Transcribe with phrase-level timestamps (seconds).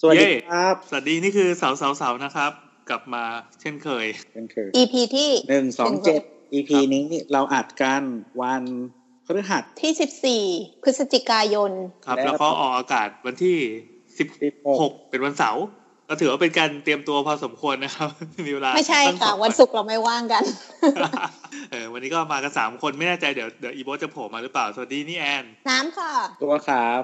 [0.00, 2.52] สวัสดีเย้ครับ สวัสดีนี่คือเสาเสาเสานะครับ
[2.88, 3.24] กลับมา
[3.60, 6.20] เช่นเคยเป็นเคย EP ที่หนึ่งสองเจ็ด
[6.54, 8.02] EP ครับนี้เราอัดกัน
[8.42, 8.62] วัน
[9.26, 11.70] พฤหัสที่สิบสี่14พฤศจิกายน
[12.06, 13.56] ครับแล้วแล้วก็ออกอากาศวันที่
[14.18, 15.64] สิบสิบหหกกเป็นวันเสาร์
[16.08, 18.08] ก็ถือว่าเป็นการเตรียมตัวพอสมควรนะครับ
[18.46, 20.44] มีเวลาไม่ใช่ตั้งค่ะสองวันศุกร์เราไม่ว่างกัน
[21.70, 27.02] เออวันนี้ก็มากันสามคนไม่แน่ใจเดี๋ยวเดี๋ยวอีโบทจะโผล่มาหรือเปล่า สวัสดีนี่แอน น้ำค่ะ ตัวครับ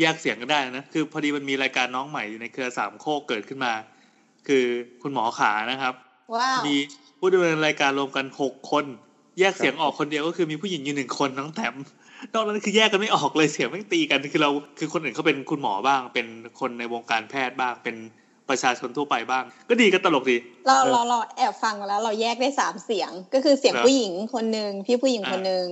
[0.00, 3.72] แยกเสียงกันได้นะ คือพอดีมันมีรายการน้องใหม่อยู่ในเครือสามโคกเกิดขึ้นมา
[4.46, 4.64] คือ
[5.02, 5.94] คุณหมอขานะครับ
[6.34, 6.76] ว้าวมี
[7.18, 8.84] ผู้ดำเนินรายการรวมกันหกคน
[9.38, 11.74] แยกเสียงออกคนเดียวก็คือมีผู้หญิงอยู่หนึ่งคนน้องแถม
[12.32, 16.26] นอกนั้นคือแยกกันไม่ออกเลยเสียงไม่งตีกันคือเราคือคนอื่นเขาเป็นคุณหมอบ้าง เป็น
[16.60, 17.96] คนในวงการแพทย์บ้างเป็น
[18.48, 25.66] ประชาชนทั่วไปบ้าง ก็ดีก็ตลกดี เราเราเราแอบฟังมาแล้ว เราแยกได้สามเสียงก็คือเสียงเหรอผู้หญิงคนหนึ่งพี่ผู้หญิงอ่าคนหนึ่ง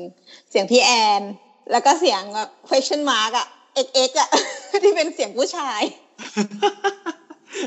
[0.51, 0.91] เสียงพี่แอ
[1.21, 1.23] น
[1.73, 3.49] แล้วก็เสียงแบบ question mark อะ
[3.85, 4.29] xx อะ
[4.83, 5.83] ที่เป็นเสียงผู้ชาย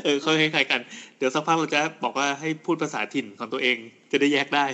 [0.04, 0.80] เออเขาคล้ายๆกัน
[1.18, 3.76] เดี๋ยวสักพักเราจะบอกว่าให้พูดภาษาถิ่นของตัวเอง
[4.12, 4.66] จะได้แยกได้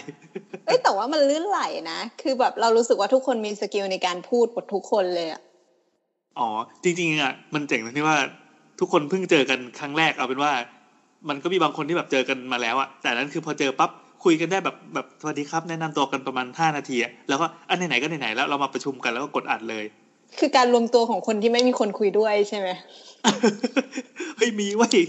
[0.67, 5.41] เอ้ยแต่ว่ามันลื่นไหลนะ คือแบบเรารู้สึกว่าทุกคนมีสกิลในการพูดหมดทุกคนเลยอะ
[6.39, 6.48] อ๋อ
[6.83, 8.19] จริงๆอะมันเจ๋งตรงที่ว่า
[8.81, 10.53] ทุกคนเพิ่งเจอกันครั้งแรกเอาเป็นว่า
[11.28, 13.91] มันก็มีบางคนที่แบบเจอกันมาแล้วอะแต่นั้นคือพอเจอปั๊บ
[14.25, 19.84] คุยกันได้แบบแบบสวัสดีครับแนะนำตัวกันประมาณห้านาทีอะแล้วก็อันไหนๆก็ไหนๆแล้วเรามาประชุมกันแล้วก็กดอัดเลย
[20.39, 22.69] คือการรวมตัวของคนที่ไม่มีคนคุยด้วยใช่ไหม
[24.37, 25.06] เฮ้ยมีไว้ย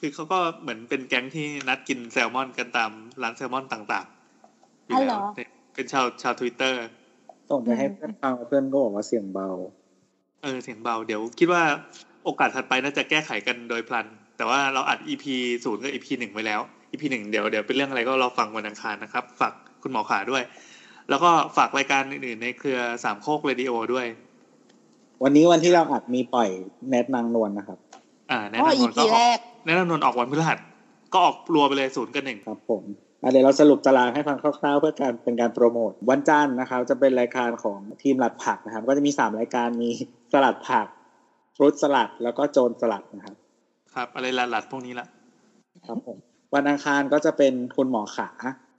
[0.00, 2.90] คือเขาก็เหมือนเป็นแก๊งที่นัดกินแซลมอนกันตาม
[3.22, 5.22] ร้านแซลมอนต่างๆอยู่แล้ว
[5.74, 6.82] เป็นชาวชาวทวิตเตอร์
[7.50, 9.48] ส่งไปให้เพื่อนฟังเพื่อนก็บอกว่าเสียงเบา
[10.42, 11.62] เออเสียงเบา เดี๋ยวคิดว่า
[12.24, 15.24] โอกาสถัดไปน่าจะแก้ไขกันโดยพลัน แต่ว่าเราอัด EP
[15.64, 16.60] ศูนย์กับ EP หนึ่งไว้แล้ว
[16.92, 19.52] EP หนึ่งเดี๋ยวเดี๋ยวเป็นเรื่องอะไรก็รอฟังวันอังคารนะครับ ฝาก
[19.82, 20.42] คุณหมอขาด้วย
[21.10, 24.06] แล้วก็ฝากรายการอื่นๆในเครือสามโคกเรดิโอด้วย
[25.22, 26.48] วันนี้วันที่เราอัดมีปล่อย
[26.88, 27.78] แนทนางนวลนะครับ
[28.30, 30.58] อ่าแนะอ๋อนำนน EP ก็อแรอกกแนะนำนนออกวันพฤหัส
[31.12, 32.82] ก็ออกรัวไปเลยศูนย์กับหนึ่งครับผม
[33.22, 39.88] อะเดี๋ยวเราสรุปตารางให้ฟังคร่าวๆ เพื่อการเป็นการโปรโมท วันจันทร์นะครับ จะเป็นรายการของทีมหลัดผักนะครับ ก็จะมีสามรายการมี
[40.32, 40.86] สลัดผัก
[41.56, 43.36] ฟรุตสลัด แล้วก็โจรสลัดนะครับ
[43.94, 45.06] ครับ อะไรหลัดๆพวกนี้ละ
[45.86, 46.18] ครับผม
[46.54, 48.28] วันอังคารก็จะเป็นคุณหมอขา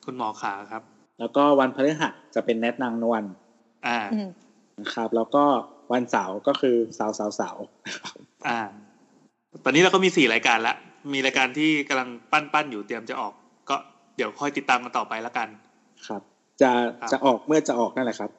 [0.05, 0.83] คุณหมอขาครับ
[1.21, 3.23] แล้วก็วันพฤหัสจะเป็นแนทนางนวล
[3.87, 4.29] อ่าอืม
[4.79, 5.43] นะครับ แล้วก็
[5.93, 7.57] วันเสาร์ก็คือสาวสาวสาว
[8.47, 8.59] อ่า
[9.63, 10.75] ตอนนี้เราก็มีสี่รายการละ
[11.13, 13.33] มีรายการที่กำลังปั้นๆอยู่เตรียมจะออก
[13.69, 13.75] ก็
[14.15, 15.47] เดี๋ยวค่อยติดตามกันต่อไปละกัน
[16.07, 16.21] ครับ
[16.61, 18.29] จะครับจะออกเมื่อจะออกนั่นแหละครับ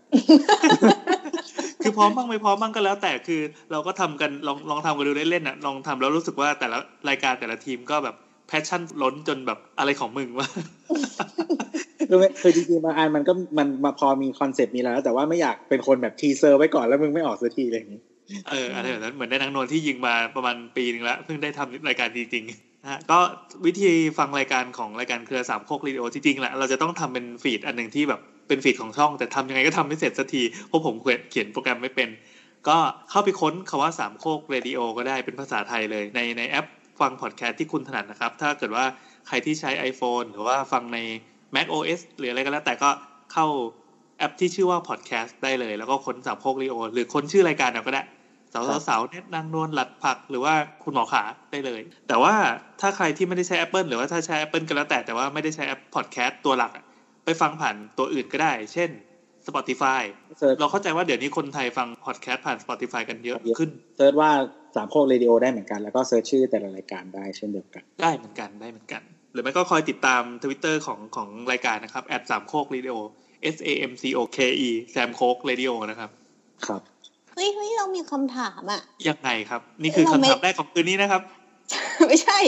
[1.82, 3.40] คือพร้อมบ้างไม่พร้อมบ้างก็แล้ว แต่คือ
[3.72, 6.78] เราก็ทำกันลองลองทำกันดูเล่นๆอะลองทำแล้วรู้สึกว่าแต่ละ
[7.08, 10.48] รายการแต่ละทีมก็แบบ passion ล้นจนแบบอะไรของมึงวะ
[12.08, 18.00] คือไม่คือจริงๆบางอันมันก็มันมาพอมี concept มีแล้ว แต่ว่าไม่อยากเป็นคนแบบ teaser ไว้ก่อนแล้วมึงไม่ออกสักทีอะไรอย่างนี้
[18.48, 23.18] เอออะไรแบบนั้นเหมือนได้นังนนท์ที่ยิงมาประมาณปีหนึ่งแล้วเพิ่งได้ทำรายการจริงๆนะฮะก็
[23.66, 30.94] วิธีฟังรายการของรายการเครือสามโคกเรดิโอจริงๆแหละเราจะต้องทำเป็น feed อันหนึ่งที่แบบเป็น feed ของช่อง แต่ทำยังไงก็ทำไม่เสร็จสักทีเพราะผม
[31.30, 32.08] เขียนโปรแกรมไม่เป็น
[32.68, 32.76] ก็
[33.10, 36.66] เข้าไปค้นคำว่าสามโคกเรดิโอก็ได้เป็นภาษาไทยเลยในในแอป
[37.00, 38.84] ฟังพอดแคสต์ที่คุณถนัดนะครับ ถ้าเกิดว่า
[39.26, 40.98] ใครที่ใช้ iPhone หรือว่าฟังใน
[41.54, 42.90] Mac OS หรืออะไรก็แล้ว แต่ก็
[43.32, 43.46] เข้า
[44.18, 48.02] แอปที่ชื่อว่า Podcast ได้เลย แล้วก็ค้นสามโคกเรดิโอ หรือค้นชื่อรายการเอาก็ได้
[48.52, 50.54] เสาเสาเสาเน็ตนางนวลหลัดผักหรือว่า
[50.84, 52.34] คุณหมอขาได้เลย แต่ว่า
[52.80, 56.72] ถ้าใครที่ไม่ได้ใช้ Apple หรือว่าถ้าใช้ Apple ก็แล้วแต่แต่ว่าไม่ได้ใช้แอป Podcast ตัวหลัก
[57.24, 58.90] ไปฟังผ่านตัวอื่นก็ได้ เช่น
[59.48, 60.02] Spotify
[60.38, 64.30] search เราเข้าใจว่าเดี๋ยวนี้คนไทยฟังพอดแคสต์ผ่าน Spotify กันเยอะขึ้น search ว่า
[64.76, 72.94] สามโคกเรดิโอได้เหมือนกัน แล้วก็ search ชื่อแต่ละรายการได้เช่นเดียวกัน ได้เหมือนกันได้เหมือนกัน หรือไม่ก็คอยติดตาม Twitter ของของรายการนะครับ at สามโคกเรดิโอ
[73.54, 76.10] S A M C O K E แซมโคกเรดิโอนะครับ
[76.66, 76.82] ครับ
[77.34, 81.22] เฮ้ยเฮ้ยเรามีคำถามอะยังไงครับ นี่คือเราคำไม่ถามแรกของคืนนี้นะครับ
[82.08, 82.38] ไม่ใช่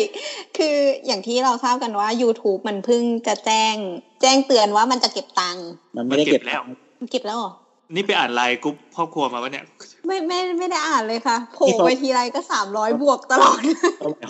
[0.57, 0.77] คือ
[1.07, 3.75] อย่างที่เราทราบกันว่า YouTube มันเพิ่งจะแจ้ง
[4.23, 5.67] แจ้งเตือนว่ามันจะเก็บตังค์
[5.97, 6.63] มันไม่ได้มันเก็เก็บบแล้ว
[7.05, 7.53] มันเก็บแล้วเหรอ
[7.95, 9.65] นี่ไปอ่านไลน์กรุ๊ปครอบครัวมาว่าเนี่ย
[10.07, 13.61] ไม่ไม่ไม่ได้อ่านเลยค่ะโผล่ไปทีไรก็สามร้อยบวกตลอด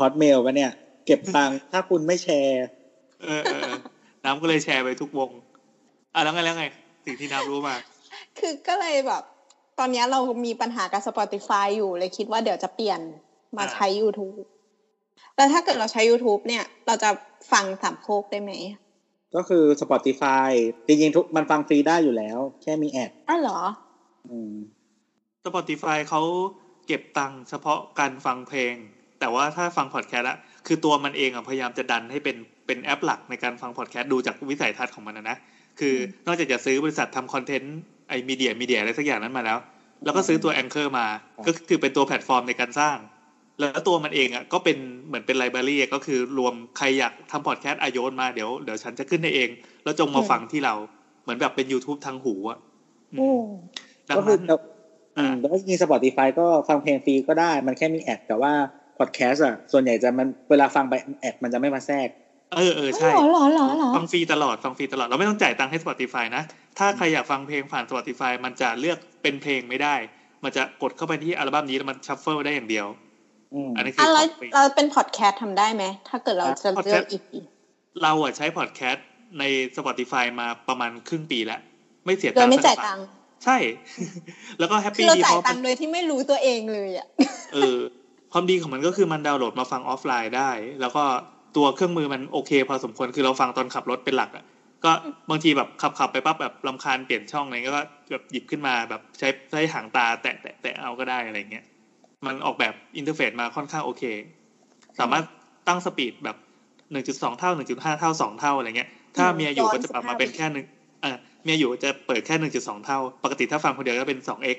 [0.01, 0.71] ฮอตเมลปะเนี่ย
[1.07, 2.65] เก็บตังค์ถ้าคุณไม่แชร์
[3.23, 3.79] เออเออเออ
[4.25, 5.31] น้ำก็เลยแชร์ไปทุกวง
[6.15, 6.65] อะแล้วไงแล้วไง
[7.05, 7.75] สิ่งที่น้ำรู้มา
[8.39, 9.23] คือก็เลยแบบ
[9.79, 13.01] ตอนเนี้ยเรามีปัญหากับ Spotify อยู่เลยคิดว่าเดี๋ยวจะเปลี่ยน
[13.57, 14.37] มาใช้ YouTube
[15.37, 17.11] แล้วถ้าเกิดเราใช้ YouTube เนี่ย เราจะ
[17.53, 18.53] ฟังสามโคกได้ไหม
[19.37, 20.51] ก็คือ Spotify
[20.87, 23.61] จริงๆทุกมันฟังฟรีได้อยู่แล้ว แค่มีแอดอ้าวเหรอ
[24.29, 24.55] อืม
[25.47, 26.23] Spotify เขา
[26.87, 28.75] เก็บตังค์เฉพาะการฟังเพลง
[29.21, 32.37] แต่ว่าถ้าฟังพอดแคสต์อะคือตัวมันเองอะพยายามจะดันให้เป็น
[32.67, 35.37] เป็นแอปหลักในการฟังพอดแคสต์ดูจากวิสัยทัศน์ของมันนะนะ
[35.81, 35.95] คือ
[36.25, 37.77] อนอกจากจะซื้อบริษัททำ content
[38.09, 39.59] ไอ้ media media อะไรสักอย่างนั้นมาแล้ว
[40.05, 41.07] แล้วก็ซื้อตัว Anchor มา
[41.47, 42.97] ก็คือเป็นตัวแพลตฟอร์มในการสร้าง
[43.61, 49.49] แล้วตัวมันเองอะก็เป็นเหมือนเป็น library ก็คือรวมใครอยากทำพอดแคสต์อาโยนมาเดี๋ยวเดี๋ยวฉันจะขึ้นให้เอง
[49.85, 50.75] แล้วจงมาฟังที่เรา
[51.23, 52.59] เหมือนแบบเป็น YouTube ทางหูอะ
[54.09, 54.43] ดังนั้น
[55.19, 58.53] อืมแล้วจริง Spotify ก็ฟังเพลงฟรีก็ได้ มันแค่มี ad แต่ว่า
[58.99, 62.09] พอดแคสต์อะส่วนใหญ่จะมันเวลาฟังไป ad มันจะไม่มาแทรก
[62.57, 63.11] เออเออใช่
[63.97, 66.43] ฟังฟรีตลอดฟังฟรีตลอดเราไม่ต้องจ่ายตังค์ให้ Spotify นะ
[66.79, 69.95] ถ้าใครอยากฟังเพลงผ่าน Spotify มันจะเลือกเป็นเพลงไม่ได้
[70.45, 72.87] มันจะกดเข้าไปที่อัลบั้มนี้แล้วมัน shuffle ได้อย่างเดียว
[73.77, 74.03] อันนี้คือ
[74.55, 77.39] เราเป็นพอดแคสต์ทำได้ไหม ถ้าเกิดเราจะเลือก EP
[78.03, 79.07] เราอะใช้พอดแคสต์
[79.39, 79.45] ใน
[79.77, 81.61] Spotify มาประมาณครึ่งปีแล้ว
[82.05, 83.05] ไม่เสียตังค์โดยไม่จ่ายตังค์
[83.45, 83.57] ใช่
[84.59, 87.07] แล้วก็แฮปปี้ดีเพราะเราจ่ายตังค์โดยที่ไม่รู้ตัวเองเลยอะ
[87.55, 87.77] เออ
[88.33, 90.51] ความดีของมันก็คือมันดาวน์โหลดมาฟังออฟไลน์ได้
[90.81, 91.05] แล้วก็
[91.57, 94.45] ตัวเครื่องมือมันโอเค พอสมควรคือเราฟังตอนขับรถเป็นหลักอะ
[94.85, 94.93] ก็
[95.31, 101.65] บางทีแบบขับขับไปปั๊บแบบรำคาญเปลี่ยนช่องอะไรก็แบบหยิบขึ้นมาแบบใช้ใช้หางตาแตะแตะแตะเอาก็ได้อะไรเงี้ย
[102.27, 104.03] มันออกแบบ interface มาค่อนข้างโอเค
[104.99, 105.25] สามารถ
[105.69, 106.37] ตั้ง speed แบบ
[106.91, 110.67] หนึ่งจุดสองเท่าหนึ่งจุดห้าเท่าสองเท่าอะไรเงี้ย ถ้าเมียอยู่ก็จะปรับมาเป็นแค่หนึ่ง
[111.03, 114.59] เออเมียอยู่จะเปิดแค่หนึ่งจุดสองเท่า ปกติถ้าฟังคนเดียวก็เป็นสองเอ็ก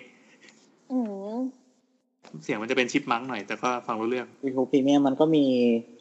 [2.43, 5.45] เสียงมันจะเป็น chipmunk หน่อย แต่ก็ฟังรู้เรื่อง YouTube Premium มันก็มี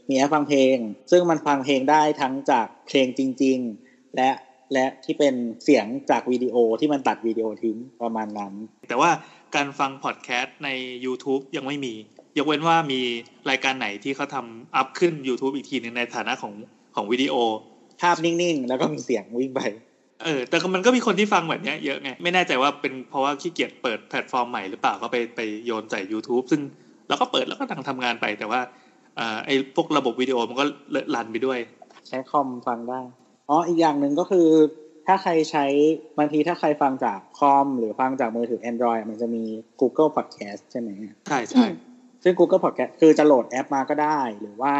[0.08, 0.76] มีแอปฟังเพลง
[1.10, 4.30] ซึ่งมันฟังเพลงได้ทั้งจากเพลงจริง ๆ และ
[4.72, 5.34] และที่เป็น
[5.64, 8.52] เสียงจากวิดีโอที่มันตัดวิดีโอทิ้งประมาณนั้น
[8.88, 9.10] แต่ว่า
[9.56, 10.68] การฟังพอดแคสต์ใน
[11.04, 11.94] YouTube ยังไม่มี
[12.36, 13.00] ยกเว้นว่ามี
[13.50, 16.52] รายการไหนที่เขาทำอัพขึ้น YouTube อีกทีหนึ่งในฐานะของ
[16.94, 17.34] ของวิดีโอ
[18.00, 19.60] ภาพนิ่งๆ แล้วก็มีเสียงวิ่งไป
[20.22, 26.60] เออ แต่มันก็มีคนที่ฟังแบบนี้เยอะไง ไม่แน่ใจว่าเป็นเพราะว่าขี้เกียจเปิดแพลตฟอร์มใหม่หรือเปล่าก็ไปไปโยนใส่ YouTube ซึ่ง
[27.08, 28.60] เราก็เปิดแล้วก็ตั้งทำงานไปแต่ว่า
[29.18, 31.58] อ่าไอ้พวกระบบวิดีโอมันก็เลอะลันไปด้วย
[32.08, 33.00] ใช้คอมฟังได้
[33.48, 34.46] อ๋อ อีกอย่างหนึ่งก็คือ
[35.06, 35.64] ถ้าใครใช้
[36.18, 39.44] บางทีถ้าใครฟังจากคอมหรือฟังจากมือถือ Android มันจะมี
[39.80, 40.90] Google Podcast ใช่ไหม
[41.28, 41.66] ใช่ใช่
[42.22, 44.74] ซึ่ง Google Podcast คือจะโหลดแอปมาก็ได้ หรือว่า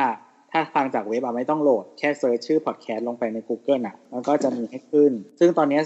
[0.52, 5.80] ถ้าฟังจากเว็บอะไม่ต้องโหลดแค่เซิร์ชชื่อ podcast ลงไปใน Google อะ มันก็จะมีให้ขึ้น ซึ่งตอนนี้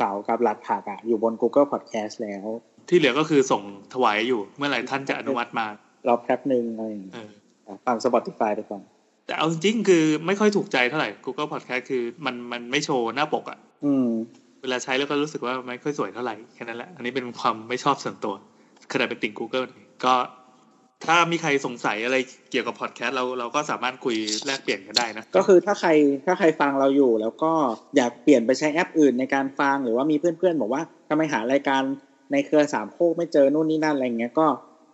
[0.00, 2.46] สาวๆกับหลัดผักอะอยู่บน Google Podcast แล้ว
[2.88, 3.62] ที่เหลือก็คือส่ง
[3.94, 5.66] ถวายอยู่เมื่อไหร่ท่านจะอนุมัติมา
[6.08, 7.14] รอแป๊บหนึ่งอะไรอย่างเงี้ย
[7.86, 8.82] ฟัง Spotify ไปก่อน
[9.30, 14.08] แต่เอาจริงคือไม่ค่อยถูกใจเท่าไหร่ Google Podcast คือมันมันไม่โชว์หน้าปกอะอืม
[14.62, 18.34] เวลาใช้แล้วก็รู้สึกว่าไม่ค่อยสวยเท่าไหร่แค่นั้นแหละ อันนี้เป็นความไม่ชอบส่วนตัว
[18.92, 19.66] ขณะเป็นติ่ง Google
[20.04, 20.14] ก็
[21.06, 22.16] ถ้ามีใครสงสัยอะไร
[22.50, 24.16] เกี่ยวกับพอดแคสต์เราเราก็สามารถคุย
[24.46, 25.90] แลกเปลี่ยนกันได้นะ ก็คือถ้าใคร
[26.26, 27.52] ถ้าใครฟังเราอยู่ แล้วก็
[27.96, 31.82] อยากเปลี่ยนไปใช้แอปอื่นในการฟังหรือว่ามีเพื่อนๆบอกว่าทำไมหารายการ
[32.32, 34.46] ในเครือสามโคกไม่เจอนู่นนี่นั่นอะไรเงี้ยก็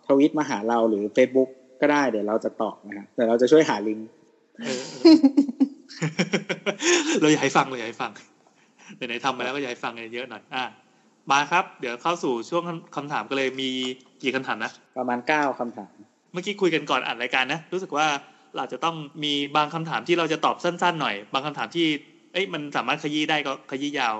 [0.07, 1.49] ทวิตมาหาเราหรือ Facebook
[1.81, 4.07] ก็ได้เดี๋ยวเราจะตอบนะฮะเดี๋ยวเราจะช่วยหาลิงก์
[7.21, 8.11] เราอยากให้ฟังเราอยากให้ฟัง
[8.95, 10.63] ไหนๆทำมาแล้วก็อยากให้ฟังเยอะหน่อยอะ
[11.31, 12.63] มาครับ เดี๋ยวเข้าสู่ช่วง
[12.95, 13.69] คำถามก็เลยมี
[14.21, 15.91] กี่คำถามนะประมาณเก้าคำถาม
[16.33, 18.07] เมื่อกี้คุยกันก่อนอ่านรายการนะรู้สึกว่า
[18.55, 21.85] เราจะต้องมีบางคำถามที่เราจะตอบสั้นๆหน่อย บางคำถามที่
[22.33, 24.15] เอ้ยมันสามารถขยี้ได้ก็ขยี้ยาว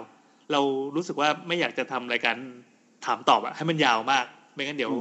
[0.52, 0.62] เรา
[0.96, 2.36] รู้สึกว่าไม่อยากจะทำรายการ
[3.06, 4.92] ถามตอบอะให้มันยาวมาก ไม่งั้นเดี๋ยว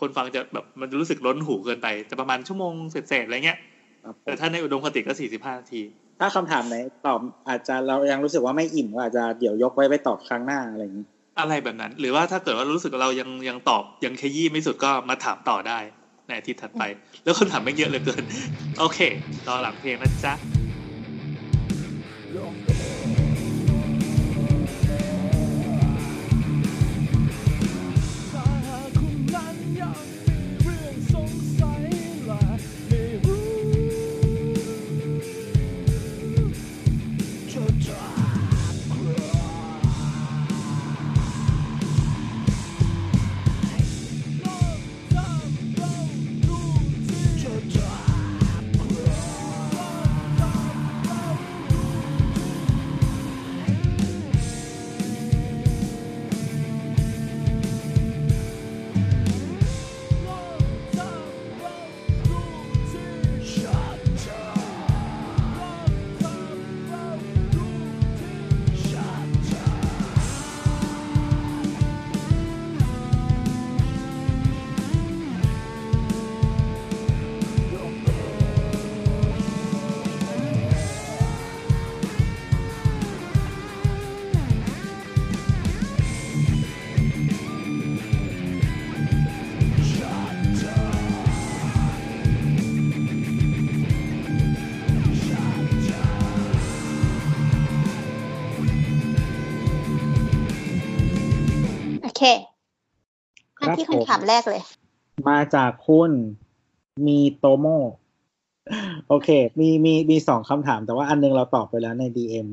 [0.00, 3.58] คนฟังจะแบบมันจะรู้สึกล้นหูเกินไปจะประมาณชั่วโมงเศษๆอะไรเงี้ย
[4.24, 5.82] แต่ถ้าในอุดมคติก็สี่สิบห้านาที
[6.20, 6.76] ถ้าคำถามไหน
[7.06, 11.06] ตอบอาจจะเรายังรู้สึกว่าไม่อิ่มก็อาจจะเดี๋ยวยกไว้ไปตอบครั้งหน้าอะไรอย่างนี้
[11.40, 15.78] อะไรแบบนั้น หรือว่าถ้าเกิดว่ารู้สึกเรายังยังตอบยังขยี้ไม่สุดก็มาถามต่อได้
[16.26, 16.82] ในอาทิตย์ถัดไป
[17.24, 18.22] แล้วคนถามไม่เยอะเลยเกิน
[18.78, 18.98] โอเค
[19.46, 20.55] ต่อหลังเพลงนะจ๊ะ
[103.76, 104.62] ที่คำถามแรกเลย
[105.28, 106.10] มาจากคุณ
[107.06, 107.66] มีโตโม
[109.08, 109.28] โอเค
[109.60, 112.48] มีมีมีสองคำถาม แต่ว่าอันนึงเราตอบไปแล้วในดีเอ็ม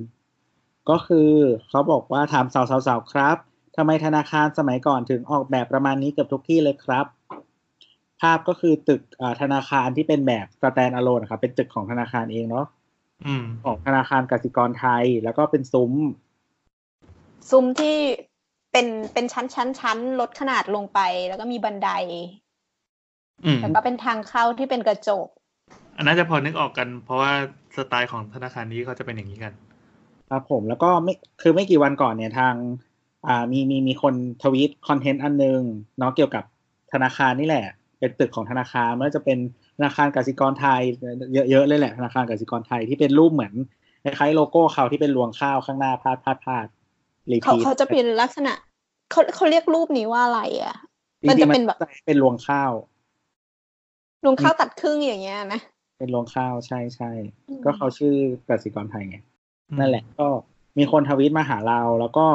[0.90, 1.32] ก็คือ
[1.70, 3.38] เขาบอกว่าถามสาวๆๆครับ
[3.78, 7.06] ทำไมธนาคารสมัยก่อนถึงออกแบบประมาณนี้เกือบทุกที่เลยครับ
[8.22, 9.02] ภาพก็คือตึก
[9.42, 12.66] ธนาคารที่เป็นแบบสแตนอะโลนครับเป็นตึกของธนาคารเองเนาะ
[13.64, 15.92] ของธนาคารกสิกรไทย แล้วก็เป็นซุ้ม
[17.50, 17.98] ซุ้มที่
[18.74, 21.90] เป็นเป็นชั้นชั้นชั้นลดขนาดลงไป แล้วก็มีบันได
[23.62, 25.28] แล้วก็เป็นทางเข้าที่เป็นกระจก
[25.96, 27.32] อันน่าจะพอนึกออกกัน เพราะว่า
[27.76, 29.54] สไตล์ของธนาคารนี้เขาจะเป็นอย่างนี้กัน
[30.30, 32.54] ครับผมแล้วก็ไม่คือไม่กี่วันก่อนเนี่ยทาง
[33.28, 34.14] อ่ามีมีมีคน
[34.44, 35.62] ทวีตคอนเทนต์อันนึง
[36.00, 36.44] เนาะเกี่ยวกับ
[36.94, 37.66] ธนาคารนี่แหละ
[38.00, 39.38] เป็นตึกของธนาคารไม่ว่าจะเป็น
[39.78, 40.82] ธนาคารกสิกรไทย
[41.50, 43.54] เยอะๆเลยแหละธนาคารกสิกรไทยที่เป็นรูปเหมือน
[44.04, 48.54] คล้ายๆโลโก้เขาที่เป็นรวงข้าวข้างหน้าพาดพาดพาดเขาเขาจะเป็นลักษณะ
[49.12, 50.76] เขาเขาเรียกรูปนี้ว่าอะไรอะ
[51.30, 52.72] มันจะเป็นแบบเป็นรวงข้าว
[54.26, 55.62] รวงข้าวตัดครึ่งอย่างเงี้ยนะ
[56.00, 57.12] เป็นรวงข้าวใช่ใช่
[57.64, 58.14] ก็เขาชื่อ
[58.48, 59.18] กสิกรไทยไง
[59.80, 60.28] นั่นแหละ ก็
[60.78, 62.26] มีคนทวิตมาหาเรา แล้วก็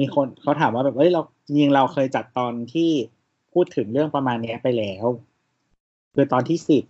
[0.00, 2.90] มีคนเขาถามว่าแบบเฮ้ยเราจริงเราเคยจัดตอนที่
[3.52, 5.06] พูดถึงเรื่องประมาณนี้ไปแล้ว
[6.14, 6.84] คือตอนที่สิบ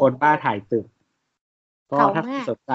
[0.00, 0.86] คนบ้าถ่ายตึก
[1.90, 2.72] ก็ถ้าสนใจ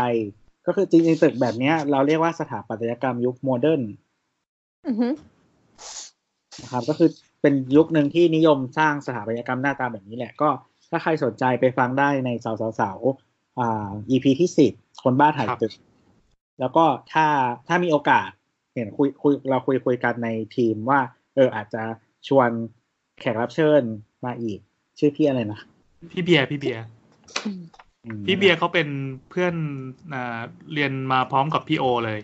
[0.66, 3.82] ก็คือจริงๆตึกแบบเนี้ย เราเรียกว่าสถาปัตยกรรมยุคโมเดิร์น
[6.62, 7.10] นะครับก็คือ
[7.42, 10.50] เป็นยุคหนึ่งที่นิยมสร้างสถาปัตยกรรมหน้าตาแบบนี้แหละ ก็
[10.90, 12.92] ถ้าใครสนใจไปฟังได้ในเสาเสาเสา
[13.60, 14.72] อ่า EP ที่สิบ
[15.04, 15.74] คนบ้าถ่ายตึก
[16.60, 17.26] แล้วก็ถ้า
[17.68, 18.30] ถ้ามีโอกาส
[18.74, 21.00] เห็นคุยคุยเราคุยคุยกันในทีมว่า
[21.36, 21.84] เอออาจจะ
[22.28, 22.50] ชวน
[23.20, 23.82] แขกรับเชิญ
[24.26, 24.60] มาอีก
[25.00, 25.60] ชื่อพี่อะไรนะ
[26.12, 26.84] พี่เบียร์พี่เบียร์
[28.26, 28.88] พี่เบียร์เขาเป็น
[29.30, 29.54] เพื่อน
[30.14, 30.40] อ่า
[30.74, 32.20] เรียนมาพร้อมกับพี่โอเลย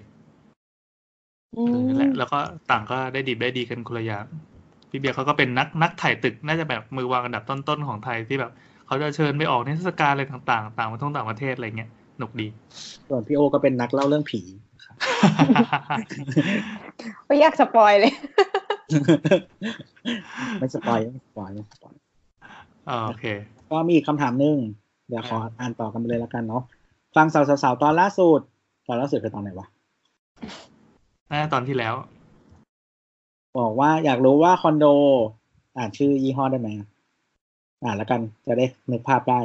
[1.98, 2.40] แหละแล้วก็
[2.72, 4.26] ต่างก็ได้ดีได้ดีกันคนละอย่าง
[4.90, 8.52] พี่เบียร์เขาก็เป็นนักนักถ่ายตึกน่าจะแบบมือวางอันดับต้นๆของไทยที่แบบ
[8.88, 12.48] เขาจะเชิญไปออกนิทรรศการอะไรต่างๆ ต่างประเทศต่างประเทศอะไรเงี้ยหนุกดี
[13.10, 14.42] ส่วนพี่โอก็เป็นนักเล่าเรื่องผี
[17.26, 18.14] ไม่อยาก spoil เลย
[20.60, 21.94] ไม่ spoil ไม่ spoil ไม่ spoil
[23.08, 23.26] โอเค
[23.72, 24.58] ก็มีอีกคำถามนึง
[25.08, 26.64] เดี๋ยวขออ่านต่อกันไปเลยแล้วกันเนาะ
[27.16, 28.40] ฟังเสาๆตอนล่าสุด
[28.88, 29.68] ตอนล่าสุดคือตอนไหนวะ
[31.32, 31.94] น่าตอนที่แล้ว
[33.60, 34.86] บอกว่าอยากรู้ว่าคอนโด
[35.78, 36.70] อ่านชื่อยี่ห้อได้ไหม
[37.84, 39.40] อ่านแล้วกันจะได้นึกภาพได้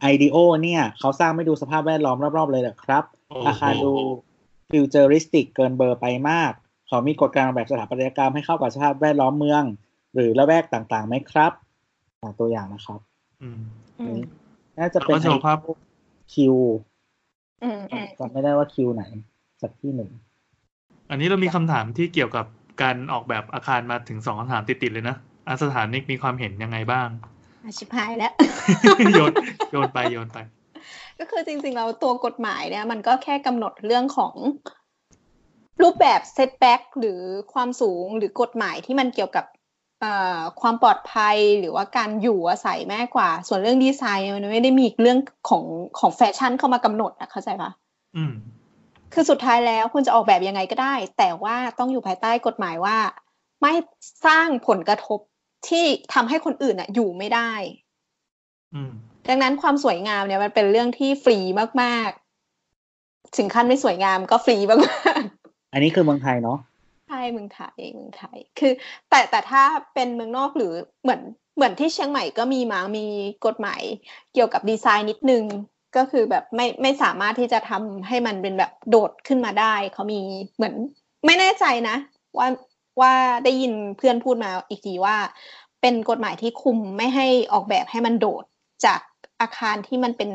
[0.00, 3.04] Ideo เนี่ย เขาสร้างไม่ดูสภาพแวดล้อมรอบ ๆ เลยนะครับ
[3.46, 3.92] อาคารดู
[4.70, 6.52] ฟิวเจอริสติกเกินเบอร์ไปมาก
[6.88, 9.62] เขามีกฎการแบบสถาปัตยกรรมให้เข้ากับสภาพแวดล้อมเมือง
[10.14, 11.52] หรือละแวกต่างๆไหมครับ
[12.40, 13.00] ตัวอย่างนะครับ
[13.42, 13.62] อืม
[14.78, 15.58] น่าจะเป็นภาพ
[16.34, 16.54] คิว
[18.18, 19.02] จำไม่ได้ว่าคิวไหน
[19.62, 20.10] สักที่หนึ่ง
[21.10, 22.46] อันนี้เรามีคำถามที่เกี่ยวกับ
[22.82, 25.16] การออกแบบอาคารมาถึงสองคำถามติดๆเลยนะ
[25.48, 27.08] อาสถานิกมีความเห็นยังไงบ้าง
[27.64, 28.32] อาชิพายแล้ว
[29.14, 29.32] โยน
[29.72, 30.38] โยนไปโยนไป
[31.18, 34.34] ก็คือจริงๆเราตัวกฎหมายเนี่ย มันก็แค่กำหนดเรื่องของ
[35.82, 37.20] รูปแบบเซตแบ็กหรือ
[37.52, 39.44] ความสูงหรือกฎหมายที่มันเกี่ยวกับ
[40.60, 45.64] ความปลอดภัยหรือว่าการอยู่อาศัยแม่กว่า ส่วนเรื่องดีไซน์มันไม่ได้มีเรื่องของ
[45.98, 47.70] ของแฟชั่นเข้ามากำหนดนะเข้าใจปะ
[48.16, 48.32] อืม
[49.12, 52.96] คือสุดท้ายแล้วคุณจะออกแบบยังไงก็ได้ แต่ว่าต้องอยู่ภายใต้กฎหมายว่า
[53.62, 53.72] ไม่
[54.26, 55.18] สร้างผลกระทบ
[55.68, 55.84] ที่
[56.14, 57.52] ทำให้คนอื่นอะอยู่ไม่ได้
[59.28, 61.38] ดังนั้นความสวยงามเนี่ยมันเป็นเรื่องที่ฟรี
[61.82, 66.58] มากๆ ถึงขั้นไม่สวยงามก็ฟรีมากๆอันนี้คือเมืองไทยเนาะ
[67.06, 68.72] ใช่เมืองไทยเมืองไทย คือ
[69.10, 69.62] แต่แต่ถ้า
[69.94, 70.72] เป็นเมืองนอกหรือ
[71.02, 71.20] เหมือน
[71.56, 73.06] เหมือนที่เชียงใหม่ก็มีมามี
[73.46, 73.82] กฎหมาย
[74.32, 75.44] เกี่ยวกับดีไซน์นิดนึง
[75.96, 80.20] ก็คือแบบไม่ไม่สามารถที่จะทำให้มันเป็นแบบโดดขึ้นมาได้เขามี
[80.56, 80.74] เหมือน
[81.26, 81.96] ไม่แน่ใจนะ
[82.38, 82.48] ว่า
[83.00, 83.12] ว่า
[83.44, 85.16] ได้ยินเพื่อนพูดมาอีกทีว่า
[85.80, 88.44] เป็นกฎหมายที่คุมไม่ให้ออกแบบให้มันโดด
[88.84, 89.00] จาก
[89.40, 90.30] อาคารที่มันเป็น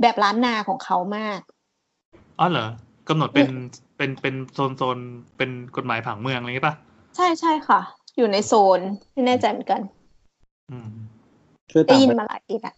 [0.00, 1.40] แบบล้านนาของเขามาก
[2.38, 2.68] อ๋อเหรอ
[3.08, 3.48] กำหนดเป็น
[4.02, 4.98] เป็นเป็นโซนโซน
[5.36, 6.74] เป็นกฎหมายผังเมืองอะไรงี้ปะ
[7.16, 7.80] ใช่ใช่ค่ะ
[8.16, 8.80] อยู่ในโซน
[9.12, 9.80] ไม่แน่ใจเหมือนกัน
[10.70, 10.88] อืม
[11.72, 12.74] คือได้ยินมาหลายทีละ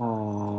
[0.00, 0.56] อ่า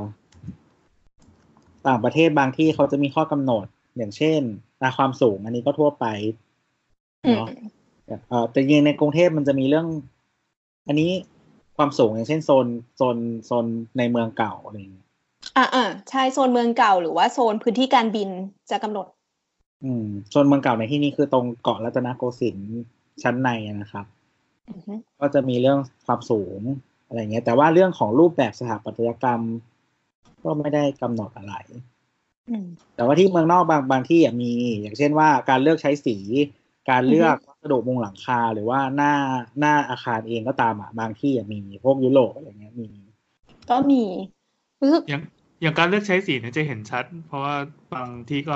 [1.88, 3.66] ต่างประเทศบางที่เขาจะมีข้อกำหนด
[3.98, 4.42] อย่างเช่น
[4.84, 6.06] ราความสูง อันนี้ก็ทั่วไป
[7.36, 7.48] เนาะ
[8.52, 9.88] แต่ยิงในกรุงเทพมันจะมีเรื่อง
[10.88, 11.12] อันนี้
[11.78, 13.66] ความสูงอย่างเช่นโซนโซนโซน
[13.98, 15.08] ในเมืองเก่าอะไรอย่างเงี้ย
[15.58, 18.30] อ่าอ่าใช่โซนเมืองเก่าหรือว่าโซนพื้นที่การบิน
[18.72, 19.08] จะกำหนด
[19.84, 22.72] อืมโซนเมืองเก่าในที่นี้คือตรงเกาะรัตนโกสินทร์
[23.24, 23.50] ชั้นใน
[23.82, 24.06] นะครับ
[25.20, 26.62] ก็จะมีเรื่องความสูง
[27.08, 29.42] อะไรเงี้ย แต่ว่าเรื่องของรูปแบบสถาปัตยกรรม
[30.44, 31.56] ก็ไม่ได้กำหนดอะไร
[32.96, 36.18] แต่ว่าที่เมืองนอกบางบางที่มี อย่างเช่นว่าการเลือกใช้สี
[36.90, 39.13] การเลือกวัสสดุมุงหลังคาหรือว่าหน้า
[39.60, 42.88] หน้าอาคารเองก็ตามอะบางที่อะมีพวกยุโรปอะไรเงี้ยมี
[43.70, 44.04] ก็มี
[44.82, 45.04] รู้สึก
[45.63, 47.55] อย่างอย่างการเลือกใช้สีเนี่ยจะเห็นชัด เพราะว่า
[47.93, 48.55] บางที่ก็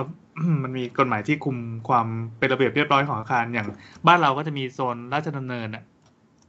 [0.64, 1.58] มันมีกฎหมายที่คุม
[1.90, 3.68] ความเป็นระเบียบเรียบร้อยของอาคาร อย่าง
[4.08, 5.84] บ้านเราก็จะมีโซนราชดำเนินอะ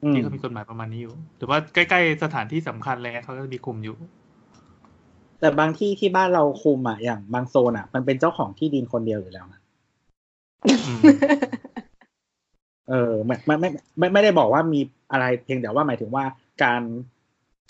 [0.04, 3.96] อืมที่เขามีกฎหมายประมาณนี้อยู่หรือว่าใกล้ๆสถานที่สำคัญอะไรเงี้ยเขาก็จะมีคุมอยู่
[5.40, 9.60] แต่บางที่ที่บ้านเราคุมอะอย่างบางโซนอะ มันเป็นเจ้าของที่ดินคนเดียวอยู่แล้วนะ
[10.86, 11.00] อืม
[12.88, 14.80] เออไม่ไม่ไม่ไม่ไม่ได้บอกว่ามี
[15.12, 16.24] อะไรเพียงแต่ว่าหมายถึงว่า
[16.64, 16.82] การ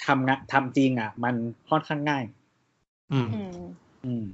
[0.07, 1.35] ทำงานทำจริงอะ มัน
[1.69, 2.25] ค่อนข้างง่าย
[3.13, 3.59] อืมอืม
[4.05, 4.27] อืม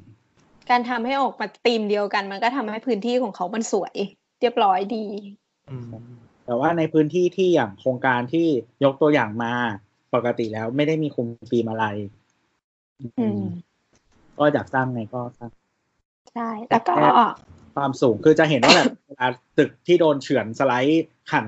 [0.70, 3.94] การทำให้ออกมาธีมเดียวกัน มันก็ทำให้พื้นที่ของเขามันสวย
[4.40, 5.06] เรียบร้อยดี
[5.70, 5.92] อืม
[6.44, 8.46] แต่ว่าในพื้นที่ที่อย่างโครงการที่
[8.84, 9.52] ยกตัวอย่างมา
[10.14, 11.86] ปกติแล้วไม่ได้มีคุมฟิล์มอะไร
[13.00, 13.42] อืม
[14.38, 15.50] ก็อยากสร้างไงก็สร้าง
[16.34, 16.94] ใช่แล้วก็
[17.74, 19.26] ความสูงคือจะเห็นว่าแบบเวลา
[19.58, 21.46] ตึกที่โดนเฉือนสไลด์ขัน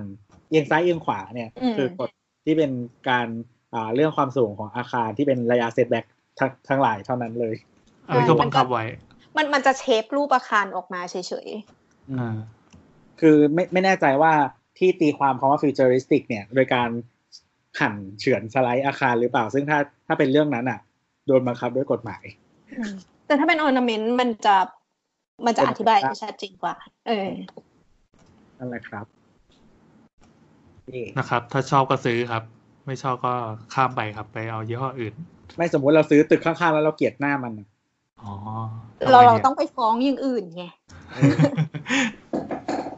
[0.49, 2.11] เอียงซ้ายเอียงขวาเนี่ยอืมคือกฎ
[2.45, 2.71] ที่เป็น
[3.09, 3.27] การ
[3.75, 6.05] อ่าเรื่องความสูงของอาคารที่เป็นระยะ setback
[6.39, 7.55] ทั้งทั้งหลายเท่านั้นเลย
[8.09, 8.85] อันนี้เขาบังคับไว้
[9.37, 11.17] มันมันจะ shape รูปอาคารออกมาเฉ
[11.47, 11.49] ย
[12.13, 12.37] อ่า
[13.21, 14.33] คือไม่ไม่แน่ใจว่า
[14.79, 16.89] ที่ตีความคำว่า futuristic เนี่ย โดยการ
[17.79, 20.81] ขันเฉือนสไลด์อาคารหรือเปล่า ซึ่งถ้าถ้าเป็นเรื่องนั้นอะ
[21.27, 22.95] โดนบังคับด้วยกฎหมายๆอืม
[23.27, 24.57] แต่ถ้าเป็น ornament มันจะ
[25.47, 26.75] มันจะอธิบายได้ชัดเจนกว่า
[27.07, 27.31] เออ
[28.59, 29.07] นั่นแหละครับ
[30.93, 32.43] นี่นะครับ ถ้าชอบก็ซื้อครับ
[32.87, 33.35] ไม่ชอบก็
[33.75, 35.15] ข้ามไปครับ ไปเอายี่ห้ออื่น
[35.57, 37.69] ไม่สมมติเราซื้อตึกข้างๆแล้วเราเกลียดหน้ามันอะ
[38.23, 38.33] อ๋อ
[39.13, 40.65] เราเราทำไมนี่ยต้องไปฟ้องอย่างอื่นไง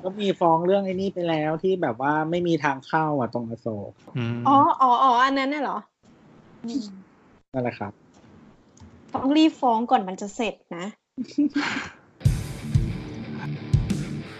[0.02, 5.78] ก็มีฟ้องเรื่องไอ้นี่ไปแล้วที่แบบว่าไม่มีทางเข้าอะตรงอโศกอืมอ๋ออ๋ออ๋ออันนั้นน่ะเหรอ
[6.64, 6.84] อืม
[7.52, 7.92] นั่นแหละครับ
[9.14, 10.84] ต้องรีบฟ้องก่อนมันจะเสร็จนะ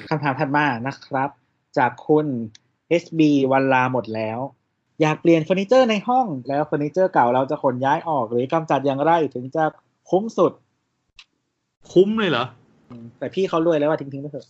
[0.08, 1.30] คำถามถัดมานะครับ
[1.78, 2.26] จากคุณ
[3.02, 3.20] SB
[3.52, 4.38] วันลาหมดแล้ว
[5.02, 9.64] อยากเปลี่ยนเฟอร์นิเจอร์ในห้อง แล้วเฟอร์นิเจอร์เก่าเราจะขนย้ายออก หรือกำจัดอย่างไรถึงจะ
[10.10, 10.52] คุ้มสุด
[11.92, 12.44] คุ้มเลยเหรอ
[12.90, 14.46] อืมแต่พี่เขารวยแล้วว่าทิ้งๆไปเถอะ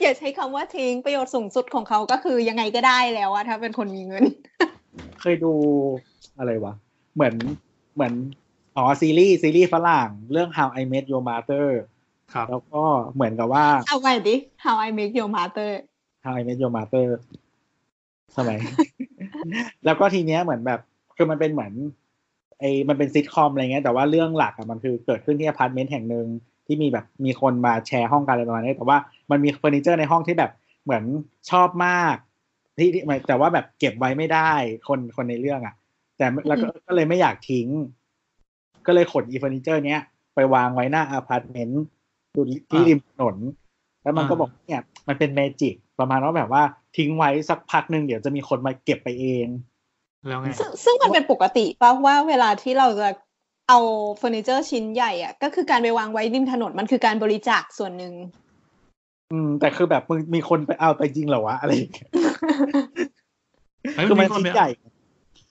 [0.00, 4.24] อย่าใช้คำว่าทิ้งประโยชน์สูงสุดของเขาก็คือยังไงก็ได้แล้วอะถ้าเป็นคนมีเงิน
[5.20, 5.52] เคยดู
[6.38, 6.72] อะไรวะ
[7.14, 7.34] เหมือน
[7.94, 8.12] เหมือน
[8.76, 11.66] อ๋อซีรีส์ซีรีส์ฝรั่งเรื่อง How I Met Your Mother
[12.32, 12.82] ครับแล้วก็
[13.14, 15.70] เหมือนกับว่า เอาไปดิ How I Make Your Mother
[16.28, 17.06] How I Met Your Mother
[18.36, 18.58] สมัย
[19.84, 20.80] แล้วก็ทีเนี้ยเหมือนแบบ
[21.16, 21.72] คือมันเป็นเหมือน
[22.60, 26.26] ไอ้มันเป็นซิทคอมอะไรเงี้ย แต่ว่าเรื่องหลักอะมันคือเกิดขึ้นที่อพาร์ตเมนต์แห่งหนึ่ง
[26.66, 28.98] ที่มีแบบมีคนมาแชร์ห้องกันอะไรประมาณนี้ แต่ว่า
[29.30, 30.50] มันมีเฟอร์นิเจอร์ในห้องที่แบบ
[30.84, 31.02] เหมือน
[31.50, 32.16] ชอบมาก
[32.78, 34.52] ที่ที่แต่ว่าแบบเก็บไว้ไม่ได้
[34.88, 35.74] คนคนในเรื่องอะ
[36.16, 37.68] แต่แล้วก็ก็เลยไม่อยากทิ้ง
[38.86, 40.00] ก็เลยขนอีเฟอร์นิเจอร์เนี้ย
[40.34, 41.82] ไปวางไว้หน้าอพาร์ตเมนต์
[42.70, 43.36] ที่ริมถนน
[44.02, 46.62] แล้วมันก็บอกเนี่ย มันเป็น magic ประมาณว่าแบบว่า
[46.96, 49.46] ทิ้งไว้สักพักหนึ่งเดี๋ยวจะมีคนมาเก็บไปเอง
[50.26, 53.08] แล้วไงซึ่งซึ่งมันเป็นปกติป่ะว่าเวลาที่เราจะ
[53.68, 53.78] เอา
[54.18, 58.14] เฟอร์นิเจอร์ชิ้นใหญ่อะก็คือการไปวางไว้ริมถนนมันคือการบริจาคส่วนหนึ่ง
[59.32, 62.08] อืม แต่คือแบบมึงมีคนไปเอาไปจริงเหรอวะอะไรอย่างเงี้ย
[63.96, 64.70] เฮ้ยคือมันมีคนชิ้นไปใหญ่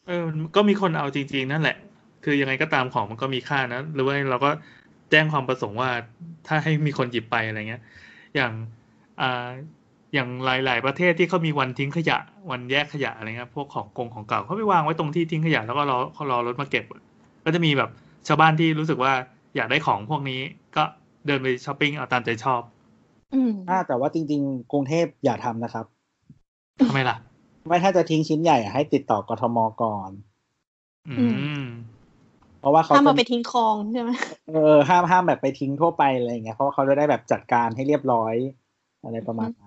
[0.07, 0.23] เออ
[0.55, 1.77] ก็มีคนเอาจริง ๆ นั่นแหละ
[2.23, 4.51] คือยังไงก็ตามของมันก็มีค่านะหรือว่าเราก็
[5.11, 5.89] แจ้งความประสงค์ว่า
[6.47, 7.81] ถ้าให้มีคนหยิบไปอะไรเงี้ย
[8.35, 8.51] อย่าง
[9.21, 9.47] อ่า
[10.17, 12.17] อย่างหลาย ๆ ประเทศที่เขามีวันทิ้งขยะ
[12.51, 16.85] วันแยกขยะอะไรเงี้ยพวกของกงของเก่าเขาไปวางไว้ตรงที่ทิ้งขยะแล้วก็รอเขารอรถมาเก็บ
[17.45, 17.89] ก็จะมีแบบ
[18.27, 19.13] ชาวบ้านที่รู้สึกว่า
[19.55, 20.41] อยากได้ของพวกนี้
[20.75, 20.83] ก็
[21.25, 22.61] เดินไปช้อปปิ้งเอาตามใจชอบ
[23.33, 25.85] อืมอ่าแต่ว่าจริง ๆ กรุงเทพอย่าทำนะครับ
[26.87, 27.15] ทำไมล่ะ
[27.67, 30.11] ไม่ถ้าจะทิ้งชิ้นใหญ่อะให้ติดต่อกทมก่อน
[31.07, 31.25] อื
[31.63, 31.65] ม
[32.59, 34.11] เพราะว่าเขาถ้ามาจะไปทิ้งคลองใช่ไหม
[34.49, 38.33] เออห้ามห้ามแบบไปทิ้งทั่วไปอะไรอย่างเงี้ยเพราะว่าเขาจะได้แบบจัดการให้เรียบร้อย
[39.03, 39.66] อะไรประมาณนั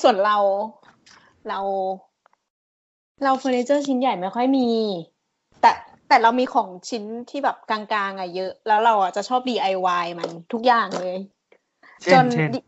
[0.00, 0.36] ส่วนเรา
[1.48, 1.58] เรา
[3.24, 4.68] เราเฟอร์นิเจอร์ชิ้นใหญ่ไม่ค่อยมี
[5.60, 5.70] แต่
[6.08, 11.16] แต่เรามีของชิ้นที่แบบกลางๆอะเยอะ แล้วเราอะจะชอบ DIY มันทุกอย่างเลย
[12.02, 12.60] เช่จนนเช่นดิ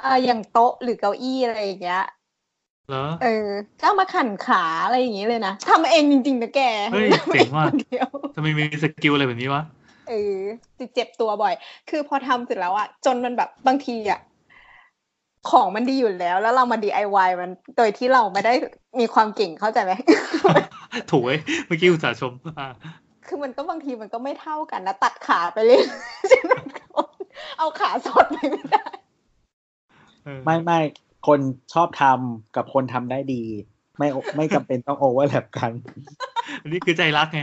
[0.00, 2.04] เอออย่างโต๊ะหรือเก้าอี้อะไรอย่างเงี้ย
[2.88, 3.48] เหรอเออ
[3.80, 6.60] ก็เอามาขันขาอะไรอย่างงี้เลยนะทำเองจริงๆนะแก
[6.92, 9.62] เฮ้ยทำเจ๋งว่ะคนเดียวทำไมมีสกิลอะไรแบบนี้วะ
[10.08, 10.38] เออ
[10.94, 11.54] เจ็บตัวบ่อย
[11.90, 14.20] คือพอทำเสร็จแล้วอะจนมันแบบบางทีอะ
[15.50, 18.54] ของมันดีอยู่แล้ว แล้วเรามา DIY มันโดยที่เราไม่ได้
[19.00, 19.92] มีความเก่งเข้าใจไหม
[21.10, 22.68] ถูกเว้ยเมื่อกี้อุตส่าห์ชมอ่า
[23.26, 25.82] คือมันก็บางทีมันก็ไม่เท่ากันนะ ตัดขาไปเลย
[26.30, 26.64] จนมัน
[27.58, 28.86] เอาขาสอดไปไม่ได้
[30.24, 30.78] เออไม่ไม่
[31.26, 31.40] คน
[31.72, 33.42] ชอบทำกับคนทำได้ดี
[33.98, 35.72] ไม่ไม่จำเป็นต้องโอเวอร์แลปกัน
[36.60, 37.40] อันนี้คือใจรักไง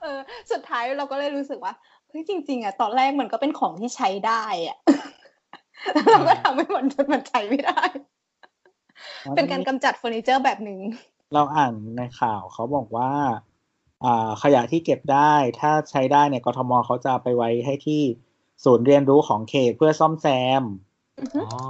[0.00, 0.18] เออ
[0.50, 1.72] สุดท้ายเราก็เลยรู้สึกว่า
[2.08, 4.76] เฮ้ยจริง ๆอะตอนแรกมันก็เป็นของที่ใช้ได้อะ
[6.06, 7.82] เราก็ทำให้มันจนมันใช้ไม่ได้
[9.36, 10.78] เป็นการกำจัดเฟอร์นิเจอร์แบบหนึ่ง
[11.34, 13.10] เราอ่านในข่าวเขาบอกว่า
[14.04, 18.02] อ่าขยะที่เก็บได้ถ้าใช้ได้เนี่ยกทมเขาจะไปไว้ให้ที่
[18.64, 20.26] ศูนย์เรียนรู้ของเขตเพื่อซ่อมแซ
[20.60, 20.62] ม
[21.42, 21.60] อ๋อ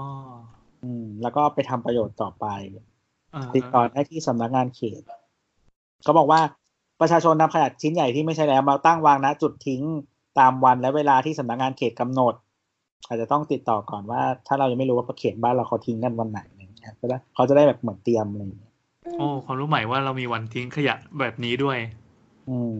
[0.82, 2.46] อืมแล้วก็ไปทำประโยชน์ต่อไป
[3.34, 5.02] อ่าติดต่อได้ที่สำนักงานเขต
[6.02, 6.40] เขาบอกว่า
[7.00, 9.82] ประชาชนนำขยะชิ้นใหญ่ที่ไม่ใช่แล้วมาตั้งวางณจุดทิ้ง
[10.38, 12.34] ตามวันและเวลาที่สำนักงานเขตกำหนด
[13.08, 18.72] อาจจะต้องติดต่อก่อนว่า ถ้าเรายังไม่รู้ว่าเขตบ้านเราเขาทิ้งกันวันไหนอะไรอย่างเงี้ยจะได้เขาจะได้แบบเหมือนเตรียมอะไรอย่างเงี้ย
[19.18, 21.78] โอ้ความรู้ใหม่ว่าเรามีวันทิ้งขยะแบบนี้ด้วย
[22.48, 22.78] อืม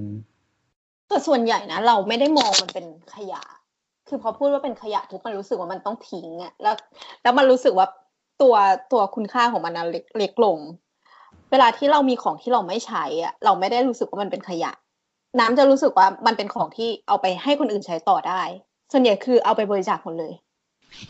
[1.09, 3.43] แต่ส่วนใหญ่นะเราไม่ได้มองมันเป็นขยะ
[4.09, 6.75] คือพอพูดว่าเป็นขยะทุกมันรู้สึกว่ามันต้องทิ้งอะแล้ว
[7.23, 7.87] แล้วมันรู้สึกว่า
[8.43, 8.55] ตัว
[8.93, 10.59] ตัวคุณค่าของมันนะเล็กเล็กลง
[11.51, 14.73] เวลาที่เรามีของที่เราไม่ใช้อะเราไม่ได้รู้สึกว่ามันเป็นขยะ
[15.39, 18.43] น้ำจะรู้สึกว่ามันเป็นของที่เอาไปให้คนอื่นใช้ต่อได้
[18.93, 20.33] ส่วนใหญ่คือเอาไปบริจาคหมดเลย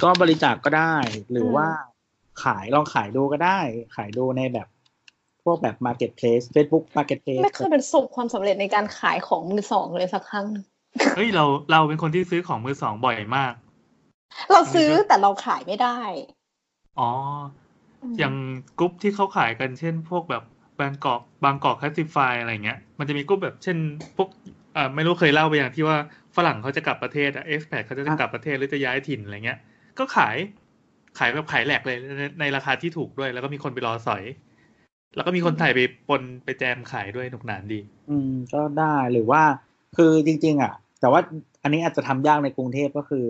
[0.02, 0.94] ก็บริจาคก็ได้
[1.30, 1.68] หรืออมว่า
[2.44, 3.58] ขายลองขายดูก็ได้
[3.96, 4.68] ขายดูในแบบ
[5.44, 10.64] พวกแบบ Marketplace Facebook Marketplace ไม่เคยเป็นประสบความสำเร็จในการขายของมือสองเลยสักครั้งหนึ่ง
[11.16, 13.52] เฮ้ยเราเราเป็นคนที่ซื้อของมือสองบ่อยมาก
[14.52, 15.98] เราซื้อแต่เราขายไม่ได้
[16.98, 17.10] อ๋อ
[18.18, 18.34] อย่าง
[18.78, 20.42] กรุ๊ปที่เขาขายกันเช่น พวกแบบ
[20.80, 23.76] Bangkok Bangkok Casetify อะไรเงี้ย มันจะมีกรุ๊ปแบบเช่น
[24.16, 24.28] พวก
[24.76, 25.98] อ่าไม่รู้เคยเล่าไปอย่างที่ว่า
[26.36, 29.58] ฝรั่งเขาจะกลับประเทศอะเอฟแเขาจะกลับประเทศหรือจะย้ายถิ่นอะไรเงี้ย
[29.98, 30.36] ก็ขาย
[31.18, 34.22] ขายแบบขายแหลกเลยในในราคาที่ถูกด้วย แล้วก็มีคนไปรอสอย
[35.14, 39.42] แล้วก็มีคนถ่ายไปปนไปแจมขายด้วยหนุกหนานดี อืม ก็ได้หรือว่า
[39.96, 41.20] คือจริง ๆ อะ แต่ว่า
[41.62, 43.26] อันนี้อาจจะทำยากในกรุงเทพก็คือ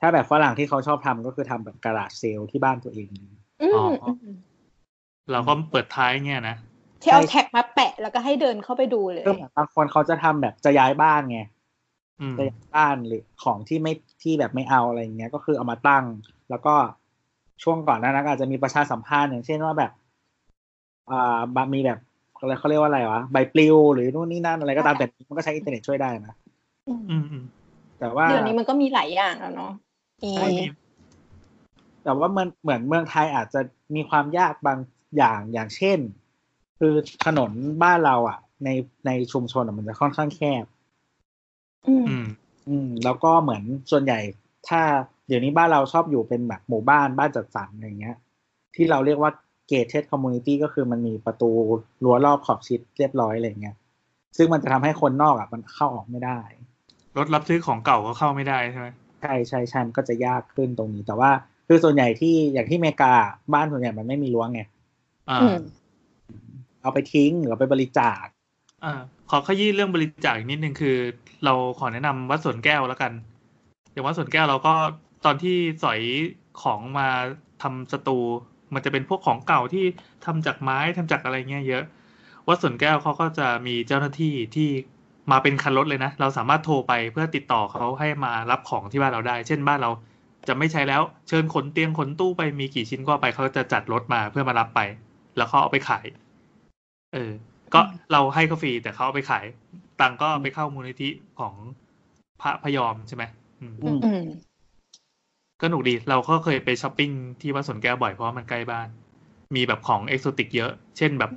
[0.00, 3.08] ถ้าแบบฝรั่งที่เขาชอบทำก็คือทำแบบกระดาษเซลล์ที่บ้านตัวเอง
[3.62, 4.10] อือ๋มอ
[5.32, 6.56] เราก็เปิดท้ายเงี้ยนะ
[7.02, 11.40] ที่เอาแท็กมาแปะแล้วก็ให้เดินเข้าไปดูเลยก็เหมือนบางคนเขาจะทำแบบจะย้ายบ้านไง
[12.20, 16.04] อืมจะย้ายบ้านหรือของที่ไม่ที่แบบไม่เอาอะไรอย่างเงี้ย ก็คือเอามาตั้ง
[16.50, 16.74] แล้วก็
[17.62, 19.92] ช่วงก่อนหน้านั้นก็อาจจะมีประชาสัมพันธ์อย่างเช่นว่าแบบ
[21.10, 21.98] อ่าบะมีแบบ
[22.38, 26.34] อะไรเขาเรียกว่าอะไรวะใบปลิวหรือนู่นนี่นั่นอะไรก็ตามแต่มันก็ใช้อินเทอร์เน็ตช่วยได้นะ
[26.88, 27.44] อืมอืม
[28.00, 29.72] แต่ว่าเดี๋ยวนี้มันก็มีหลายอย่างแล้วเนาะ
[30.22, 30.48] มีใช่
[32.04, 33.60] แต่ว่ามันเหมือนเมืองไทยอาจจะ
[33.94, 34.78] มีความยากบาง
[35.16, 35.98] อย่างอย่างเช่น
[36.78, 37.50] คือถนน
[37.82, 38.68] บ้านเราอะ ใน
[39.06, 40.64] ในชุมชนอะมันจะค่อนข้างแคบ
[41.86, 42.26] อืมอืม
[42.68, 44.18] อืม แล้วก็เหมือนส่วนใหญ่
[44.68, 44.80] ถ้า
[45.28, 48.16] เดี๋ยวนี้บ้านเราชอบอยู่เป็นแบบหมู่บ้านบ้านจัดสรรอะไรเงี้ย
[48.74, 49.30] ที่เราเรียกว่า
[49.70, 51.50] gated community ก็คือมันมีประตู
[52.04, 53.76] รั้วรอบขอบชิดเรียบร้อยอะไรเงี้ย
[54.36, 56.40] ซึ่งมันจะทำให้คนนอกอะมันเข้าออกไม่ได้
[57.16, 58.88] รถรับซื้อของเก่าก็เข้าไม่ได้ใช่ไหม
[59.20, 61.30] ใช่ใช่ใช่มันก็จะยากขึ้นตรงนี้ แต่ว่า
[61.68, 63.12] คือส่วนใหญ่ที่อย่างที่อเมริกา
[63.54, 64.60] บ้านส่วนใหญ่มันไม่มีรั้วไง
[65.30, 65.58] อ่าอืม
[66.82, 68.24] เอาไปทิ้งหรือเอาไปบริจาค
[68.84, 68.86] อ
[69.30, 70.96] ขอขยี้เรื่องบริจาคอีกนิดนึงคือ
[71.44, 73.12] เราขอแนะนำวัดสวนแก้วแล้วกัน
[73.92, 74.74] อย่างวัดสวนแก้วเราก็
[75.24, 76.00] ตอนที่สอย
[76.62, 77.08] ของมา
[77.62, 78.18] ทำสตู
[78.74, 79.84] มันจะเป็นพวกของเก่าที่
[80.24, 81.84] ทำจากไม้ทำจากอะไรเงี้ยเยอะ
[82.48, 84.68] วัดสวนแก้วเขาก็จะมีเจ้าหน้าที่ที่
[85.30, 89.90] มาเป็นคันรถเลยนะ เราสามารถโทรไปเพื่อติดต่อเขาให้มารับของที่บ้านเราได้ เช่นบ้านเรา
[90.48, 94.80] จะไม่ใช้แล้วเชิญขนเตียงขนตู้ไปมีกี่ชิ้นก็ไปเขาจะจัดรถมาเพื่อมารับไป
[95.36, 96.04] แล้วเขาเอาไปขาย
[97.14, 97.30] เออ
[97.74, 97.80] ก็
[98.12, 99.44] เราให้เขาฟรีแต่เขาเอาไปขาย
[100.00, 101.08] ตังค์ก็ไปเข้ามูลนิธิ
[101.40, 101.54] ของ
[102.42, 103.24] พระพยอมใช่ไหม
[103.60, 104.24] อืมอืมอืม
[105.60, 108.88] ก็หนุกดี เราก็เคยไปช้อปปิ้งที่วัดสวนแก้วบ่อยเพราะว่ามันใกล้บ้าน
[109.56, 111.32] มีแบบของเอกโซติกเยอะ เช่นแบบ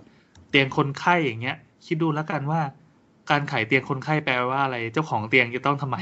[0.49, 2.61] เตียงคนไข้อย่างเงี้ย คิดดูแล้วกันว่า
[3.29, 5.97] การขายเตียงคนไข้แปลว่าอะไร เจ้าของเตียงจะต้องทำไม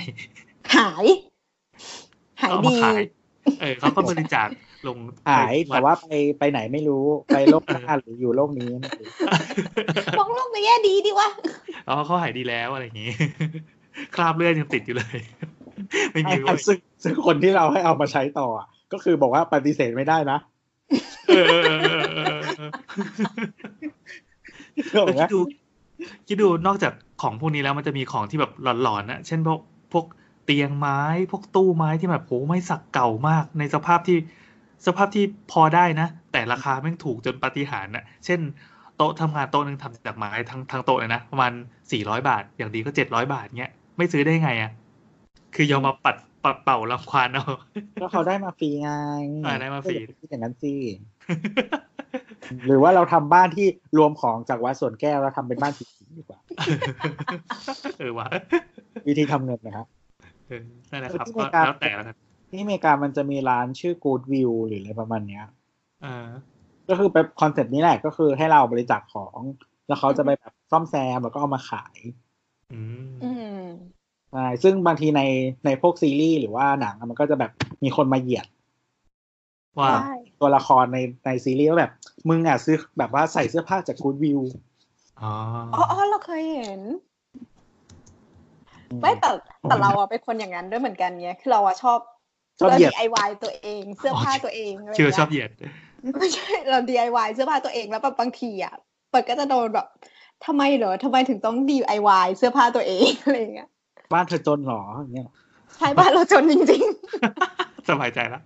[0.75, 1.05] หาย
[2.41, 3.01] หายเอาดีมาขาย
[3.59, 4.47] เออเขาก็บริจาค
[4.87, 4.97] ลง
[5.29, 6.07] หายไปแต่ว่าไป
[6.39, 9.07] ไปไหนไม่รู้ไปโลกหน้าหรืออยู่โลกนี้ไม่รู้
[10.19, 11.29] มองโลกในแง่ดีดีวะ
[11.89, 13.11] อ๋อเขาหายดีแล้วอะไรอย่างงี้
[14.15, 15.17] คราบเลือดยังติดอยู่เลย
[16.11, 20.39] ไม่มีใช่ซึ่งซึ่งคนที่เราให้เอามาใช้ต่ออะก็คือบอกว่าปฏิเสธไม่ได้นะ
[21.27, 22.71] เออเออเออเออเออ
[24.93, 25.39] ถูกไหมคิดดู
[26.27, 28.51] คิดดูนอกจากของพวกนี้แล้วมันจะมีของที่แบบ
[28.83, 29.59] หลอนๆนะเช่นพวก
[29.93, 30.05] พวก
[30.45, 34.17] เตียงไม้พวกตู้ไม้ที่แบบโหไม่สักเก่ามากในสภาพที่
[34.85, 38.39] สภาพที่พอได้นะ แต่ราคาแม่งถูกจนปาฏิหาริย์นะเช่น
[38.97, 41.51] โต๊ะทำงานโต๊ะหนึ่งทำจากไม้ทั้งทั้งโต๊ะเลยนะประมาณ
[41.91, 44.71] สี่ร้อยบาท อย่างดีก็เจ็ดร้อยบาทเงี้ยไม่ซื้อได้ไงอะ่ะ
[45.55, 47.45] คือยอมมาปัดปัดเป่ารังควานเอา
[48.01, 48.91] ก็เขาได้มาฟรีไง
[49.45, 50.73] อ่าได้มาฟรีก็อย่คิดอย่างนั้นสิ
[52.65, 55.85] หรือว่าเราทำบ้านที่รวมของจากวัดสวนแก้วแล้วทำเป็นบ้านผี
[56.19, 56.39] ดีกว่า
[57.99, 58.27] เออวะ
[59.07, 59.87] วิธีทำเงินนะครับ
[60.47, 62.17] เออนั่นแหละครับที่ก็อเมริกาแล้วแต่แล้วกัน
[62.49, 65.45] ที่อเมริกามันจะมีร้านชื่อ Goodwill หรืออะไรประมาณเนี้ย
[66.05, 66.27] อ่า
[66.89, 69.39] ก็คือเป็น concept นี้แหละก็คือให้เราบริจาคของ
[69.88, 71.97] แล้วเขาจะไปแบบซ่อมแซมแล้วก็เอามาขาย
[72.73, 73.63] อืมอืม
[74.31, 75.21] ใช่ซึ่งบางทีใน
[75.65, 77.51] ในพวกซีรีส์หรือว่าหนังอะมันก็จะแบบ
[77.83, 78.47] มีคนมาเหยียด
[79.79, 81.93] ว่าใช่ตัวละครในในซีรีส์ว่าแบบ
[82.29, 84.41] มึงอะซื้อแบบว่าใส่เสื้อผ้าจากกูดวิว
[85.21, 85.31] อ๋อ
[85.73, 86.81] อ๋ออ๋อเราเคยเห็น
[89.01, 89.31] ไม่แต่
[89.67, 91.99] แต่เราอะเป็นคนอย่างนั้นด้วยเหมือนกันไงคือเราอะชอบ
[92.59, 95.49] ชอบเราเหยียด DIY ตัวเอง เสื้อผ้าตัวเองอะไรชื่อเงี้ยชอบเหยียด
[96.17, 98.75] ไม่ใช่เรา DIY เสื้อผ้าตัวเองแล้วแบบบางทีอะ
[99.09, 99.87] เปิดก็จะโดนแบบ
[100.45, 103.69] ทำไมเหรอทำไมถึงต้อง DIY เสื้อผ้าตัวเองอะไรเงี้ย
[104.13, 105.29] บ้านเธอจนเหรออย่างเงี้ย
[105.75, 106.85] ใช่บ้านเราจนจริง
[107.89, 108.43] สบายใจแล้ว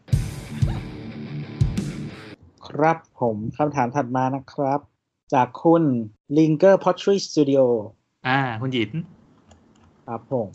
[2.68, 4.80] ครับผมคำถามถัดมานะครับ
[5.34, 5.84] จากคุณ
[6.38, 7.64] Linger Pottery Studio
[8.28, 8.92] อ่า คุณหยิน
[10.08, 10.50] ครับผม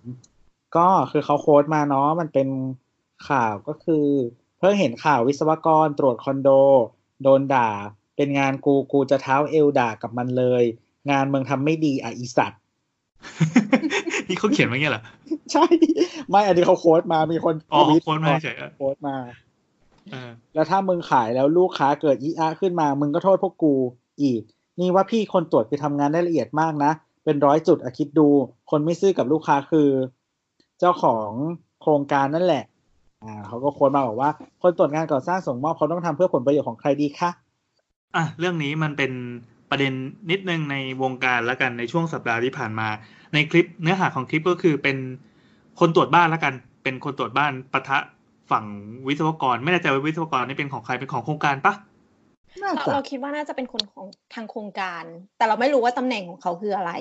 [0.76, 2.48] ก็คือเขาโค้ดมาเนาะมันเป็น
[3.28, 4.06] ข่าวก็คือ
[4.58, 6.48] เพิ่งเห็นข่าววิศวกรตรวจคอนโด
[7.22, 7.70] โดนด่า
[8.16, 10.64] เป็นงานกูกูจะเท้าเอวด่ากับมันเลย
[11.10, 12.60] งานมึงทำไม่ดีอะอีสัตว์
[14.28, 15.02] นี่เขาเขียนมาเงี้ยเหรอ
[15.52, 15.64] ใช่
[16.30, 19.16] ไม่อันนี้เขา quote มามีคนอ๋อ tweet quote มาเฉยๆเออ quote มา
[20.10, 23.74] เออแล้วถ้ามึงขายแล้วลูกค้าเกิดอีอาขึ้นมา มึงก็โทษพวกกู
[24.22, 24.42] อีก
[24.80, 26.92] นี่ว่าพี่คนตรวจคือทำงานได้ละเอียดมากนะ
[27.24, 28.28] เป็นร้อยจุดอะคิดดู
[28.70, 29.88] คนไม่ซื่อกับลูกค้าคือ
[30.78, 31.30] เจ้าของ
[31.82, 32.64] โครงการนั่นแหละ
[33.24, 34.30] อ่าเขาก็โค้ดมาบอกว่า
[34.62, 37.30] คนตรวจงานก่อสร้างส่งมอบเขาต้องทำเพื่อผลประโยชน์ของใครดีคะ
[38.16, 39.12] อะเรื่องนี้มันเป็น
[39.70, 39.92] ประเด็น
[40.30, 42.88] นิดนึงในวงการแล้วกันในช่วงสัปดาห์ที่ผ่านมา
[43.34, 44.96] ในคลิปเนื้อหาของคลิปก็คือเป็น
[45.80, 47.98] คนตรวจบ้านแล้วกัน เป็นคนตรวจบ้านปะทะ
[48.50, 48.64] ฝั่ง
[49.08, 51.74] วิศวกร ไม่แน่ใจว่าวิศวกรนี่เป็นของใครเป็นของโครงการปะ
[52.62, 55.04] น่าๆเราจะเราคิดว่าน่าจะเป็นคนของทางโครงการ
[55.38, 56.92] แต่เราไม่รู้ว่าตำแหน่งของเขาคืออะไร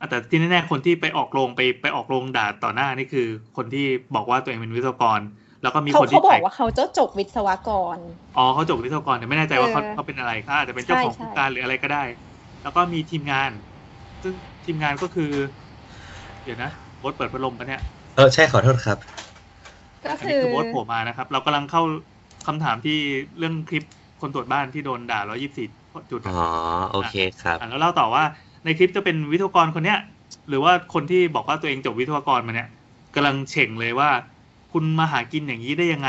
[0.00, 5.20] อะแต่ที่แน่ๆคนที่ไปออกโรงไปไปออกโรงด่าต่อหน้านี่คือ คนที่บอกว่าตัวเองเป็นวิศวกร
[5.64, 7.98] แล้วก็มีเขาคนเขาที่บอถ่ายกว่าเขาเจ้าจบวิศวกร
[8.36, 12.04] อ๋อเขาจบวิศวกรแต่ไม่แน่ใจว่าเขาเออเขาเป็นอะไรเขาอาจจะเป็นเจ้าของใช่โครงการหรืออะไรก็ได้
[12.62, 13.50] แล้วก็มีทีมงาน
[14.22, 15.32] ซึ่งทีมงานก็คือ
[16.44, 17.82] เดี๋ยวนะโบทเปิดพัดลมปะเนี่ย
[18.14, 18.98] เออใช่ขอโทษครับ
[20.06, 21.82] ก็อันคืนี้อคือโบทโผล่มานะครับ เรากำลังเข้า
[22.46, 22.98] คำถามที่
[23.38, 23.84] เรื่องคลิป
[24.20, 25.66] คนตรวจบ้านที่โดนด่า124
[26.10, 26.32] จุด อ๋อ
[26.90, 28.24] โอเคครับอะแล้วเล่าต่อว่า
[28.64, 29.98] ในคลิปจะเป็นวิศวกรคนเนี้ย
[30.48, 32.68] หรือว่าคนที่บอกว่าตัวเองจบวิศวกรมาเนี่ย
[33.14, 34.10] กำลังเฉ่งเลยว่า
[34.74, 36.08] คุณมาหากินอย่างนี้ได้ยังไง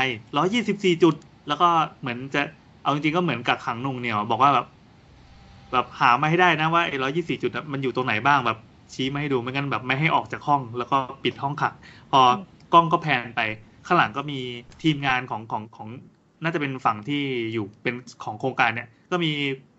[0.52, 1.14] 124จุด
[1.48, 1.68] แล้วก็
[2.00, 2.42] เหมือนจะ
[2.82, 4.66] เอาจริงๆก็เหมือนกักขังหนุ่งเหนียวบอกว่าแบบ
[5.72, 8.58] แบบหามาให้ได้นะว่าไอ้ร้อยี่สี่จุดน่ะมันอยู่ตรงไหนบ้างแบบ
[8.94, 11.74] ชี้มาให้ดูไม่งั้นแบบไม่ให้ออกจากห้อง แล้วก็ปิดห้องขัง
[12.12, 12.20] พอ
[12.72, 13.40] กล้องก็แพนไป
[13.86, 14.38] ข้างหลังก็มี
[14.82, 15.88] ทีมงานของของของ
[16.42, 19.30] น่าจะเป็นฝั่งที่อยู่เป็นของโครงการเนี่ย ก็มี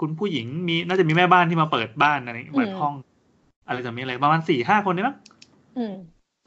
[0.01, 2.93] คุณผู้หญิงมีน่าจะมีแม่บ้านที่มาเปิดบ้านอะไรเปิดห้อง
[3.67, 5.15] อะไรจะมีอะไรประมาณสี่ห้าคนเนี่ยมั้ง
[5.77, 5.93] อืม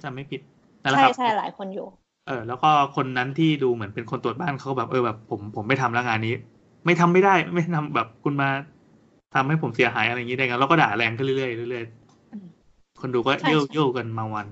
[0.05, 0.40] จำไม่ผิด
[0.83, 1.87] นั่นแหละใช่ครับใช่หลายคนอยู่
[2.30, 6.34] เออแล้วก็คนนั้นที่ดูเหมือนเป็นคนตรวจบ้านเขาก็แบบเออแบบผมผมไม่ทำแล้วงานนี้
[6.86, 8.48] ไม่ทำไม่ได้ไม่ทำแบบคุณมา
[9.34, 11.84] ทำให้ผมเสียหายอะไรอย่างนี้ได้ไงแล้วก็ด่าแรงขึ้นเรื่อยๆเรื่อย
[12.32, 14.46] อืมๆคนดูก็ใช่เย่ใช่เย่กันมาวัน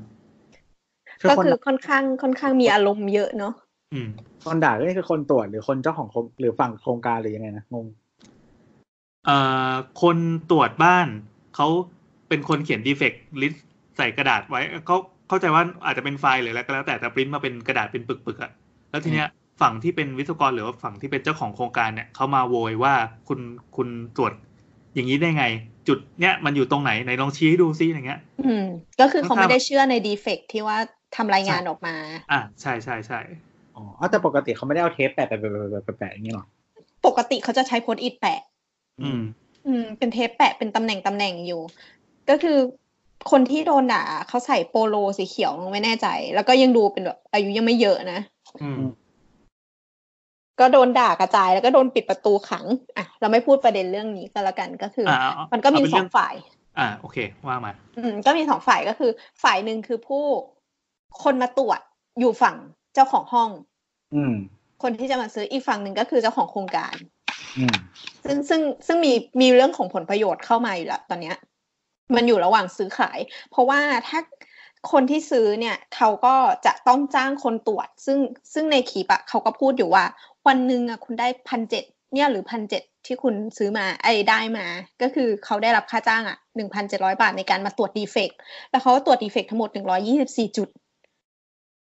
[1.23, 3.55] ก็คือค่อนข้างค่อนข้างมีอารมณ์เยอะเนาะ
[3.93, 4.09] อืม
[4.45, 7.87] คนด่าก็นี่คือคนตรวจหรือคนเจ้าของโครงหรือฝั่งโครงการหรือยังไงนะงง
[9.27, 9.39] เอ่
[9.71, 10.17] อคน
[10.51, 11.07] ตรวจบ้าน
[11.57, 11.69] เขา
[12.29, 18.53] เป็นคนเขียน defect list ใส่กระดาษไว้เขา เข้าใจว่าอาจจะเป็นไฟล์หรืออะไรก็แล้วแต่แต่ปริ้นมาเป็นกระดาษเป็นปึกๆอะ
[18.91, 19.29] แล้วทีเนี้ย
[19.61, 22.95] ฝั่งที่เป็นวิศวกรหรือว่าฝั่งที่เป็นเจ้าของโครงการเนี่ยเขามาโวยว่า
[23.29, 23.41] คุณ
[23.77, 24.33] คุณตรวจ
[24.95, 25.45] อย่างนี้ได้ไง
[25.89, 28.67] จุดเนี้ยมันอยู่ตรงไหนไหนลองชี้ให้ดูซิอย่างเงี้ย อืม
[29.01, 30.77] ก็คือเขาค่อนข้างไม่ได้เชื่อในดีเฟกที่ว่า
[31.17, 31.95] ทำรายงานออกมา
[32.33, 33.21] อะใช่ใช่ใช่
[33.77, 36.45] อ๋ออ้าวแต่ปกติเขาไม่ได้เอาเทปแปะแปะแปะแปะแปะแปะอย่างนี้หรอ
[37.07, 38.41] ปกติเขาจะใช้โพสต์อิทแปะ
[39.03, 39.21] อืม
[39.67, 41.61] อืม เป็นเทปแปะเป็นตำแหน่งตำแหน่งอยู่
[42.31, 42.59] ก็คือ
[43.31, 48.21] คนที่โดนด่าเขาใส่โปโลสีเขียวไม่แน่ใจ แล้วก็ยังดูเป็นแบบอายุยังไม่เยอะนะ
[48.63, 48.81] อืม
[50.61, 52.65] ก็โดนด่ากระจายแล้วก็โดนปิดประตูขัง
[52.97, 56.35] อะ เราไม่พูดประเด็นเรื่องนี้ก็แล้วกันก็คือออ่าเอามันก็มีเอาเป็นสเรื่อองงฝ่าย
[56.79, 59.11] อ่า โอเค ว่ามา อืม ก็มีสองฝ่ายก็คือ
[59.43, 60.25] ฝ่ายหนึ่งคือผู้
[61.23, 61.81] คนมาตรวจ
[62.19, 62.57] อยู่ฝั่ง
[62.95, 63.51] เจ้าของห้อง
[64.15, 64.35] อืม
[64.83, 66.95] คนที่จะมาซื้ออีกฝั่งหนึ่งก็คือเจ้าของโครงการ
[67.59, 67.77] อืม
[68.25, 71.37] ซึ่งซึ่งซึ่งมีมีเรื่องของผลประโยชน์เข้ามาอยู่แล้วตอนเนี้ย
[72.17, 73.19] มันอยู่ระหว่างซื้อขาย
[73.51, 74.21] เพราะว่าถ้า
[74.93, 76.35] คนที่ซื้อเนี่ยเขาก็
[76.67, 78.19] จะต้องจ้างคนตรวจ ซึ่ง
[78.53, 80.05] ซึ่งในคลิปอะเขาก็พูดอยู่ว่า
[80.47, 84.67] วันหนึ่งอะคุณได้พันเจ็ดเนี่ยหรือพันเจ็ดที่คุณซื้อมาไอ้ได้มา
[85.03, 88.39] ก็คือเขาได้รับค่าจ้างอะหนึ่งพันเจ็ดร้อยบาทในการมาตรวจ defect
[88.71, 90.69] แล้วเขาก็ตรวจ defect ทั้งหมดหนึ่งร้อยยี่สิบสี่จุด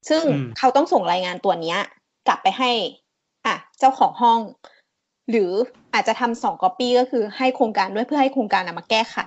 [0.09, 1.79] ซึ่งอืมเขาต้องส่งรายงานตัวเนี้ย
[2.27, 2.71] กลับไปให้
[3.45, 4.39] อะ เจ้าของห้อง
[5.29, 5.51] หรือ
[5.93, 9.17] อาจจะทำสองก๊อปปี้ก็คือให้โครงการด้วยเพื่อให้โครงการนะมาแก้ไข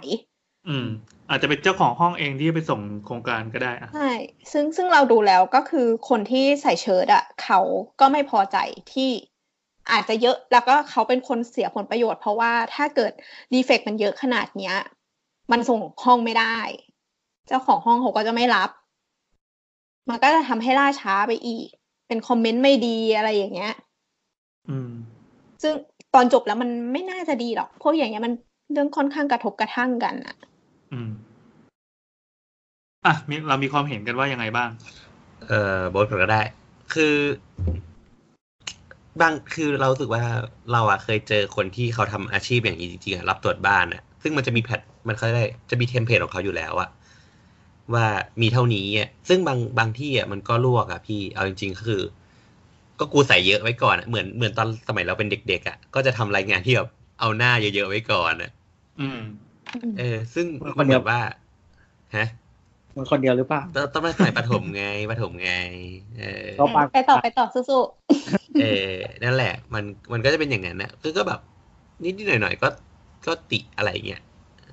[0.68, 0.86] อืม
[1.30, 4.12] อาจจะเป็นเจ้าของห้องเองที่ไปส่งโครงการก็ได้อะใช่
[4.52, 7.60] ซึ่งซึ่งเราดูแล้วก็คือคนที่ใส่เชิ้ตอะ เขา
[8.00, 8.56] ก็ไม่พอใจ
[8.92, 9.10] ที่
[9.92, 13.12] อาจจะเยอะแล้วก็เขาเป็นคนเสียผลประโยชน์ เพราะว่าถ้าเกิด
[13.52, 14.76] ดีเฟกต์มันเยอะขนาดเนี้ย
[15.52, 16.58] มันส่งห้องไม่ได้
[17.48, 18.70] เจ้าของห้องเขาก็จะไม่รับ
[20.08, 21.68] มันก็จะทำให้ล่าช้าไปอีก
[22.08, 23.74] เป็นคอมเมนต์ไม่ดีอะไรอย่างเงี้ย
[24.68, 24.90] อืม
[25.62, 25.74] ซึ่ง
[26.14, 28.32] ตอนจบแล้วมันไม่น่าจะดีหรอกเพราะอย่างเงี้ยมัน
[28.72, 30.36] เรื่องค่อนข้างกระทบกระทั่งกันอะ
[30.92, 31.08] อืม
[33.06, 34.68] อะมีเรามีความเห็นกันว่ายังไงบ้าง
[35.48, 36.42] เอ่อโบทก็ได้
[36.94, 37.14] คือ
[39.20, 40.22] บางคือเรารู้สึกว่า
[40.72, 46.88] เราอะเคยเจอคนที่เขาทำอาชีพอย่างนี้จริงๆอะรับตรวจบ้านอะซึ่งมันจะมีแพทมันเขาได้จะมีเทมเพลตของเขาอยู่แล้วอะ
[47.94, 48.06] ว่า
[48.40, 52.02] มีเท่านี้อะซึ่งบางบางที่อะมันก็ลวกอะพี่เอาจริงๆก็คือ
[52.98, 56.88] ก็กูใส่เยอะไว้ก่อนอะเหมือนเหมือนตอนสมัยเราเป็นเด็กๆอะก็จะทำรายงานที่แบบ
[57.20, 58.50] เอาหน้าเยอะๆไว้ก่อนอะ
[59.00, 59.18] อืม
[59.98, 61.18] เออ ซึ่งคนมันเดีแบยวบว่า
[62.16, 62.26] ฮะ
[62.96, 65.50] มึงคนเดียวหรือเปล่าต้องต้องมาสมัยประถมไงประถมไง
[66.18, 67.80] เออก็ปะไปต่อไปต่อสู้
[68.60, 68.92] เออ
[69.24, 71.40] นั่นแหละ มันมันก็จะเป็นอย่างนั้นนะคือก็แบบ
[72.04, 72.68] นิดนิดหน่อยหน่อยๆก็
[73.26, 74.22] ก็ติอะไรเงี้ย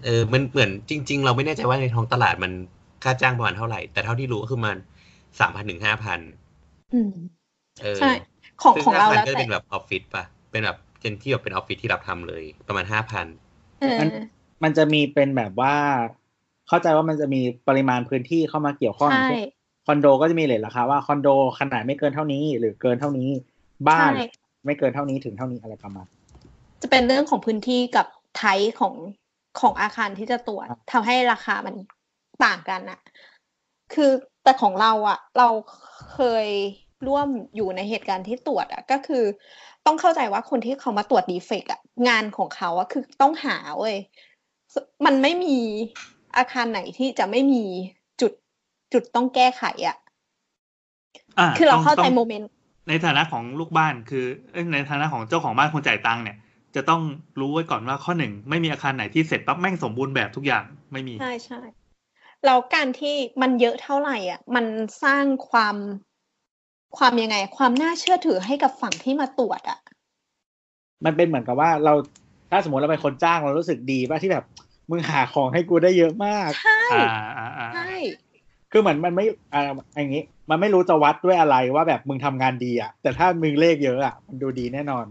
[0.06, 2.52] เออ มันเหมือนจริง ๆ เราไม่แน่ใจว่าในท้องตลาดมัน
[3.04, 4.78] ค่าจ้างประมาณเท่าไหร่ แต่เท่าที่รู้ก็คือมัน
[5.40, 7.10] สามพันถึงห้าพันๆอืม
[7.82, 8.12] เออใช่
[8.62, 13.28] ของซึ่ของเรา5,000แล้วก็จะแต่เป็นแบบออฟฟิศป่ะ เป็นแบบเป็นที่แบบเป็นออฟฟิศที่รับทำเลย ประมาณห้าพัน
[13.84, 14.06] เออ
[14.66, 15.76] มันจะมีเป็นแบบว่า
[16.68, 19.44] เข้าใจว่ามันจะมีปริมาณพื้นที่เข้ามาเกี่ยวข้องใช่เช่น
[19.86, 23.30] คอนโดก็จะมีเลทราคาว่าคอนโดขนาดไม่เกินเท่านี้ หรือเกินเท่านี้
[23.88, 24.26] บ้านใช่
[24.66, 26.06] ไม่เกินเท่านี้ถึงเท่านี้อะไรประมาณ
[26.82, 28.94] จะเป็นเรื่องของพื้นที่กับไทป์ของ
[29.60, 31.76] ของอาคารที่จะตรวจครับทำให้ราคามัน
[32.46, 33.00] ต่างกันอะ
[33.94, 34.12] คือ
[34.44, 35.48] แต่ของเราอะเรา
[36.14, 36.48] เคย
[37.08, 39.24] ร่วมอยู่ในเหตุการณ์ที่ตรวจอะก็คือ
[39.86, 43.96] ต้องเข้าใจว่าคนที่เขามาตรวจดีเฟกต์อะงานของเขาอะคือต้องหาเว้ย
[45.06, 45.58] มันไม่มี
[46.38, 47.64] อาคารไหนที่จะไม่มี
[48.22, 48.32] จุด
[48.94, 49.98] จุดต้องแก้ไขอะ
[51.40, 52.50] อ่าคือเราต้องเข้าใจต้องโมเมนต์
[52.90, 56.38] ในฐานะของลูกบ้านคือเอ้ยในฐานะของเจ้าของบ้านคนจ่ายตังค์เนี่ย
[56.76, 57.02] จะต้อง
[57.40, 61.62] รู้ไว้ก่อนว่าข้อหนึ่งไม่มีอาคารไหนที่เสร็จปั๊บแม่งสมบูรณ์แบบทุกอย่างไม่มี ใช่ใช่
[62.46, 64.66] แล้วการที่มันเยอะเท่าไหร่อะ มัน
[65.04, 65.76] สร้างความ
[66.98, 69.80] ความยังไง ความน่าเชื่อถือให้กับฝั่งที่มาตรวจอะ
[71.06, 71.94] มันเป็นเหมือนกับว่าเรา
[72.52, 74.46] ถ้าสมมติเราเป็นคนจ้างเรารู้สึกดีป่ะที่แบบ
[74.90, 77.94] มึงหาของให้กูได้เยอะมาก ใช่อ่าอ่าอ่าใช่
[78.72, 85.06] คือเหมือนมันไม่อ่าอย่างนี้ มันไม่รู้จะวัดด้วยอะไรว่าแบบมึงทำงานดีอะ แต่ถ้ามึงเลขเยอะอะมันดูดีแน่นอน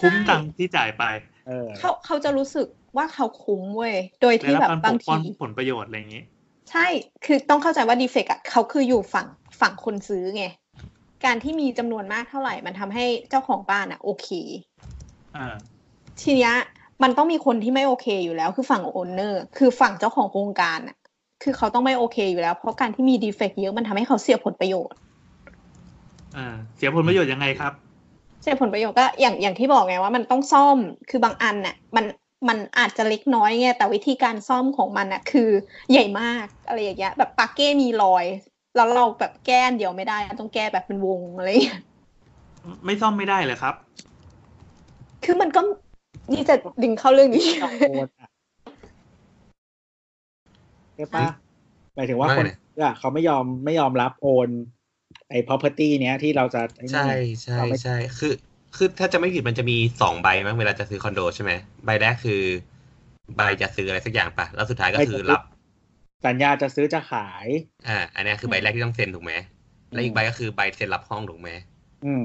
[0.00, 1.04] คุ้มตังค์ที่จ่ายไป
[1.46, 2.66] เออเขาเขาจะรู้สึก
[2.96, 6.22] ว่าเขาคุ้มเว้ย โดยได้ที่รับแบบการปบางกป้อทีนผลประโยชน์อะไรอย่างนี้
[6.70, 6.86] ใช่
[7.24, 9.26] คือต้องเข้าใจว่า defect อะเขาคืออยู่ฝั่ง
[9.60, 10.44] ฝั่งคนซื้อไง
[11.24, 14.28] การที่มีจำนวนมากเท่าไหร่ มันทำให้เจ้าของบ้านอะ โอเค
[15.36, 15.54] อ่า
[16.20, 16.54] ทีเนี้ย
[17.02, 20.96] มันต้องมีคนที่ไม่โอเคอยู่แล้ว คือฝั่ง owner คือฝั่งเจ้าของโครงการอะ
[21.42, 24.96] คือเขาต้องไม่โอเคอยู่แล้ว เพราะการที่มี defect เยอะมันทำให้เขาเสียผลประโยชน์
[26.36, 27.72] อ่าเสียผลประโยชน์ยังไงครับ
[28.42, 30.78] เสียผลประโยชน์ก็อย่างอย่างที่บอกไงว่ามันต้องซ่อม
[31.10, 32.04] คือบางอันน่ะมัน
[32.48, 35.48] มันอาจจะเล็กน้อยไงแต่วิธีการซ่อมของมันน่ะคือ
[35.90, 38.24] ใหญ่มากอะไรอย่างเงี้ยแบบปากเก้มีรอย
[38.76, 41.80] แล้วเราแบบแก้อันเดียวไม่ได้ต้องแก้แบบเป็นวงอะไรอย่างเงี้ย
[42.84, 43.74] ไม่ซ่อมไม่ได้เลยครับ
[45.24, 45.60] คือมันก็
[46.32, 48.28] นี่จะดึงเข้าเรื่องนี้ต้องโอนอะ
[50.96, 51.26] ใช่ปะ
[51.94, 52.46] หมายถึงว่าไม่คน
[52.82, 54.48] อะเขาไม่ยอมไม่ยอมรับโอน
[55.30, 57.10] ไอ้ property เนี้ยที่เราจะไอ้นี่ ใช่
[57.42, 58.32] ใช่เราไม่ ใช่คือ
[58.76, 61.52] คือถ้าจะไม่ผิดมันจะมีสองใบมั้งเวลาจะซื้อคอนโดใช่ไหม
[61.84, 62.42] ใบแรกคือ
[63.36, 65.42] ใบจะซื้ออะไรสักอย่างปะแล้วสุดท้ายก็คือรับ
[66.26, 67.46] สัญญาจะซื้อจะขาย
[67.88, 69.32] อ่า อันเนี้ยคือใบแรกที่ต้องเซ็นถูกไหม
[69.90, 71.50] แล้วอีกใบก็คือใบเซ็นรับห้องถูกไหม
[72.06, 72.24] อืม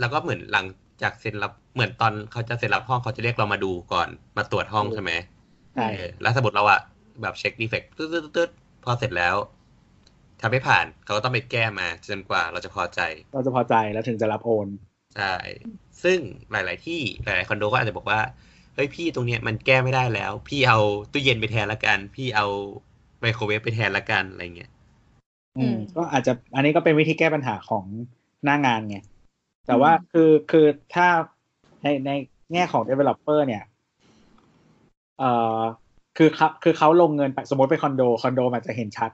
[0.00, 0.66] แล้วก็เหมือนหลัง
[1.02, 5.12] จากเซ็นรับ เหมือนตอนเขาจะเซ็นรับห้องเขาจะเรียกเรามาดูก่อนมาตรวจห้องใช่ไหม
[5.74, 6.80] ใช่เออแล้วสมมติเราอะ
[7.22, 8.50] แบบเช็คดีเฟกต์ตึ๊ดตึ๊ดตึ๊ด
[8.84, 9.34] พอเสร็จแล้ว
[10.40, 13.00] ถ้าไม่ผ่านเขาก็ต้องไปแก้มาจนกว่าเราจะพอใจ
[13.34, 14.68] เราจะพอใจแล้วถึงจะรับโอน
[15.16, 15.34] ใช่
[16.02, 16.18] ซึ่ง
[16.52, 18.20] หลาย ๆ ที่หลาย ๆ คอนโดก็อาจจะบอกว่า
[18.74, 20.78] เฮ้ยพี่ตรงเนี้ยมันแก้ไม่ได้แล้ว พี่เอา
[21.12, 22.46] ตู้เย็นไปแทนละกัน พี่เอา
[23.20, 24.70] ไมโครเวฟไปแทนละกันอะไรเงี้ย
[25.56, 27.84] อืมอืมก็อาจจะอันนี้ก็เป็นวิธีแก้ปัญหาของ
[28.44, 28.98] หน้างานไง
[29.66, 31.06] แต่ว่าคือคือถ้า
[31.82, 32.10] ในใน
[32.52, 33.62] แง่ของ developer เนี่ย
[35.18, 35.60] เอ่อ
[36.16, 39.10] คือเขาคือเขาลงเงินไปสมมติไปคอนโดคอนโดมันจะเห็นชัด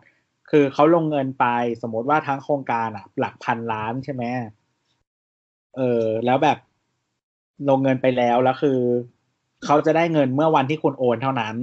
[0.50, 1.46] คือเขาลงเงินไป
[1.82, 4.22] สมมติว่าทั้งโครงการอะ หลักพันล้านใช่ไหม
[5.76, 6.58] เออแล้วแบบ
[7.68, 8.78] ลงเงินไปแล้วแล้วคือ
[9.64, 11.56] เขาจะได้เงินเมื่อวันที่คุณโอนเท่านั้น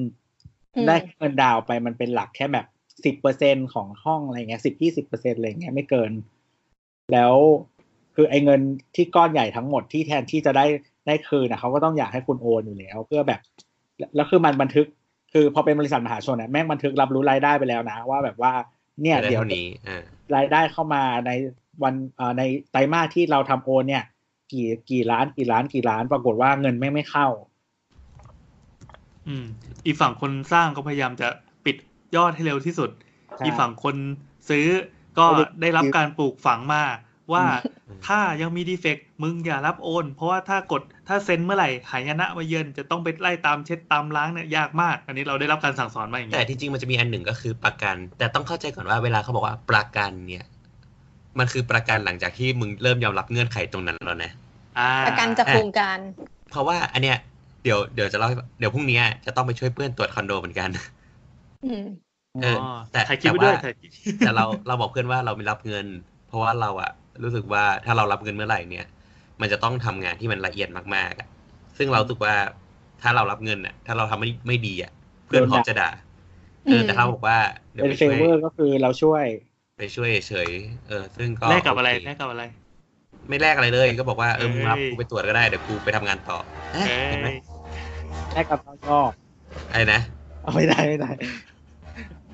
[0.76, 2.66] อืมได้เงินดาวน์ไปมันเป็นหลักแค่แบบ
[3.06, 6.12] สิบเปอร์เซ็นของห้องอะไรเงี้ยสิบยี่สิบเปอร์เซ็นอะไรเงี้ยไม่เกิน
[7.14, 7.34] แล้ว
[8.16, 8.62] คือไอ้เงิน
[8.96, 10.66] ที่ก้อนใหญ่ทั้งหมดที่แทนที่จะได้
[11.08, 13.40] ได้คืนนะเขาก็ต้องอยากให้คุณโอนอยู่แล้ว เพื่อแบบ
[14.16, 14.86] แล้วคือมันบันทึก
[15.34, 18.52] คือพอเป็นบริษัทมหาชนเนี่ยแม่งบันทึกรับรู้รายได้ไปแล้วนะ ว่าแบบว่า
[19.02, 20.04] เนี่ยได้เดี๋ยวเท่านี้อ่า
[20.36, 21.32] รายได้เข้ามาใน
[21.84, 22.42] วันเอ่อใน
[22.72, 24.04] ไตรมาสที่เราทำโอนเนี่ย
[24.52, 27.28] กี่กี่ล้านกี่ล้านกี่ล้าน ปรากฏว่าเงินไม่งไม่เข้า
[29.28, 29.46] อืม
[29.86, 31.28] อีกฝั่งคนสร้างก็พยายามจะ
[31.66, 31.76] ปิด
[32.16, 32.90] ยอดให้เร็วที่สุด
[33.38, 33.96] ใช่อีกฝั่งคน
[34.50, 34.68] ซื้อ
[35.18, 36.84] ก็ไม่ได้ได้รับการปลูกฝังมา
[37.34, 37.46] ว่า
[37.88, 50.46] อืมถ้ายังมีดีเฟกต์มึงอย่ารับโอน เพราะว่าถ้ากดถ้าเซ็นเมื่อไหร่หายนะมาเยือนจะต้องไปไล่ตามเช็ดตามล้างเนี่ยยากมาก อันนี้เราได้รับการสั่งสอนมาอย่างแต่นี้ที่จริงมันจะมีอันหนึ่งก็คือประกัน แต่ต้องเข้าใจก่อนว่าเวลาเขาบอกว่าประกันเนี่ย
[51.40, 54.32] มันคือประกันหลังจากที่มึงเริ่มยอมรับเงื่อนไขตรงนั้นแล้วนะ
[54.78, 56.00] อ่าประกันจากโครงการ
[56.50, 57.18] เพราะว่าอันเนี้ย
[57.64, 60.70] เดี๋ยวเดี๋ยวจะเล่าให้เดี๋ยวพรุ่งนี้จะต้องไปช่วยเพื่อนตรวจคอนโดเหมือนกัน
[61.62, 61.82] อืม
[62.42, 62.60] เอออ๋อ
[62.92, 65.88] แต่ถ่ายคลิปแต่ไว้ด้วยว่าถ่ายคลิปแต่เราเราบอกเพื่อนว่าเราไม่รับเงิน
[66.28, 66.92] เพราะว่าเราอะ
[67.24, 68.86] รู้สึกว่าถ้าเรารับเงินเมื่อไหร่เนี่ย
[69.42, 71.28] มันจะต้องทำงานที่มันละเอียดมากๆอะ
[71.78, 72.36] ซึ่งเรารู้สึกว่า
[73.02, 74.92] ถ้าเรารับเงินอะถ้าเราทำไม่ไม่ดีอะ
[75.28, 75.90] เพื่อนเขาจะด่า
[76.68, 77.38] เออแต่ถ้าบอกว่า
[77.74, 79.26] เดี๋ยวเป็นไปเฟช่วยเวอร์ก็คือเราช่วย
[79.78, 82.44] ไปช่วยเฉยๆเออ ซึ่งก็แลกกับอะไรโเคแลกกับอะไร
[83.30, 86.40] ไม่แลกอะไรเลยก็บอกว่าเออมึงรับเอ้ยกูไปตรวจก็ได้เดี๋ยวกูไปทำงานต่อ
[86.72, 87.36] เอ๊ะเอ้เห็นไหมย
[88.32, 88.98] แลกกับเราก็
[89.72, 90.00] อะไรนะ
[90.42, 91.08] เอาไม่ได้ไม่ได้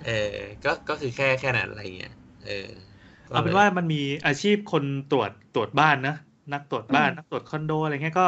[0.05, 2.13] เออก็ก็คือแค่แค่นั้นอะไรเงี้ย
[2.45, 2.91] เออก็
[3.32, 6.15] เอาเป็นว่ามันมีอาชีพคนตรวจตรวจบ้านนะ
[6.53, 8.27] นักตรวจบ้านอืมนักตรวจคอนโดอะไรเงี้ยก็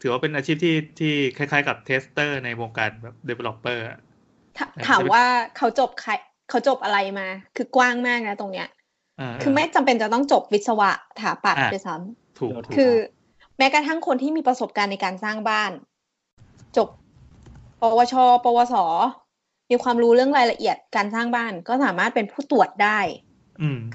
[0.00, 3.98] ถือว่าเป็นอาชีพที่ที่คล้ายๆกับ tester ในวงการแบบ developer อะ
[4.58, 5.24] ถาเออถามว่า
[5.56, 6.12] เขาจบใคร
[6.50, 10.90] เขาจบอะไรมา คือกว้างมากนะตรงเนี้ยาคือไม่จำเป็นจะต้องจบวิศวะ
[11.20, 11.96] ถาปัดอะด้วยซ้
[12.38, 12.92] ถูกถูกำคือ
[13.58, 15.70] แม้กระทั่งคนที่มีประสบการณ์ในการสร้างบ้าน
[16.76, 16.88] จบ
[17.80, 18.74] ปวช ปวส
[19.70, 22.98] มีความรู้เรื่องรายละเอียดการสร้างบ้าน ก็สามารถเป็นผู้ตรวจได้
[23.28, 23.29] อืม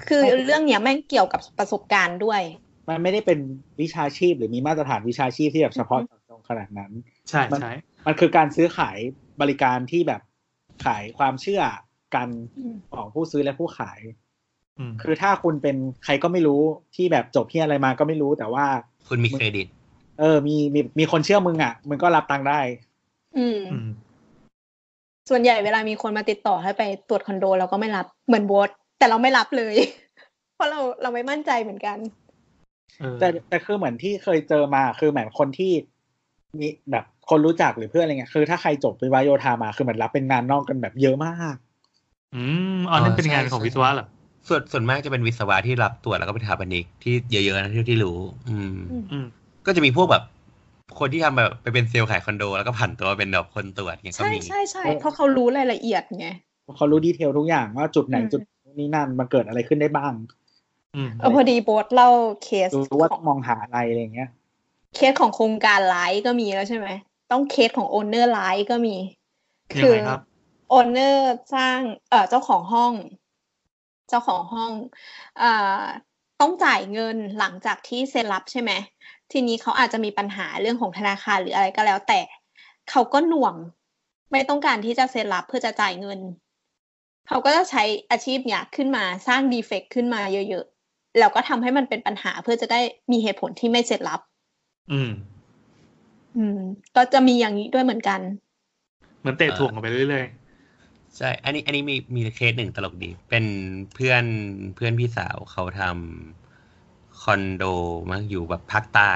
[0.08, 2.42] คือเรื่องเนี้ยแม่งเกี่ยวกับประสบการณ์ด้วย
[2.88, 3.38] มันไม่ได้เป็น
[3.80, 6.92] วิชาชีพหรือมีมาตรฐานวิชาชีพที่แบบเฉพาะเจาะจงขนาดนั้น
[7.28, 7.72] ใช่มันใช่
[8.06, 8.98] มันคือการซื้อขาย
[9.40, 10.20] บริการที่แบบ
[10.84, 11.62] ขายความเชื่อ
[12.14, 14.00] กันอืมของผู้ซื้อและผู้ขาย
[14.78, 16.62] อืมคือถ้าคุณเป็นใครก็ไม่รู้
[16.96, 18.66] ที่แบบจบที่อะไรมาก็ไม่รู้แต่ว่า
[19.08, 19.66] คุณมีเครดิต
[20.20, 22.60] เออ มีมีมีคนเชื่อมึงอะมึงก็รับตังค์ได้
[23.38, 23.88] อืมอืม
[25.30, 29.76] ส่วนใหญ่เวลามีคนมาติดต่อให้ไปตรวจคอนโดเราก็ไม่รับเหมือนโบส แต่เราไม่รับเลย
[30.54, 31.98] เพราะเราเราไม่มั่นใจเหมือนกัน
[33.00, 35.72] เออแต่แต่คือเหมือนที่เคยเจอมาคือเหมือนคนที่
[36.58, 41.56] มีแบบคนรู้จักหรือเพื่อนอะไรเงี้ยคือถ้าใครจบวิศวะโยธามาคือเหมือนรับเป็นงานนอกกันแบบเยอะมาก
[42.34, 42.42] อื
[42.76, 44.06] มอ๋อนั่นอ๋อเป็นงานใช่ของใช่วิศวะเหรอ
[44.48, 48.18] ส่วนส่วนมากจะเป็นวิศวะที่รับตรวจแล้วก็เป็นสถาปนิกที่เยอะๆนะที่ที่รู้
[48.48, 49.26] อืมอืมอืม
[49.66, 50.22] ก็จะมีพวกแบบ
[50.98, 56.26] คนที่ทำแบบไปเป็นเซลล์ขายคอนโด แล้วก็ผันตัวเป็นแบบคนตรวจเงี้ยก็ใช่มีใช่ใช่เพราะเขารู้รายละเอียดไง
[56.76, 58.40] เขารู้ detail ทุกอย่างว่าจุดไหนอืมจุด
[58.78, 60.12] นี้นั่นมันเกิดอะไรขึ้นได้บ้าง
[60.94, 62.10] อืมเออพอดีโบสเล่า
[62.42, 64.30] เคสรู้ว่าขต้อองงมองหาอะไรอะไรเงี้ย
[64.94, 66.88] เคสของโครงการไลฟ์ก็มีแล้วใช่ไหม
[67.32, 68.96] ต้องเคสของ owner ไลฟ์ก็มี
[69.78, 70.20] ยังไงครับ
[70.70, 71.78] owner สร้าง
[72.10, 72.92] เอ่อเจ้าของห้อง
[74.08, 74.70] เจ้าของห้อง
[75.38, 75.82] เอ่อ
[76.40, 78.72] ต้องจ่ายเงินหลังจากที่เซ็นรับใช่ไหม
[79.32, 82.20] ทีนี้เขาอาจจะมีปัญหาเรื่องของธนาคารหรืออะไรก็แล้วแต่
[82.90, 83.54] เขาก็หน่วง
[84.32, 86.18] ไม่ต้องการที่จะเซ็นรับเพื่อจะจ่ายเงิน
[87.28, 92.80] เขาก็จะใช้อาชีพเนี้ยขึ้นมาสร้าง defect ขึ้นมาเยอะๆ แล้วก็ทำให้มันเป็นปัญหาเพื่อจะได้
[93.12, 94.20] มีเหตุผลที่ไม่เซ็นรับ
[94.92, 95.10] อืม
[96.36, 96.58] อืม
[96.96, 98.20] ก็จะมีอย่างนี้ด้วยเหมือนกัน
[99.20, 100.26] เหมือนเตะถ่วงกันไปเรื่อย
[101.16, 103.44] ใช่ อันนี้ อันนี้มีมีเคสหนึ่งตลกดี เป็น
[103.94, 104.24] เพื่อน
[104.74, 107.64] เพื่อนพี่สาวเขาทำคอนโด
[108.10, 109.12] มั้งอยู่แบบภาคใต้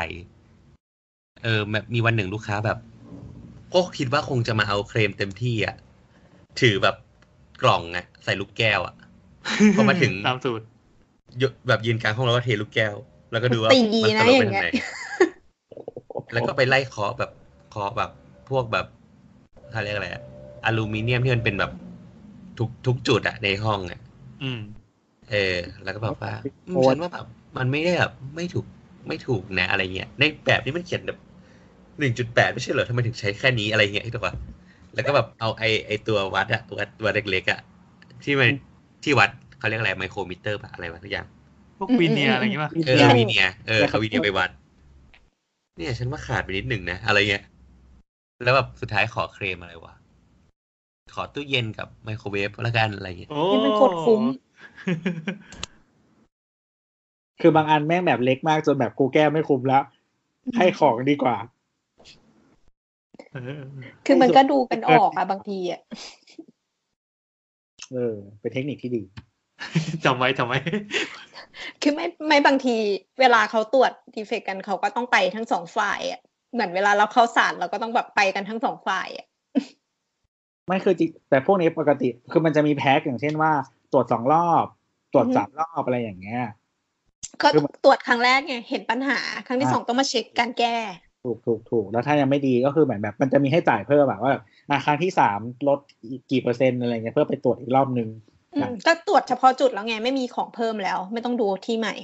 [1.42, 2.78] เออแบบมีวันหนึ่งลูกค้าแบบ
[3.74, 5.76] ก็คิดว่าคงจะมาเอาเคลมเต็มที่อะ
[6.60, 6.96] ถือแบบ
[7.62, 10.64] กล่องอะใส่ลูกแก้วอะๆพอมาถึงตามสูตร
[11.42, 12.94] ยแบบยืนกลางห้องแล้วก็เทลูกแก้ว
[13.32, 14.68] แล้วก็ดูว่าตีมันะตกอไปย่างทางเงี้ยไหน
[16.32, 17.30] แล้วก็ไปไล่เคาะแบบ
[17.70, 18.10] เคาะแบบ
[18.50, 18.86] พวกแบบ
[19.70, 20.22] เขาเรียกอะไรอะ
[20.64, 21.72] อลูมิเนียมที่มันเป็นแบบ
[22.58, 24.00] ทุกทุกจุดอะในห้องอะ
[24.42, 24.60] อืม
[25.30, 26.32] เออ แล้วก็แบบว่า
[26.66, 27.26] อืมโอ้ยฉันว่าแบบ
[27.58, 28.66] มันไม่ได้แบบไม่ถูก
[29.08, 31.18] ไม่ถูกนะอะไรเงี้ยในแบบนี้มันเขียนแบบ
[31.98, 34.32] หนึ่งจุดแปดไม่ใช่เหรอทำไมถึงใช้แค่นี้อะไรเงี้ยที่ตัวะ
[34.94, 37.60] แล้วก็แบบเอาไอไอตัววัดอะวัดวัดเล็กๆอะ
[38.24, 38.48] ที่มัน
[39.04, 41.26] ที่วัดเขาเรียกอะไรไมโครมิเตอร์ปะอะไรวะทุกอย่าง
[41.78, 44.50] พวกวีเนียร์อะไรอย่างงี้ป่ะเออที่มันวีเนียร์เออเอาวีเนียร์ไปวัด
[45.76, 47.44] เนี่ยฉันว่าขาดไปนิดหนึ่งนะ อะไรเงี้ย
[48.42, 49.94] แล้วแบบสุดท้ายขอเคลมอะไรวะ
[51.14, 54.22] ขอตู้เย็นกับไมโครเวฟแล้วกันอะไรเงี้ยโอ้นี่มันโคตรคุ้ม
[57.40, 59.82] คือบางอันแม่งแบบเล็กมากจนแบบกูแก้ไม่คุ้มแล้ว
[60.56, 61.59] ให้ของดีกว่าเออ
[64.06, 65.80] คือมันก็ดูกันออกอะบางทีอะ
[67.92, 69.02] เออ เป็นเทคนิคที่ดี
[70.04, 70.58] จำไว้จำไว้
[71.82, 72.76] คือไม่ไม่บางที
[73.20, 76.20] เวลาเขาตรวจดีเฟกกันเขาก็ต้องไปทั้งสองฝ่ายอะ
[76.52, 79.26] เหมือนเวลาเราเข้าศาลเราก็ต้องแบบไปกันทั้งสองฝ่ายอะ
[80.66, 83.52] ไม่คือจริงแต่พวกนี้ปกติ คือมันจะมีแพ็กอย่างเช่นว่า
[83.92, 84.64] ตรวจสองรอบ
[85.12, 86.42] ตรวจสามรอบอะไรอย่างเงี้ย
[87.42, 90.76] ก็คือมันตรวจครั้งแรกไงเห็นปัญหา ครั้งที่อ่าสองต้องมาเช็คการแก้
[91.24, 95.78] ถูกถูกถูกแล้วถ้ายังไม่ดีก็คือเหมือนแบบ มันจะมีให้จ่ายเพิ่มแบบว่าแบบอะครั้งที่สามลด
[96.10, 98.08] อีกกี่เปอร์เซ็นต์อะไรเงี้ยเพื่อไปตรวจอีกรอบนึง
[98.54, 101.94] อืมก็ตรวจเฉพาะจุดแล้วไงไม่มีของเพิ่มแล้ว ไม่ต้องดูที่ใหม่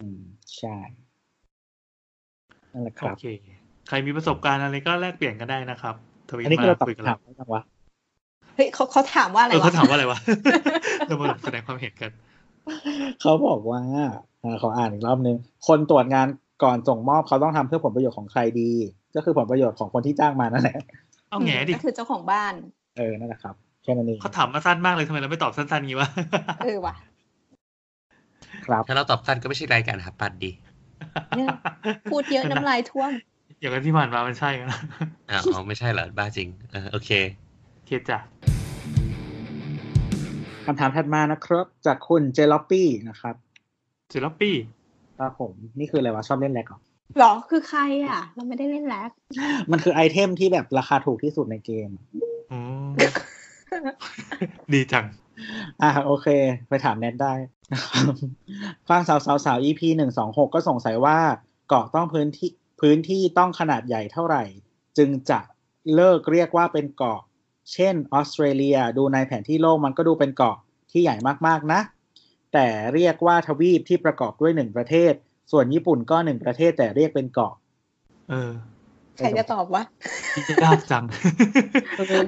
[0.00, 0.20] อืม
[0.56, 0.76] ใช่
[2.72, 3.22] นั่นแหละคโอรับเค
[3.86, 5.94] ใครมีประสบการณ์อะไรก็แลกเปลี่ยนกันได้นะครับ
[6.30, 7.62] ทวิตอันนี้คือมาเราตอบคุยกันถามเราได้ยังวะ
[8.54, 10.18] เฮ้ยเขาเขาถามว่าอะไรเออวะเขาถามว่าอะไรวะ
[11.06, 12.12] เรามาแสดงความเห็นกัน
[13.20, 13.80] เขาบอกว่า
[14.42, 15.36] อ่าขออ่านอีกรอบนึง
[15.66, 16.26] คนตรวจงาน
[16.62, 18.70] ก่อนส่งมอบเขาต้องทำเพื่อผลประโยชน์ของใครดี
[19.16, 20.76] ก็คือผลประโยชน์ของคนที่จ้างมานั่นแหละ
[21.30, 22.54] เอาแง่ดิก็คือเจ้าของบ้าน
[22.96, 26.08] เออนั่นแหละครับแค่นั้นเองเขาถามมาสั้นมากเลยทำไมเราไม่ตอบสั้นๆงี้วะ
[26.64, 26.94] เออว่ะ
[28.66, 30.50] ครับถ้าเราตอบสั้นก็ไม่ใช่รายการหาปัดดี
[31.36, 31.48] เนี่ย
[32.10, 33.12] พูดเยอะน้ำลายท่วม
[33.60, 34.80] อย่างที่ผ่านมามันใช่กันนะ
[35.30, 37.10] อ้าวอ๋อไม่ใช่เหรอบ้าจริงเออโอเค
[37.86, 38.18] เคจ้ะ
[40.66, 43.34] คำถามถัดมานะครับ จากคุณเจล o ปี้นะครับ
[44.08, 44.85] เจลปี้ค
[45.22, 46.80] รับผมนี่คืออะไรวะชอบเล่นแร็กเหรอ
[47.18, 49.10] หรอคือใครอะ เราไม่ได้เล่นแล็ก
[49.70, 51.90] มันคือไอเทมที่แบบราคาถูกที่สุดในเกม
[52.52, 52.88] อืม
[54.72, 55.06] ดีจัง
[55.82, 56.26] อ่าโอเค
[56.68, 57.34] ไปถามแนทได้
[57.72, 58.04] นะครับ
[58.88, 61.18] ฟังสาวสาวสาว EP หนึ่งสองหกก็สงสัยว่า
[61.68, 62.50] เกาะต้องพื้นที่
[62.80, 64.44] พื้นที่ต้องขนาดใหญ่เท่าไหร่
[64.98, 65.40] จึงจะ
[65.94, 67.20] เลิกเรียกว่าเป็นเกาะ
[67.72, 70.56] เช่นออสเตรเลียดูในแผนที่โลกมันก็ดูเป็นเกาะ
[70.90, 71.80] ที่ใหญ่มากๆนะ
[72.56, 75.12] แต่เรียกว่าทวีปที่ประกอบด้วยหนึ่งประเทศ
[75.52, 77.54] ส่วนญี่ปุ่นก็หนึ่งประเทศแต่เรียกเป็นเกาะ
[78.30, 78.50] เออ
[79.16, 79.82] ใครจะตอบวะ
[80.64, 81.04] ยากจัง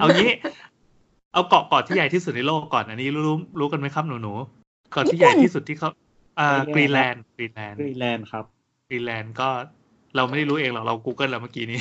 [0.01, 0.31] เอางี้
[1.33, 5.89] เอาเกาะเกาะที่ใหญ่ที่สุดในโลกก่อนอันนี้รู้รู้รู้กันไหมครับหนูหนูๆเกาะที่ใหญ่ที่สุดที่เขา
[6.39, 8.45] อ่ากรีนแลนด์กรีนแลนด์กรีนแลนด์ครับ
[8.89, 9.49] กรีนแลนด์ก็
[10.17, 11.81] เราไม่ได้รู้เองหรอก เรา Google แล้วเมื่อกี้นี้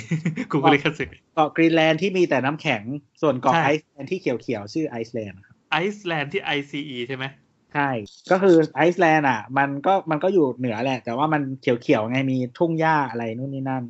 [0.52, 1.02] Google เลยคัส
[1.36, 2.82] เกาะกรีนแลนด์ที่มีแต่น้ำแข็ง
[3.22, 7.26] ส่วนเกาะใช่ไอซ์แลนด์ที่เขียวๆ ชื่อไอซ์แลนด์ครับไอซ์แลนด์ที่ ICE ใช่ไหม
[7.74, 7.90] ใช่
[8.32, 13.84] ก็คือไอซ์แลนด์อะ มันก็มันก็อยู่เหนือแหละ แต่ว่ามันเขียวๆไงมีทุ่งหญ้าอะไรนู่นนี่นั่น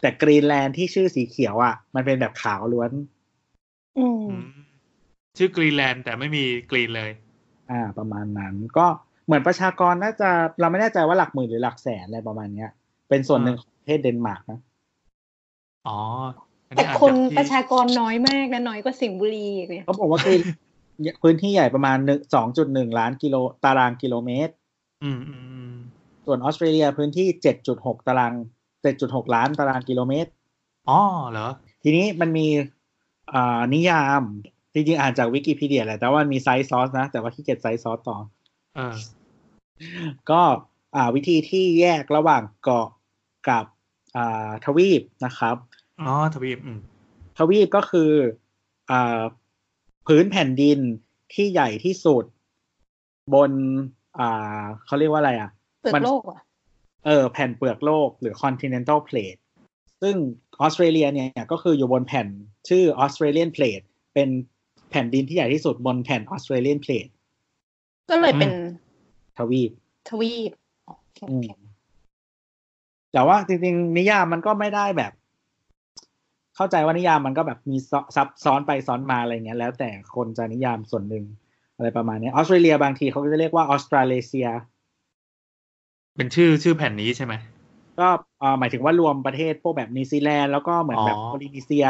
[0.00, 2.90] แต่กรีนแลนด์ที่ชื่อสีเขียวอะ มันเป็นแบบขาวล้วน
[3.98, 4.46] อืมอืม
[5.38, 7.10] ชื่อกรีนแลนด์แต่ไม่มี green เลย
[7.70, 8.86] อ่า ประมาณนั้น ก็
[9.26, 12.70] เหมือนประชากรน่าจะเราไม่แน่ใจว่าหลักหมื่นหรือหลักแสนอะไรประมาณเนี้ย
[13.08, 14.60] เป็นส่วนหนึ่งของประเทศเดนมาร์กนะ
[15.86, 15.98] อ๋อ
[16.68, 20.40] อันแต่นี้อ่านคนจากที่ประชากรน้อยมากนะน้อยกว่าสิงห์บุรีอีกเนี่ยเขาบอกว่ากรีน
[21.22, 24.52] พื้นที่ใหญ่ประมาณหนึ่งสองจุดหนึ่งล้านกิโลตารางกิโลเมตร
[25.02, 25.74] อืมอืมอืม
[26.26, 28.32] ส่วนออสเตรเลียพื้นที่เจ็ดจุดหกตาราง
[28.82, 30.30] เจ็ดจุดหกล้านตารางกิโลเมตร
[30.88, 31.00] อ๋อ
[31.30, 31.48] เหรอ
[31.82, 32.46] ทีนี้มันมี
[33.34, 34.22] อ่านิยาม
[34.74, 38.16] จริงๆอ่านจากวิกิพีเดียแหละแต่ว่ามันมี cite source นะ แต่ว่าขี้เกียจ cite source ต่อ
[38.74, 38.96] เออ
[40.30, 40.42] ก็
[40.96, 42.88] อ่าวิธีที่แยกระหว่างเกาะ
[43.48, 43.64] กับ
[44.16, 45.56] อ่าทวีปนะครับ
[46.00, 46.78] อ๋อ ทวีป อืม
[47.38, 48.10] ทวีปก็คือ
[48.90, 49.20] อ่า
[50.06, 50.78] พื้นแผ่นดิน
[51.32, 52.24] ที่ใหญ่ที่สุด
[53.34, 53.50] บน
[54.18, 55.50] อ่าเขาเรียกว่าอะไรอะ
[55.80, 56.40] เปลือกมันโลกอะ
[57.06, 59.40] เออแผ่นเปลือกโลกหรือ continental plate
[60.02, 60.16] ซึ่ง
[60.60, 62.26] ออสเตรเลียเนี่ยก็คืออยู่บนแผ่น
[62.68, 63.84] ชื่อ Australian plate
[64.14, 64.28] เป็น
[64.90, 67.12] แผ่นดินที่ใหญ่ที่สุดบนแผ่น Australian plate
[68.10, 68.50] ก็เลยเป็น
[69.38, 69.70] ทวีป
[70.08, 70.50] ทวีป
[70.88, 71.50] อ๋อโอเคอืม
[73.12, 75.12] แต่ว่าจริงๆนิยามมันก็ไม่ได้แบบ
[76.56, 81.24] เข้าใจว่านิยามมันก็แบบมันซับซ้อนไปซ้อนมาอะไรเงี้ย แล้วแต่คนจะนิยามส่วนหนึ่ง
[81.76, 84.48] อะไรประมาณนี้ออสเตรเลียบางทีเขาก็จะเรียกว่าออสเตรเลเซีย
[86.16, 87.34] เป็นชื่อชื่อแผ่นนี้ใช่ไหม
[88.00, 91.86] ก็เอ่อหมายถึงว่ารวมประเทศพวกแบบนิวซีแลนด์แล้วก็เหมือนแบบอ๋อโพลินีเซีย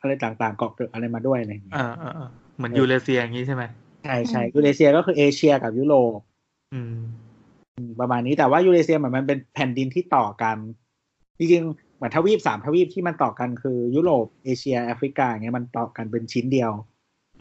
[0.00, 3.64] อะไรต่างๆเกาะเกิดอะไรมาด้วยอะไรอย่างเงี้ยอ่าอ่าอ่าเหมือนยูเรเซียอย่างนี้ใช่ไหม
[4.04, 6.18] ใช่ใช่ยูเรเซียก็คือเอเชียกับยุโรป
[6.72, 6.94] อืม
[7.76, 10.58] อืมประมาณนี้แต่ว่ายูเรเซียเหมือนมันเป็นแผ่นดินที่ต่อกัน
[11.38, 16.72] จริงๆ เหมือนทวีปสามทวีปที่มันต่อกันคือ ยุโรปเอเชียแอฟริกาอย่างเงี้ยมันต่อกันเป็นชิ้นเดียว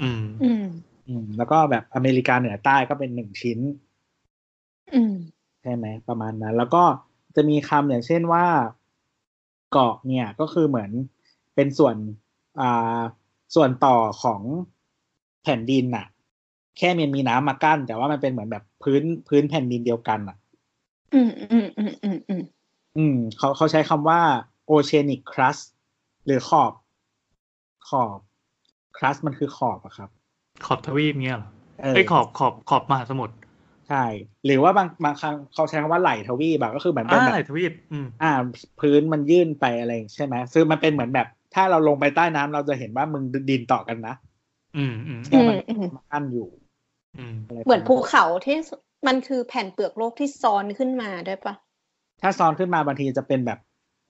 [0.01, 0.65] อืมอืม
[1.07, 3.59] อืม แล้วก็แบบอเมริกาเหนือใต้ก็เป็นหนึ่งชิ้น
[4.93, 5.15] อืม
[5.61, 6.83] ใช่ไหมประมาณนั้น แล้วก็
[7.35, 8.45] จะมีคำอย่างเช่นว่า
[9.71, 10.91] เกาะเนี่ยก็คือเหมือน
[11.55, 11.95] เป็นส่วน
[12.59, 12.99] อ่า
[13.55, 14.41] ส่วนต่อของ
[15.43, 16.05] แผ่นดินน่ะ
[16.77, 20.37] แค่มันมีน้ำมากั้น แต่ว่ามันเป็นเหมือนแบบพื้นพื้นแผ่นดินเดียวกันอะ
[21.13, 22.43] อืมอืมอืมอืมอืม
[22.97, 24.21] อืมเขาเขาใช้คำว่า
[24.75, 25.63] oceanic crust
[26.25, 26.71] หรือขอบ
[27.89, 28.17] ขอบ
[28.97, 30.09] crust มันคือขอบอะครับ
[30.65, 31.49] ขอบทวีปเงี้ยเหรอ
[31.83, 33.35] เออไอ้ยขอบขอบขอบมหาสมุทร
[33.89, 34.03] ใช่
[34.45, 38.31] หรือว่าบางบางครั้งเขาใช้คำว่าไหลทวีปอะก็คือเหมือนเป็นอ่าแบบไหลทวีปอืมอ่า
[38.79, 44.15] พื้นมันยื่นไปอะไรใช่ไหมซึ่งมันเป็นเหมือนแบบ ถ้าเราลงไปใต้น้ำเราจะเห็นว่ามึงดินต่อกันนะ
[44.77, 46.47] อืมอืมแต่มันอืมมากั้นอยู่
[47.17, 48.57] อืมะไรเหมือนประาณภูเขาที่
[49.07, 51.53] มันคือแผ่นเปลือกโลกที่ซ้อนขึ้นมาด้วยปะ
[52.21, 53.59] ถ้าซ้อนขึ้นมาบางทีจะเป็นแบบ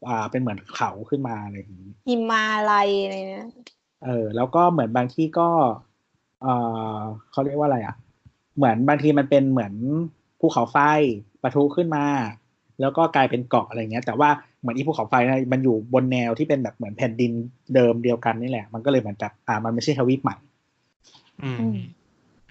[0.07, 3.47] อ่า เป็นเหมือนเขาขึ้นมาอะไรอย่างนี้หิมาลัยอะไรเนี่ย
[4.03, 5.49] เออ แล้วก็เหมือนบางที่ก็
[6.41, 6.47] เอ
[6.97, 6.99] อ
[7.31, 7.95] เขาเรียกว่าอะไรอะ
[8.57, 9.73] เหมือนบางทีมันเป็นเหมือน
[10.39, 10.77] ภูเขาไฟ
[11.41, 12.05] ปะทุขึ้นมา
[12.81, 14.29] แล้วก็กลายเป็นเกาะอะไรเงี้ย แต่ว่า
[14.59, 17.31] เหมือนอีภูเขาไฟนะมันอยู่บนแนวที่เป็นแบบเหมือนแผ่นดิน
[17.75, 20.35] เดิมเดียวกันนี่แหละ มันก็เลยเหมือนแบบอ่า มันไม่ใช่ทวีปใหม่
[21.43, 21.77] อืมอืม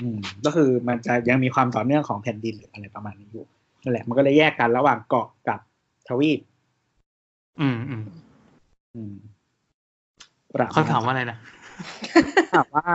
[0.01, 3.47] อืม ก็คือมันจะยังมีความต่อเนื่องของแผ่นดินหรืออะไรประมาณนี้อยู่
[3.83, 5.59] นั่นแหละ มันก็เลยแยกกันระหว่างเกาะกับ
[6.09, 6.41] ทวีป
[7.61, 8.03] อืมอืม
[8.95, 9.15] อืม
[10.55, 11.39] ประเขาถามว่าอะไรนะ
[12.55, 12.89] ถามว่า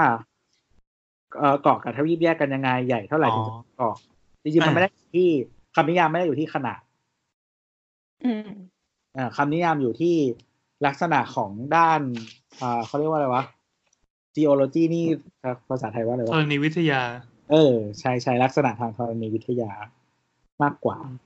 [1.37, 3.95] เอ่อเกาะกับทวีปแยกกันยังไงใหญ่เท่าไหร่ถึงจะเป็นเกาะ
[4.43, 5.29] จริงๆมันอ่าไม่ได้อยู่ที่
[5.75, 6.79] คำนิยามไม่ได้อยู่ที่ขนาด
[8.25, 8.49] อืม
[9.17, 10.15] อ่าคำนิยามอยู่ที่
[10.85, 12.01] ลักษณะของด้าน
[12.61, 13.43] อ่าเขาเรียกว่าอะไรวะ
[14.35, 15.05] geology นี่
[15.69, 17.01] ภาษาไทยว่าอะไรธวะรณีวิทยา
[17.51, 19.71] เออ ใช่ใช่ลักษณะทางธรณีวิทยา
[20.63, 21.17] มากกว่าอืม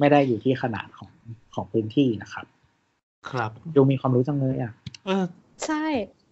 [0.00, 1.10] ไม่ได้อยู่ที่ขนาดของ
[1.54, 2.46] ของพื้นที่นะครับ
[3.30, 4.72] ครับดูมีความรู้จังเลยอะ
[5.06, 5.24] เออ
[5.66, 5.84] ใช่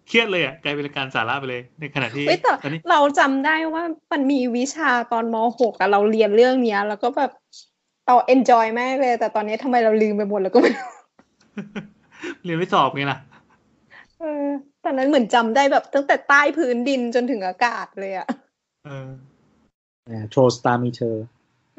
[0.08, 7.30] เครียดเลยอะกลายเป็นรายการสาระไปเลย ในขณะที่เฮ้ยแต่ตอนนี้เราจำได้ว่ามันมีวิชาตอนม .6 อะเราเรียนเรื่องเนี้ย แล้วก็แบบ
[8.06, 10.88] เราเอนจอยมากเลย แต่ตอนนี้ทำไมเราลืมไปหมดแล้วก็ไม่รู้
[12.44, 13.18] เรียนไม่สอบไงล่ะ
[14.20, 14.46] เออ
[14.84, 18.26] ตอนนั้นเหมือนจำได้แบบตั้งแต่ใต้พื้นดินจนถึงอากาศเลยอะ
[18.84, 19.08] เออ
[20.30, 21.16] โทรสตาร์มีเธอ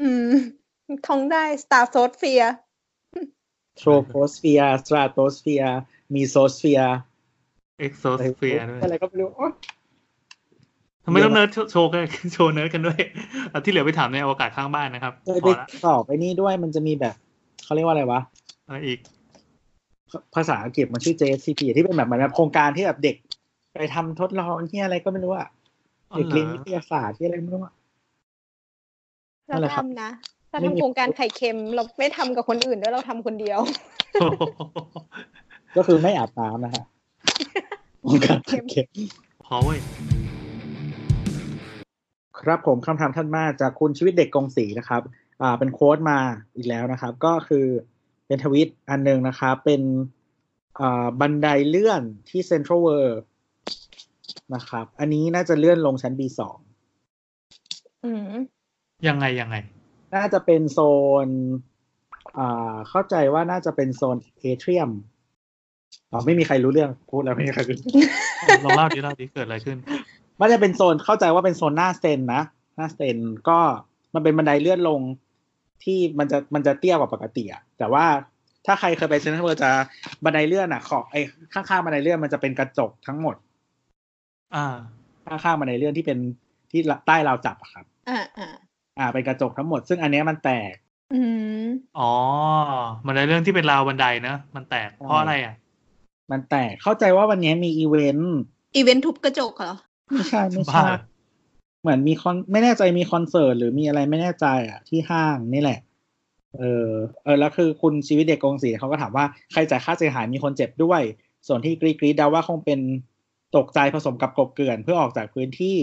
[0.02, 0.32] อืม
[1.08, 2.44] ท่องได้ Star s o p h e r
[3.78, 5.64] โทรโพสเฟียสตราโตสเฟีย
[6.16, 6.82] มีโซสเฟีย
[7.80, 9.52] เอ็กโซสเฟียด้วยอะไรก็ไม่รู้โอ๊ย
[11.06, 13.00] ทำไมต้องเนิร์ดโชว์กันโชว์เนิร์ดกันด้วย
[13.50, 17.16] เอาที่เหลือไปถามในอวกาศข้างบ้านนะครับเคยพไปอละสอบไปนี่ด้วยมันจะมีแบบ
[17.64, 18.22] เขาเรียกว่าอะไรวะ
[18.66, 19.00] อะไรอีก
[20.36, 23.16] ภาษาอังกฤษมันชื่อ JSCP ที่เป็นแบบเหมือนแบบโครงการที่แบบเด็ก
[23.74, 25.48] ไปทำทดลองที่อะไรก็ไม่รู้อะ
[26.12, 27.79] อ๋อเด็กเหรอเรียนวิทยาศาสตร์ที่อะไรไม่รู้อะนั่
[29.50, 30.10] เรานแหละครับทำนะ
[30.50, 33.60] เราไม่มีทำโครงการไข่เค็ม เราไม่ทำกับคนอื่นด้วยเราทำคนเดียว
[35.78, 36.84] ก็คือไม่อาบน้ำนะฮะ
[38.02, 38.86] โครงการเก็บ
[39.46, 39.80] พอเว้ย
[42.40, 45.02] ครับผมคำถามถัดมาจากคุณชีวิตเด็กกงสีนะครับ
[45.42, 46.20] อ่า เป็น quote มา
[46.56, 47.66] อีกแล้วนะครับ ก็คือ
[48.28, 49.82] เป็นทวิตอันหนึ่งนะครับ เป็น
[50.80, 53.22] อ่าบันไดเลื่อนที่เซ็นทรัลเวิลด์
[54.56, 56.42] นะครับ อันนี้น่าจะเลื่อนลงชั้น B2
[58.06, 58.32] อืม
[59.08, 59.56] ยังไงยังไง
[60.16, 60.80] น่าจะเป็นโซ
[61.26, 61.28] น
[62.38, 64.90] อ่า เข้าใจว่าน่าจะเป็นโซน atrium
[66.12, 67.78] อ๋อไม่มีใครรู้เรื่องพูดแล้วไม่มีใครรู้
[68.66, 69.78] ลองเล่าดิเล่าดิเกิดอะไรขึ้น
[70.40, 72.44] มันจะเป็นโซนเข้าใจว่าเป็นโซนหน้าเซนนะ
[72.76, 73.18] หน้าเซน
[73.50, 73.60] ก็
[74.14, 75.02] มันเป็นบันไดเลื่อนลง
[75.84, 78.06] ที่มันจะมันจะเตี้ยกว่าปกติอะแต่ว่า
[78.66, 79.72] ถ้าใครเคยไปเซ็นทรัลเวิลด์จะ
[80.24, 81.22] บันไดเลื่อนอะขอบไอ้
[81.54, 83.36] ข้างๆบันไดเลื่อนมันจะเป็นกระจกทั้งหมด
[84.56, 84.66] อ่า
[85.28, 86.20] ข้างๆบันไดเลื่อนที่เป็น
[86.72, 88.48] ที่ใต้ราวจับอะครับ อ่าอ่า
[89.00, 90.74] อ่าเป็นกระจกทั้งหมด ซึ่งอันเนี้ยมันแตก
[91.14, 91.22] อื
[91.64, 91.66] ม
[92.00, 92.12] อ๋อ
[93.06, 95.56] มันในเรื่องที่เป็นราวบันไดนะมันแตกเเพราะอะไรอะ
[96.32, 98.38] มันแตกเข้าใจว่าวันนี้มีอีเวนต์
[98.76, 99.76] อีเวนต์ทุบกระจกเหรอ
[100.12, 100.88] ไม่ใช่ไม่บ้าใช่
[101.82, 105.80] เหมือนมีคอนไม่แน่ใจมีคอนเสิร์ตหรือมีอะไรไม่แน่ใจอะ ที่ห้างนี่แหละ
[106.58, 106.90] เออ
[107.24, 111.02] เออแล้วคือคุณชีวิตเด็กกงสีเขาก็ถามว่าใครจ่ายค่าเสียหายมีคนเจ็บด้วย
[111.48, 112.80] ส่วนที่กรี๊ดกรี๊ดเดาว่าคงเป็น
[113.56, 115.78] ตกใจผสมกับกลบเกลื่อนเพื่อออกจากพื้นที่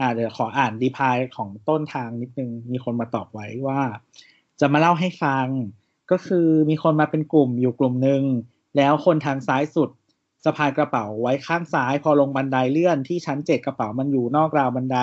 [0.00, 3.80] อ่าเดี๋ยวขออ่านดีพายของต้นทางนิดนึง มีคนมาตอบไว้ว่า
[4.60, 5.46] จะมาเล่าให้ฟัง
[6.10, 8.22] ก็คือมีคนมาเป็นกลุ่มอยู่กลุ่มหนึ่ง
[8.76, 9.90] แล้วคนทางซ้ายสุด
[10.44, 14.98] สะพายกระเป๋าไว้ข้างซ้าย พอลงบันไดเลื่อนที่ชั้นเจ็ดกระเป๋ามันอยู่นอกราวบันได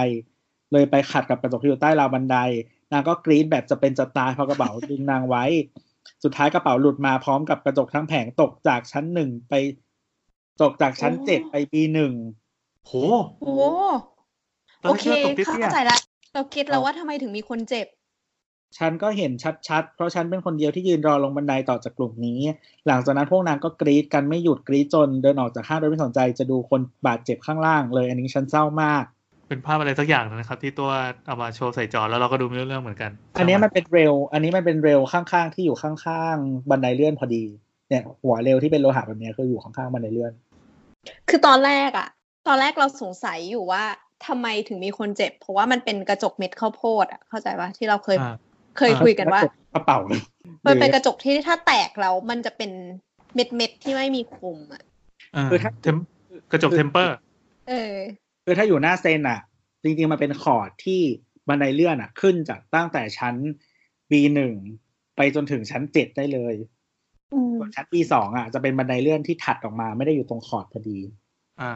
[0.71, 2.37] เลยไปขัดกับกระจกที่อยู่ใต้ราวบันได
[2.91, 5.45] นางก็กรีดแบบจะเป็นจะตายเพราะกระเป๋าดึงนางไว้
[6.23, 9.53] สุดท้ายกระเป๋าหลุดมาพร้อมกับกระจกทั้งแผงตกจากชั้นหนึ่งไป
[10.61, 12.13] ตกจากชั้นเจ็ดไปปีหนึ่ง
[12.85, 12.91] โห
[13.41, 14.12] โอ้ตอน
[14.83, 15.97] โอแรกเคคิดว่าตกเตี้เข้ายใจละ
[16.33, 17.87] เราคิดแล้วว่าทำไมถึงมีคนเจ็บ
[18.77, 19.31] ฉันก็เห็น
[19.67, 22.39] ชัดๆ เพราะฉันเป็นคนเดียวที่ยืนรอลงบันไดต่อจากกลุ่มนี้
[22.87, 29.03] หลังจากนั้นพวกนางก็กรีดกันไม่หยุดกรีดจนเดินออกจากห้างโดยไม่สนใจจะดูคนบาดเจ็บข้างล่างเลย อันนี้ฉันเศร้ามาก
[29.49, 30.89] เป็นภาพอะไรสักอย่างนะครับ ที่ตัว
[31.27, 37.43] เอามาโชว์ใส่จอแล้วเราก็ดูไม่รู้เรื่องเหมือนกัน อันนี้มันเป็นเรลอันนี้มันเป็นเรลข้างๆที่อยู่ข้างๆบันไดเลื่อนพอดี
[37.89, 40.33] เนี่ย หัวเรลที่เป็นโลหะแบบเนี้ยคืออยู่ข้างๆบันไดเลื่อน
[41.29, 42.07] คือตอนแรกอะ
[42.47, 43.83] ตอนแรกเราสงสัยอยู่ว่า
[44.27, 48.35] ทำไมถึงมีคนเจ็บ เพราะว่ามันเป็นกระจกเม็ดข้าวโพดอะเข้าใจปะที่เราเคยอ่า
[48.77, 49.41] เคยคุยกันว่า
[49.75, 50.21] กระเป๋าเลย
[50.67, 52.71] มันเป็นกระจกที่ถ้าแตกแล้วมันจะเป็น
[53.35, 54.83] เม็ดเม็ดๆที่ไม่มีคมอะ
[55.35, 55.97] อ่าคือถ้าเทม
[56.51, 57.15] กระจก temper
[57.69, 57.95] เออ
[58.45, 59.39] คือถ้าอยู่หน้า Zen อะ
[59.83, 61.01] จริงๆมันเป็นคอร์ดที่
[61.49, 63.35] บันไดเลื่อนอะ ขึ้นจากตั้งแต่ชั้น
[64.11, 64.39] B1
[65.15, 66.55] ไปจนถึงชั้นเจ็ดได้เลย
[67.33, 70.99] อืมส่วนชั้น B2 อะ จะเป็นบันไดเลื่อนที่ถัดออกมา ไม่ได้อยู่ตรงคอร์ดพอดี
[71.61, 71.71] อ่า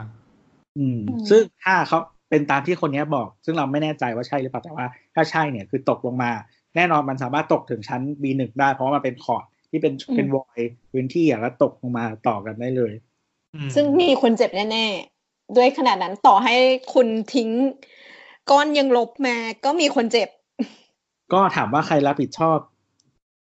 [0.77, 1.99] อืม ซึ่งถ้าเขา
[2.29, 6.31] เป็นตามที่คนเนี้ยบอก ซึ่งเราไม่แน่ใจว่าใช่หรือเปล่าแต่ว่า ถ้าใช่เนี่ยคือตกลงมา
[6.75, 10.59] แน่นอนมันสามารถตกถึงชั้น B1 ได้ เพราะว่ามันเป็นคอร์ดที่เป็นเป็นวอย
[10.91, 12.93] พื้นที่อะแล้วตกลงมาต่อกันได้เลย
[13.55, 16.55] อืมซึ่งมีคนเจ็บแน่ๆ ด้วยขนาดนั้นต่อให้
[16.93, 17.49] คุณทิ้ง
[18.49, 20.29] ก้อนยางลบมา ก็มีคนเจ็บ
[21.33, 22.59] ก็ถามว่าใครรับผิดชอบ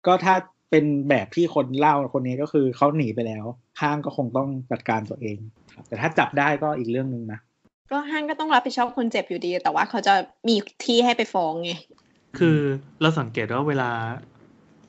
[0.06, 0.34] ก็ถ้า
[0.70, 3.44] เป็นแบบที่คนเล่าคนนี้ก็คือเขาหนีไปแล้ว
[3.80, 5.38] ห้างก็คงต้องจัดการตัวเอง
[5.74, 7.40] ครับแต่ถ้าจับได้ก็อีกเรื่องหนึ่งนะ
[7.92, 10.14] ก็ห้างก็ต้องรับผิดชอบคนเจ็บอยู่ดี แต่ว่าเขาจะ
[10.48, 11.72] มีที่ให้ไปฟ้องไง
[12.38, 12.58] คือ
[13.00, 13.90] เราสังเกตว่าเวลา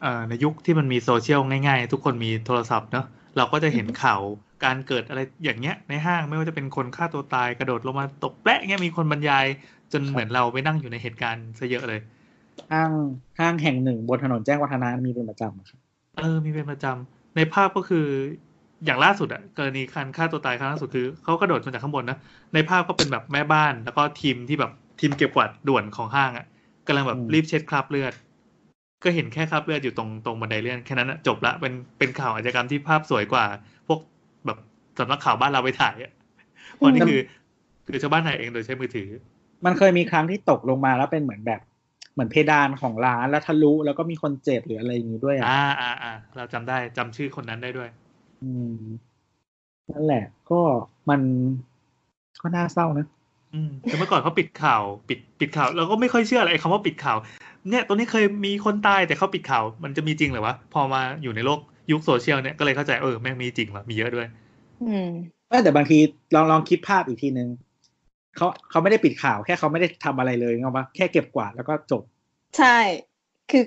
[0.02, 3.06] เอ่อในยุคที่มันมีโซเชียลง่ายๆ ทุกคนมีโทรศัพท์เนาะ
[3.38, 4.22] เราก็จะเห็นข่าว
[4.64, 9.46] การเกิดอะไรอย่างเงี้ยในห้างไม่ว่าจะเป็นคนฆ่าตัวตายกระโดดลงมาตกแปะเงี้ยมีคนบรรยาย
[9.92, 12.00] จนเหมือนเราไปนั่งอยู่ในเหตุการณ์ซะเยอะเลย
[12.72, 12.92] ห้าง
[13.40, 15.80] ห้างแห่งหนึ่งบนถนนแจ้งวัฒนะมีเป็นประจำอะครับ
[16.18, 18.08] เออมีเป็นประจำในภาพก็คือ
[18.86, 22.18] อย่างล่าสุดอะกรณีการฆ่าตัวตายครั้งล่าสุดคือเขากระโดดมาจากข้างบนนะ
[22.54, 26.46] ในภาพก็เป็นแบบแม่บ้าน แล้วก็ทีมที่แบบทีมเก็บกวาดด่วนของห้างอะ
[26.88, 28.14] กำลังแบบรีบเช็ดคราบเลือด
[29.04, 33.46] ก็เห็นแค่คราบเลือดอยู่ตรงตรงบันไดเลื่อนแค่นั้นอะจบละเป็นเป็นข่าวอาชญากรรมที่ภาพสวยกว่า
[33.88, 34.00] พวก
[34.46, 34.58] แบบ
[35.00, 36.12] สำนักข่าวบ้านเราไปถ่ายอะ
[36.76, 37.20] เพราะนี่คือ
[37.88, 39.10] คือชาวบ้านถ่ายเองโดยใช้มือถือ
[39.66, 41.62] มันเคยมีครั้งที่ตกลงมาแล้วเป็นเหมือนแบบ
[42.14, 47.90] เหมือนเพดานของร้านแล้วทะลุแล้วก็มีคนเจ็บหรืออะไรอย่างนี้ด้วยอะอ่าอ่าอ่าเราจำได้จำชื่อคนนั้นได้ด้วย
[48.44, 48.78] อืม
[49.92, 50.62] นั่นแหละ ก็
[51.10, 51.22] มัน
[52.42, 53.08] ก็น่าเศร้านะ
[53.54, 57.18] อืมแต่เมื่อก่อนเขาปิดข่าว ปิดปิดข่าวเราก็ไม่ค่อยเชื่ออะไรไอ้คำว่าปิดข่าว
[57.70, 61.60] เนี่ยตัวนี้เคยมีคนตายแต่เขาปิดข่าว มันจะมีจริงเหรือวะพอมาอยู่ในโลก
[61.92, 64.28] ยุคโซเชียลเนี่ยก็เลยเข้าใจเออแม่งมีจริงว่ะมีเยอะด้วย
[64.84, 65.10] อืม
[65.64, 65.98] แต่บางที
[66.36, 67.50] ลองลองคิดภาพอีกทีนึง
[68.36, 72.02] เขาเขาไม่ได้ปิดข่าว แค่เขาไม่ได้ทำอะไรเลยเงาปะแค่เก็บกวาดแล้วก็จบ
[72.58, 72.78] ใช่
[73.52, 73.64] คือ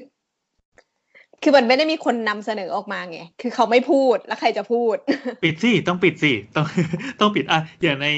[1.42, 4.96] คือมันไม่ได้มีคนนำเสนอออกมาไง คือเขาไม่พูดแล้วใครจะพูด
[5.44, 6.66] ปิดสิ ต้องปิดสิ ต้อง
[7.20, 8.08] ต้องปิดอะอย่างใน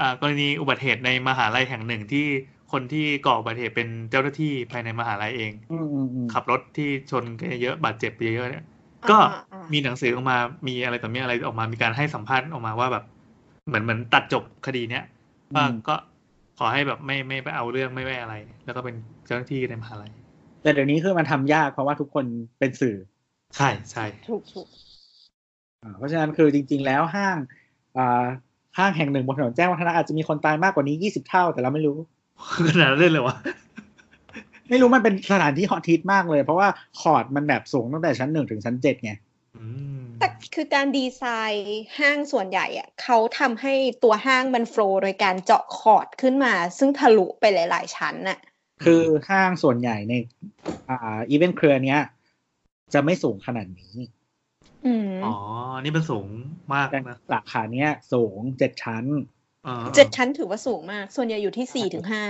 [0.00, 2.26] อ่ากรณีอุบัติเหตุในมหาลัยแห่งหนึ่งที่
[2.72, 8.64] คนที่ก่ออุบัติเหตุเป็นเจ้าหน้าที่ภายในมหาลัยเองอืมอืมอืมขับรถที่ชนกันเยอะบาดเจ็บเยอะๆเนี่ย
[9.10, 10.36] ก็อ่าอ่ามีหนังสือออกมา
[10.68, 13.04] มีอะไรต่อมีอะไรออกมา มีการให้สัมภาษณ์ออกมาว่าแบบ
[13.66, 15.04] เหมือนเหมือนตัดจบคดีเนี้ย
[15.56, 15.94] ว่าก็
[16.58, 18.34] ขอให้แบบไม่ไม่ไปเอาเรื่องไม่ไม่อะไร
[18.64, 18.94] แล้วก็เป็น
[19.26, 20.10] เจ้าหน้าที่ในมหาลัย
[20.64, 22.24] แต่เดี๋ยวนี้คือมันทำยากเพราะว่าทุกคน
[22.58, 22.96] เป็นสื่อ
[23.56, 24.66] ใช่ใช่ถูกถูก
[25.82, 27.36] อ่าเพราะฉะนั้นคือจริง ๆ แล้วห้าง
[27.96, 28.24] อ่า
[28.78, 31.96] ห้างแห่งหนึ่งบนถนนแจ้งวัฒนะอาจจะมีคนตายมากกว่านี้ยี่สิบเท่า แต่เราไม่รู้
[32.68, 33.36] ขนาดนั้นเลยเหรอวะ
[34.68, 36.68] ไม่รู้มันเป็นสถานที่ฮอตฮิตมากเลย เพราะว่า
[37.00, 39.12] คอร์ดมันแบบสูงตั้งแต่ชั้นหนึ่งถึงชั้นเจ็ดไง
[39.56, 39.64] อื
[39.98, 48.38] มแต่คือการดีไซน์ห้างส่วนใหญ่อะเขาทำให้ตัวห้างมัน flow โดยการเจาะคอร์ดขึ้นมา ซึ่งทะลุไปหลาย ๆ ชั้นน่ะ
[48.84, 50.14] คือห้างส่วนใหญ่ใน
[50.88, 52.00] อ่า อีเวนต์เครือเนี้ย
[52.94, 53.94] จะไม่สูงขนาดนี้
[54.86, 55.34] อืมอ๋อ
[55.82, 56.26] นี่มันสูง
[56.74, 59.04] มากแต่นะสาขาเนี้ย สูงเจ็ดชั้น
[59.66, 62.24] อ่าเจ็ดชั้นถือว่าสูงมาก ส่วนใหญ่อยู่ที่สี่ถึงห้า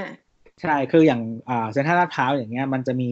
[0.62, 3.10] ใช่ คืออย่างอ่าเซ็นทรัลลาดพร้าวอย่างเงี้ย มันจะมี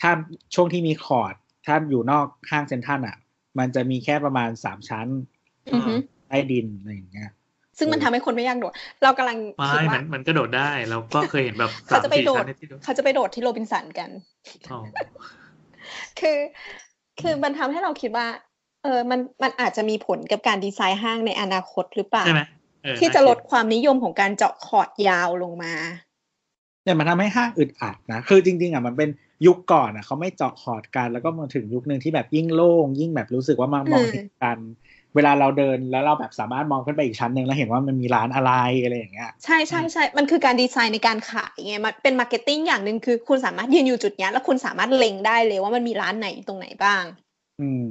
[0.00, 0.10] ถ้า
[0.54, 1.34] ช่วงที่มีคอร์ด
[1.66, 3.16] ถ้าอยู่นอกห้างเซ็นทรัลอะ
[3.58, 5.06] มันจะมีแค่ประมาณสามชั้น
[5.72, 5.94] อือฮึ
[6.28, 7.30] ใต้ดินอะไรอย่างเงี้ย
[7.80, 8.72] ซึ่งมันทำให้คนไม่อยากโดด
[9.02, 14.10] เรากำลังไม่คิดมัว่านมันก็โดดได้เราก็เคยเห็นแบบเขาสามจะไปสี่โดดชั้นในที่โดดเขาจะไปโดดที่โรบินสันกัน
[14.72, 14.78] อ๋อ
[16.20, 16.38] คือ
[17.20, 18.26] คือมันทำให้เราคิดว่า
[18.84, 22.42] เออมันมันอาจจะมีผลกับการดีไซน์ห้างในอนาคตหรือเปล่าใช่ไหม
[22.82, 25.74] เออที่จะน่าคิดความนิยมของการเจาะคอร์ดยาวลงมา
[26.84, 29.10] แต่มันทำให้ห้างอึดอัดนะคือจริง ๆอะมันเป็น
[29.46, 34.58] ยุคก่อนอะเขาไม่เจาะคอร์ดกันแล้วก็มาถึงยุคหนึ่งที่แบบยิ่งโล่งยิ่งแบบรู้สึกว่ามามองอืมเห็นกัน
[35.14, 38.52] เวลาเราเดินแล้วเราแบบสามารถมองขึ้นไปอีกชั้นหนึ่งแล้วเห็นว่ามันมีร้านอะไร
[38.82, 47.02] อะไรอย่างเงี้ยใช่ใช่ใช่มันคือการดีไซน์ในการขายไงมันเป็น marketing อย่างหนึ่งคือ คุณสามารถยืนอยู่จุดเนี้ยแล้วคุณสามารถเล็งได้เลยว่ามันมีร้านไหนตรงไหนบ้าง
[47.60, 47.86] อืม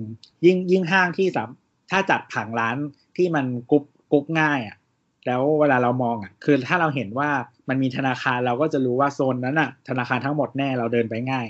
[0.45, 1.49] ยิ่งยิ่งห้างที่สาม
[1.91, 2.77] ถ้าจัดผังร้าน
[3.17, 4.77] ที่มันกรุ๊ปกรุ๊ปง่ายอะ
[5.25, 7.29] แล้วเวลาเรามองอะ คือถ้าเราเห็นว่า
[7.69, 11.47] มันมีธนาคารเราก็จะรู้ว่าโซนนั้นอะ ธนาคารทั้งหมดแน่เราเดินไปง่าย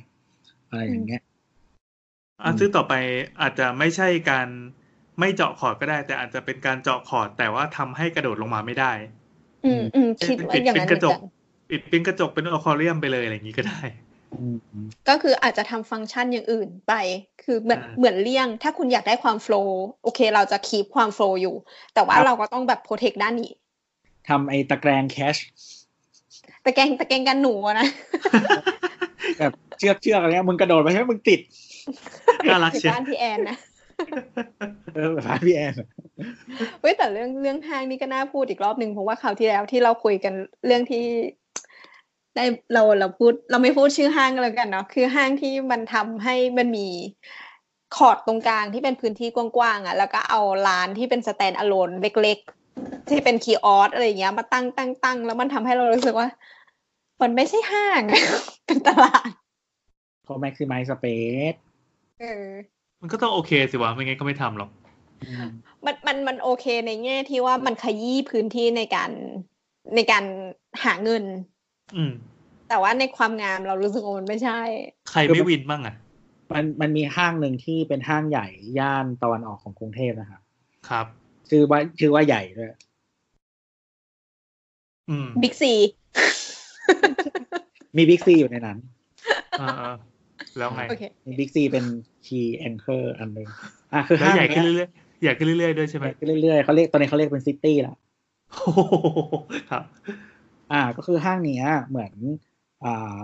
[0.69, 1.21] อะไรอย่างเงี้ย
[2.43, 2.93] อะซึ่งต่อไป
[3.41, 4.47] อาจจะไม่ใช่การ
[5.19, 8.91] ไม่เจาะคอร์ดก็ได้ แต่อาจจะเป็นการเจาะคอร์ดแต่ว่าทำให้กระโดดลงมาไม่ได้
[9.65, 11.21] อืมอืมคิดว่าอย่างนั้นเหมือนกัน
[11.69, 13.81] ปิดเป็นกระจกเป็นอควาเรียมไปเลยอะไรอย่างนี้ก็ได้
[14.33, 16.93] อืมอืมก็คืออาจจะทำฟังก์ชันอย่างอื่นไป
[17.43, 21.55] คือเหมือนอ่าเหมือนเลี่ยง ถ้าคุณอยากได้ความ flow โอเค เราจะ keep ความ flow อยู่
[21.93, 23.51] แต่ว่าเราก็ต้องแบบ protect ด้านนี้
[24.29, 25.35] ทำไอ้ตะแกรง catch
[26.65, 27.87] ตะแกรงตะแกรงกันหนูอะนะ
[29.39, 31.39] แบบเชือกเชือกอะไรเงี้ยมึงกระโดดไปใช่ไหมมึงติด
[32.49, 33.57] น่ารักคือเชียวบ้านพี่แอนนะ
[34.95, 35.73] เออแบบพี่แอน
[36.79, 40.33] เว้ยแต่เรื่องเรื่องห้างนี่ก็น่าพูดอีกรอบหนึ่งเพราะว่าคราวที่แล้วที่เราคุยกัน
[40.65, 41.03] เรื่องที่
[42.35, 46.87] ได้เราเราพูด เราไม่พูดชื่อห้างกันแล้วกันเนาะคือห้างที่มันทำให้มันมี
[47.95, 56.27] คอร์ดตรงกลางที่เป็นพื้นที่กว้างๆอะ แล้วก็เอาร้านที่เป็น stand alone เล็กๆ ที่เป็น kiosk อะไรอย่างเงี้ยมาตั้งตั้งตั้งแล้วมันทำให้เรารู้สึกว่า
[57.21, 58.01] มันไม่ใช่ห้าง
[58.65, 59.29] เป็นตลาด
[60.23, 61.53] เขา maximize space
[62.21, 62.47] เออ
[63.01, 64.69] มันก็ต้องโอเคสิวะไม่งั้นก็ไม่ทำหรอก
[65.85, 69.11] มันมันมันโอเคในแง่ที่ว่ามันขยี้พื้นที่ในการ
[69.95, 70.23] ในการ
[70.83, 71.23] หาเงิน
[71.95, 72.13] อืม
[72.69, 74.59] แต่ว่าในความงามเรารู้สึกว่ามันไม่ใช่
[75.09, 75.95] ใครไม่วินบ้างอะ
[76.53, 78.47] มันมันมีห้างหนึ่งที่เป็นห้างใหญ่
[78.79, 80.41] ย่านตะวันออกของกรุงเทพนะครับ
[80.89, 81.05] ครับ
[81.49, 82.69] ชื่อว่าชื่อว่าใหญ่ด้วย
[85.09, 85.73] อืมบิ๊กซี
[87.97, 88.77] มีบิ๊กซีอยู่ในนั้น
[89.61, 90.18] อ่าๆ
[90.57, 91.85] แล้วไงโอเคมีบิ๊กซีเป็น
[92.25, 93.47] key anchor อันหนึ่ง
[93.93, 97.95] อะคือแล้วห้างใหญ่ขึ้นเนี้ยเรื่อยๆใหญ่ขึ้นเรื่อยๆด้วยใช่ไหมใหญ่ขึ้นเรื่อยๆเขาเรียกตอนนี้เขาเรียกเป็น city ละ
[98.51, 98.95] โอ้โห
[99.69, 99.83] ครับ
[100.71, 102.13] อ่า ก็คือห้างเนี้ย เหมือน
[102.85, 103.23] อ่า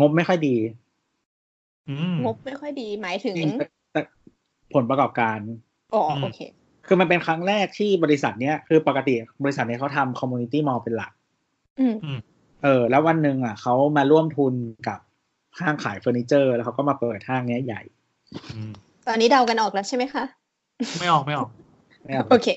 [0.00, 0.56] งบไม่ค่อยดี
[1.88, 4.00] อืมงบไม่ค่อยดีหมายถึงแต่แต่
[4.74, 5.38] ผลประกอบการ
[5.94, 6.40] อ๋ออืมโอเค
[6.86, 9.14] คือมันเป็นครั้งแรกที่บริษัทเนี้ยคือปกติ
[9.44, 11.12] บริษัทเนี้ยเขาทำ community mall เป็นหลัก
[11.80, 11.94] อืม
[12.62, 14.54] เออ แล้ววันหนึ่งอะเขามาร่วมทุน
[14.88, 15.00] กับ
[15.60, 17.82] ห้างขายเฟอร์นิเจอร์ แล้วเขาก็มาเปิดห้างเนี้ยใหญ่
[18.54, 18.72] อืม
[19.06, 20.24] ตอนนี้เดากันออกแล้วใช่ไหมคะ
[20.98, 21.50] ไม่ออกไม่ออก
[22.04, 22.48] ไม่เอาโอเค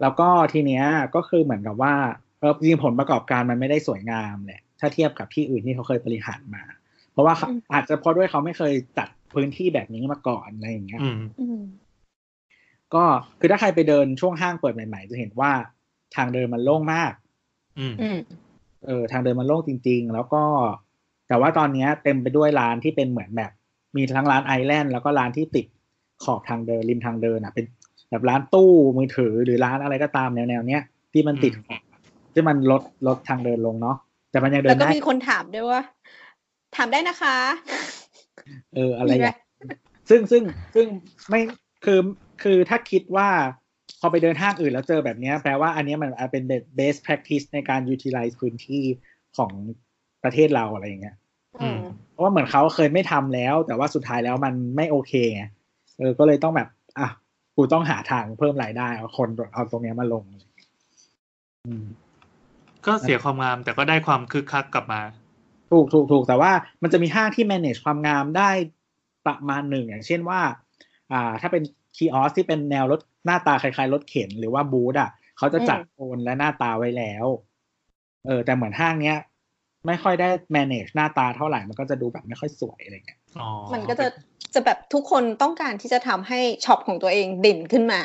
[0.00, 0.84] แล้วก็ทีเนี้ย
[1.14, 1.94] ก็คือเหมือนกับว่า
[2.40, 6.62] เออจริงๆผลประกอบการมันไม่ได้สวยงามแหละถ้าเทียบกับที่อื่นที่เขาเคยบริหารมา
[7.12, 11.60] เพราะว่าเขาอืมอาจจะเพราะด้วยเขาไม่เคยจัดพื้นที่แบบนี้มาก่อนอะไรอย่างเงี้ยอืมอืม
[12.94, 13.04] ก็
[13.40, 15.52] คือถ้าใครไปเดินช่วงห้างเปิดใหม่ ๆ จะเห็นว่า
[16.16, 17.12] ทางเดินมันโล่งมาก
[17.78, 18.18] อืมอืม
[18.86, 20.42] เออ ทางเดินมันโล่งจริง ๆ แล้วก็
[21.30, 23.50] แต่ว่าตอนเนี้ยเต็มไปด้วยร้านที่เป็นเหมือนแบบ
[23.96, 25.66] มีทั้งร้านไอแลนด์แล้วก็ร้านที่ติด
[26.24, 27.66] ขอบทางเดินริมทางเดินอะเป็น
[28.10, 31.82] แบบร้านตู้มือถือหรือร้านอะไรก็ตามแนวๆเนี้ยที่มันติดขอบ
[32.34, 33.96] ที่มันลดลดทางเดินลงเนาะ
[34.30, 35.80] แต่มันยังเดิแล้วนก็ได้มีคนถามด้วยว่า
[36.76, 37.36] ถามได้นะคะ
[38.74, 39.36] เอออะไรมีไหมอย่าง
[40.08, 40.42] ซึ่งซึ่ง
[40.74, 40.86] ซึ่ง
[41.28, 41.40] ไม่
[41.84, 42.00] คือ
[42.42, 43.28] คือถ้าคิดว่า
[44.00, 46.44] พอไปเดินห้างอื่นแล้วเจอแบบเนี้ยแปลว่าอันเนี้ยมันอาจเป็น
[46.78, 48.84] best practice ในการ utilize พื้นที่
[49.36, 49.52] ของ
[50.24, 51.16] ประเทศเราอะไรอย่างเงี้ย
[51.62, 51.78] อืม
[52.10, 55.44] เพราะว่าเหมือนเขาเคยไม่ทำแล้ว แต่ว่าสุดท้ายแล้วมันไม่โอเคไง
[55.98, 56.68] เออก็เลยต้องแบบ
[56.98, 57.08] อะ
[57.56, 60.24] กูต้องหาทางเพิ่มรายได้เอาคนเอาตรงเนี้ยมาลง
[61.66, 61.84] อืม
[62.86, 65.00] ก็เสียความงามแต่ก็ได้ความคึกคักกลับมา
[65.70, 66.52] ถูกถูกถูกแต่ว่า
[66.82, 68.50] มันจะมีห้างที่ manage ความงามได้
[69.26, 70.40] ประมาณหนึ่งอย่างเช่นว่า
[71.12, 71.62] อ่า ถ้าเป็น
[71.96, 77.26] คีออสที่เป็นแนวรถหน้าตาคล้ายๆรถเข็นหรือว่าบูธอะเขาจะจัดอืมโซนและหน้าตาไว้แล้ว
[78.26, 79.16] เออ แต่เหมือนห้างเนี้ย
[79.86, 84.06] ไม่ค่อยได้ manage หน้าตาเท่าไหร่มันก็จะดูแบบไม่ค่อยสวยอะไรเงี้ยอ๋อมันก็จะ
[84.54, 88.00] จะแบบทุกคนต้องการที่จะทำให้ช็อปของตัวเองเด่นขึ้นมา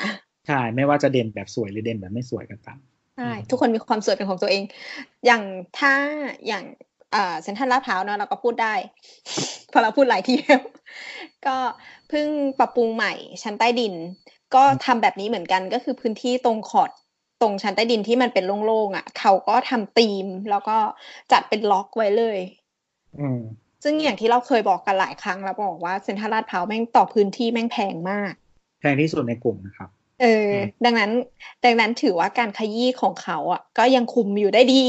[0.48, 2.80] ใช่ ไม่ว่าจะเด่นแบบสวยหรือเด่นแบบไม่สวยก็ตาม
[3.18, 4.64] ใช่ทุกคนมีความสวยเป็นของตัวเอง
[5.26, 5.44] อย่าง
[5.80, 5.94] ถ้า
[6.48, 6.64] อย่าง
[7.12, 8.74] เอ่อเซ็นทรัลลาดพร้าวเนอะเราก็พูดได้
[9.70, 10.62] เพราะเราพูดหลายทีแล้ว
[11.48, 11.58] ก็
[12.10, 12.28] เพิ่ง
[12.60, 13.14] ปรับปรุงใหม่
[13.44, 13.94] ชั้นใต้ดิน
[14.56, 16.92] ก็ทำแบบนี้เหมือนกันก็คือพื้นที่ตรงขอด
[17.42, 20.78] ตรงชั้นใต้ดินที่มันเป็นโล่งๆอะ เขาก็ทำธีม แล้วก็
[21.32, 22.40] จัดเป็นล็อกไว้เลย
[23.20, 23.40] อืม
[23.84, 28.34] ซึ่งอย่างที่เราเคยบอกกันหลายครั้งแล้วบอกว่าเซ็นทรัลลาดพร้าวแม่งต่อพื้นที่แม่งแพงมาก
[28.80, 29.90] แพงที่สุดในกลุ่มนะครับ
[30.22, 30.52] เออ
[30.86, 31.12] ดังนั้น
[31.66, 34.84] ดังนั้นถือว่าการขยี้ของเขาอะ ก็ยังคุมอยู่ได้ดี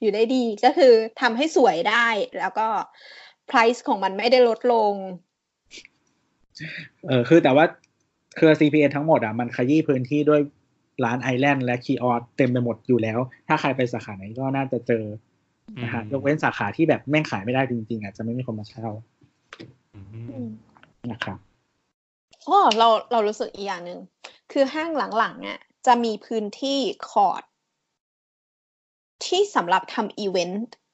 [0.00, 2.06] อยู่ได้ดีก็คือทำให้สวยได้
[2.38, 2.68] แล้วก็
[3.50, 4.94] price ของมันไม่ได้ลดลง
[7.06, 7.64] เออคือแต่ว่า
[8.36, 10.40] เครือ CPN ทั้งหมดอะมันขยี้พื้นที่ด้วย
[11.04, 13.18] ร้านไอแลนด์และคีออสเต็มไปหมดอยู่แล้ว
[13.48, 15.04] ถ้าใครไปสาขาไหนก็น่าจะเจอ
[15.82, 18.88] นะฮะอืมยกเว้นสาขาที่แบบแม่งขายไม่ได้จริงๆอะจะไม่มีคนมาเช่า
[19.94, 20.50] อืมอืม
[21.10, 21.38] นะครับ
[22.48, 24.00] อ๋อเราเรารู้สึกอีกอย่างหนึ่ง
[24.52, 26.78] คือห้างหลังๆอะจะมีพื้นที่
[27.08, 27.42] คอร์ด
[29.26, 30.85] ที่สำหรับทำอีเวนต์อืม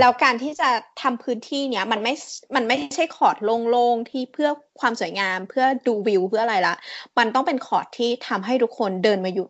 [0.00, 0.68] แล้วการที่จะ
[1.02, 2.14] ทำพื้นที่เนี้ยมันไม่
[2.54, 3.36] มันไม่ใช่คอร์ด
[3.70, 4.50] โล่งๆที่เพื่อ
[4.80, 6.74] ความสวยงามเพื่อดูวิวเพื่ออะไรละ
[7.18, 9.48] มันต้องเป็นคอร์ดที่ทำให้ทุกคนเดินมาหยุด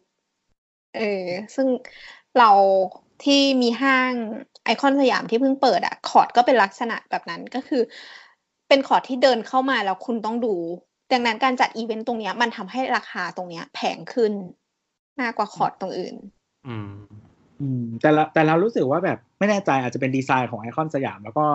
[0.97, 1.67] เออ ซึ่ง
[2.39, 2.51] เรา
[3.25, 4.13] ที่มีห้าง
[4.65, 7.83] ไอคอนสยามที่เพิ่งเปิดอะคอร์ดก็เป็นลักษณะแบบนั้นก็คือ
[8.69, 10.55] เป็นคอร์ดที่เดินเข้ามาแล้วคุณต้องดู
[11.13, 14.33] ดังนั้นการจัดอีเวนต์ตรงเนี้ย มันทำให้ราคาตรงเนี้ยแพงขึ้น
[15.21, 16.15] มากกว่าคอร์ดตรงอื่น
[16.67, 17.28] อืม
[17.61, 21.47] อืมแต่ละแต่เรารู้สึกว่าแบบไม่แน่ใจอาจจะเป็นดีไซน์ของไอคอนสยาม แล้วก็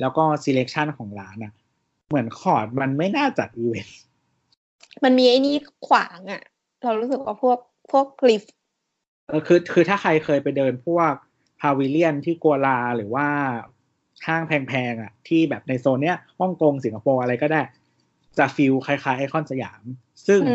[0.00, 1.52] แล้วก็ selection ของร้านอะ
[2.08, 3.98] เหมือนคอร์ดมันไม่น่าจัดอีเวนต์
[5.04, 6.42] มันมีไอ้นี่ขวางอะ
[6.82, 7.58] เรารู้สึกว่าพวก
[7.92, 8.42] พวกลิฟต์
[9.28, 11.12] เออคือคือถ้าใครเคยไปเดินพวก
[11.60, 13.26] พาวิเลียนที่กัวลาหรือว่า
[14.26, 17.62] ห้างแพงๆอะที่แบบในโซนเนี้ยฮ่องกงสิงคโปร์อะไรก็ได้
[18.38, 19.82] จะ feel คล้ายๆไอคอนสยาม
[20.26, 20.54] ซึ่งอื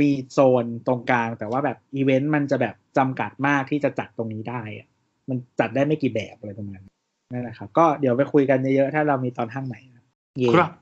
[0.00, 4.88] มมีโซนตรงกลาง แต่ว่าแบบอีเวนต์มันจะแบบจำกัดมากที่จะจัดตรงนี้ได้อะ
[5.28, 6.94] มันจัดได้ไม่กี่แบบอะไรประมาณนั้น
[7.32, 10.04] นั่นแหละครับ ก็เดี๋ยวไปคุยกันเยอะๆถ้าเรามีตอนห้างไหนนะ
[10.38, 10.72] เย่ครับ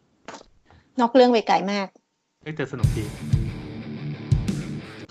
[1.01, 1.87] นอกเรื่องไปไกลมาก
[2.43, 3.05] เอ้ยแต่สนุกดี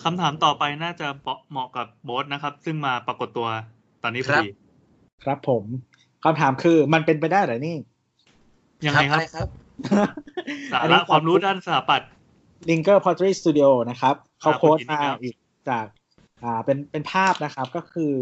[0.03, 1.08] คำถามต่อไปน่าจะ
[1.51, 3.47] เหมาะกับโบสนะครับ ซึ่งมาปรากฏตัว
[4.03, 4.47] ตอนนี้พอดี
[5.24, 5.64] ครับผม
[6.24, 7.76] คำถามคือมันเป็นไปได้เหรอนี่
[8.86, 9.47] ยังไงครับอะไรครับ
[10.74, 12.12] สาระความรู้ด้านสถาปัตย์
[12.70, 15.36] ลิงเกอร์พอ r ตรีสตูดิโอนะครับเขาอ่าโค้ดคุณอินมาครับอีก
[15.70, 15.86] จาก
[16.43, 18.13] อ่าเป็นเป็นภาพนะครับก็คือ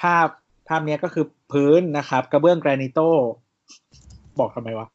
[0.00, 0.26] ภาพ
[0.68, 3.00] ภาพเนี้ยก็คือพื้นนะครับ กระเบื้องแกรนิโต
[4.38, 4.86] บอกทำไมวะ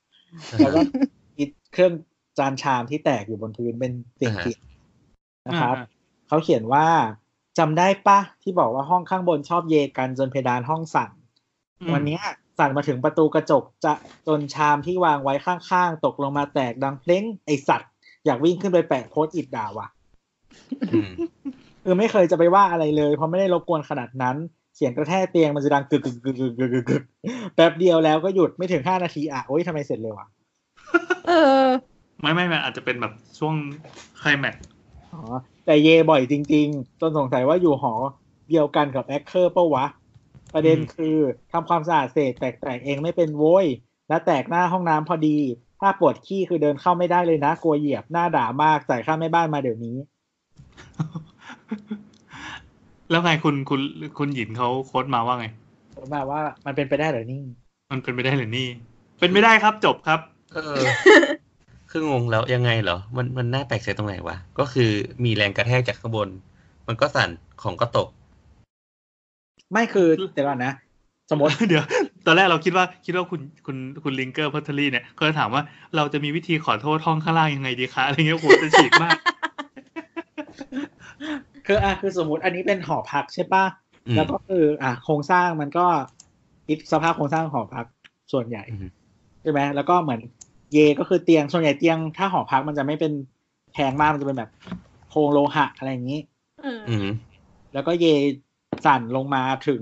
[0.59, 0.81] แล้วก็
[1.37, 1.93] อีกเครื่อง
[2.39, 4.61] จานชามที่แตกอยู่บนพื้นเป็นเสียงอ่าฮะเขียน
[5.47, 5.87] นะครับอ่า
[6.27, 6.87] เขาเขียนว่า
[7.59, 11.11] จำได้ปะที่บอกว่าห้องข้างบนชอบเยกันจนเพดานห้องสั่น
[11.81, 12.21] อืมวันเนี้ย
[12.57, 13.93] สั่นมาถึงประตูกระจกจะ
[14.27, 17.91] จนชามที่วางไว้ข้างๆ ตกลงมาแตกดังเพลงไอสัตว์
[18.25, 19.87] อยากวิ่งขึ้นไปแปะโพสต์อิดด่าว่ะ
[20.91, 21.09] อืม
[21.83, 24.35] คือไม่เคยจะไปว่าอะไรเลย เพราะไม่ได้รบกวนขนาดนั้น
[24.75, 27.03] เสียงกระแทกเตียงมันจะดังกึกกึกกึกกึกกึกกึกกึก
[27.55, 30.27] แป๊บเดียวแล้วก็หยุดไม่ถึงห้านาทีอะโอ้ยทำไมเสร็จเร็วอะ
[31.27, 31.31] เอ
[31.63, 31.65] อ
[32.21, 33.55] ไม่ไม่ไม่อาจจะเป็นแบบช่วง
[34.19, 34.63] ไคลแม็กซ์
[35.13, 35.21] อ๋อ
[35.65, 37.93] แต่เยบ่อยจริง ๆ จนสงสัยว่าอยู่หอ
[38.49, 39.85] เดียวกันกับแอคเคอร์เปะวะ
[40.53, 41.17] ประเด็นคือ
[41.51, 43.65] ทำความสะอาดเศษแตกๆเองไม่เป็นโว้ย
[44.09, 45.37] และแตกหน้าห้องน้ำพอดี
[45.83, 49.95] ถ้าปวดขี้คือเดินเข้าไม่ได้เลยนะกลัวเหยียบหน้าด่ามากจ่ายค่าแม่บ้านมาเดี๋ยวนี้
[53.09, 53.81] แล้วไงคุณคุณ
[54.17, 55.47] คุณหยินเขา quote มาว่าไง
[55.95, 57.41] ผมแบบว่ามันเป็นไปได้เหรอนี่
[57.91, 58.67] มันเป็นไปได้หรือนี่
[59.19, 60.19] เป็นไม่ได้ครับจบครับ
[60.53, 60.75] เออ
[61.91, 64.89] คืองงแล้วยังไงเหรอ มันมันน่าแปลกใจตรงไหนวะ ก็คือ
[65.23, 66.29] มีแรงกระแทกจากข้างบน
[66.87, 67.29] มันก็สั่น
[67.61, 68.07] ของก็ตก
[69.71, 70.73] ไม่คือเดี๋ยวก่อนนะ
[71.29, 71.83] สมมติเดี๋ยว
[72.25, 75.63] ตอนแรกเราคิดว่าคิดว่าคุณคุณคุณลิงเกอร์พัทลีเนี่ยก็จะถามว่า
[75.95, 79.17] เราจะมีวิธีขอโทษห้องข้างล่างยังไงดีคะอะไรเงี้ยโหจะฉีกมาก
[81.67, 83.65] คืออะคือสมมติอันนี้เป็นหอพักใช่ปะ
[84.07, 85.85] อืมแล้วก็คือ อะโครงสร้างมันก็
[86.67, 87.85] คิดสภาพโครงสร้างหอพัก
[88.33, 88.89] ส่วนใหญ่อืม
[89.41, 90.21] ใช่ไหมแล้วก็เหมือน
[90.73, 93.13] เยก็คือเตียงส่วนใหญ่เตียง ถ้าหอพักมันจะไม่เป็น
[93.73, 94.51] แพงมากมันจะเป็นแบบ
[95.09, 96.21] โครงโลหะอะไรอย่างนี้
[96.63, 97.07] เอออืม
[97.73, 98.05] แล้วก็เย
[98.85, 99.81] สั่นลงมาถึง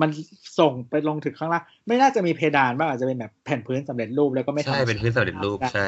[0.00, 0.10] มัน
[0.58, 5.86] ส่งไปลงถึงข้างล่าง ไม่น่าจะมีเพดานบ้างอาจจะเป็นแบบแผ่นพื้นสำเร็จรูปแล้วก็ไม่ทำใช่เป็นพื้นสำเร็จรูปใช่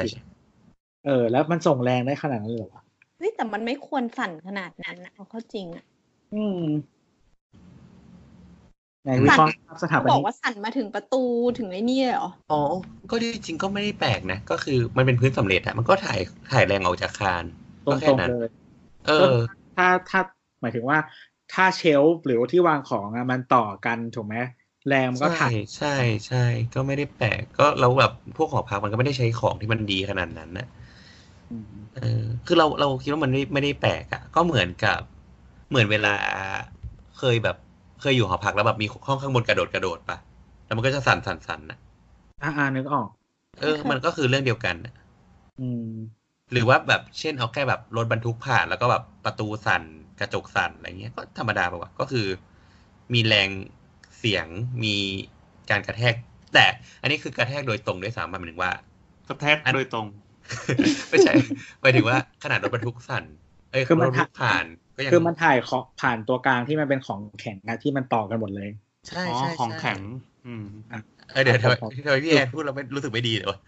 [1.05, 2.83] เออ แล้วมันส่งแรงได้ขนาดนั้นเลยเหรอวะ
[3.17, 5.85] เฮ้ยแต่มันไม่ควรสั่นขนาดนั้นนะเอาเข้าจริงอะ
[6.35, 6.63] อืม
[9.05, 9.51] ในวิเคราะห์
[9.83, 11.23] สถาเขาปบอนิกกว่าสั่นมาถึงประตู
[11.59, 12.61] ถึงไอ้นี่เลยเหรอ อ๋อ
[13.11, 16.19] ก็จริงๆก็ไม่ได้แปลกนะ ก็คือมันเป็นพื้นสำเร็จอะมันก็ถ่าย
[16.51, 17.43] ถ่ายแรงออกจากคาน
[17.85, 18.47] ตก็แค่รงนั้นๆเลย
[19.07, 19.37] เออ
[19.75, 20.19] ถ้าถ้า
[20.61, 20.97] หมายถึงว่า
[21.49, 24.37] ถ้าเชลฟ์หรือว่าที่วางของอะมันต่อกันถูกไหม
[24.85, 25.87] แรงมันก็ใช่ถ่ายใช่
[26.27, 26.37] ใช่
[26.73, 30.65] ก็ไม่ได้แปลกก็เราแบบพวกหอพักมันก็ไม่ได้ใช้ของที่มันดีขนาดนั้นนะ
[31.49, 34.99] อืมเออคือเราเราคิดว่ามันไม่ไม่ได้แปลกอะก็เหมือนกับ
[35.69, 36.15] เหมือนเวลา
[37.17, 37.55] เคยแบบ
[38.01, 40.17] เคยอยู่หอพักแล้วแบบมีห้องข้างบนกระโดดกระโดดปะ
[40.65, 41.77] แล้วมันก็จะสั่นสั่นสั่นนะ
[42.41, 43.09] อ่าอ่านึกออก
[43.59, 44.93] เออ มันก็คือเรื่องเดียวกันน่ะ
[45.57, 45.85] อืม
[46.51, 49.83] หรือว่าแบบเช่นเอาแค่แบบรถบรรทุกผ่านแล้วก็แบบประตูสั่น
[50.19, 52.27] กระจกสั่นอะไรเงี้ยก็ธรรมดาปะวะก็คือ
[53.13, 53.49] มีแรง
[54.19, 54.47] เสียง
[54.83, 54.95] มี
[55.69, 56.13] การกระแทก
[56.53, 56.65] แต่
[57.01, 58.71] อันนี้คือกระแทกโดยตรงด้วยซ้ำหมายถึงว่า
[59.27, 60.05] กระแทกโดยตรง
[61.09, 61.33] ไม่ใช่
[61.81, 63.23] หมายถึงว่าขนาดรถบรรทุกสั่น
[63.71, 64.65] เอ้ยคือมันรถบรรทุกผ่าน
[64.95, 68.69] ก็ยังคือมันถ่ายของผ่านตัวกลางที่มันเป็นของแข็งนะที่มันต่อกันหมดเลย
[69.07, 69.99] ใช่อ๋อใช่ของใช่แข็ง
[70.45, 70.65] อืม
[71.33, 73.59] เออเดี๋ยวทำไมของทำไมพี่แอนพูดเราไม่รู้สึกไม่ดีเลยวะ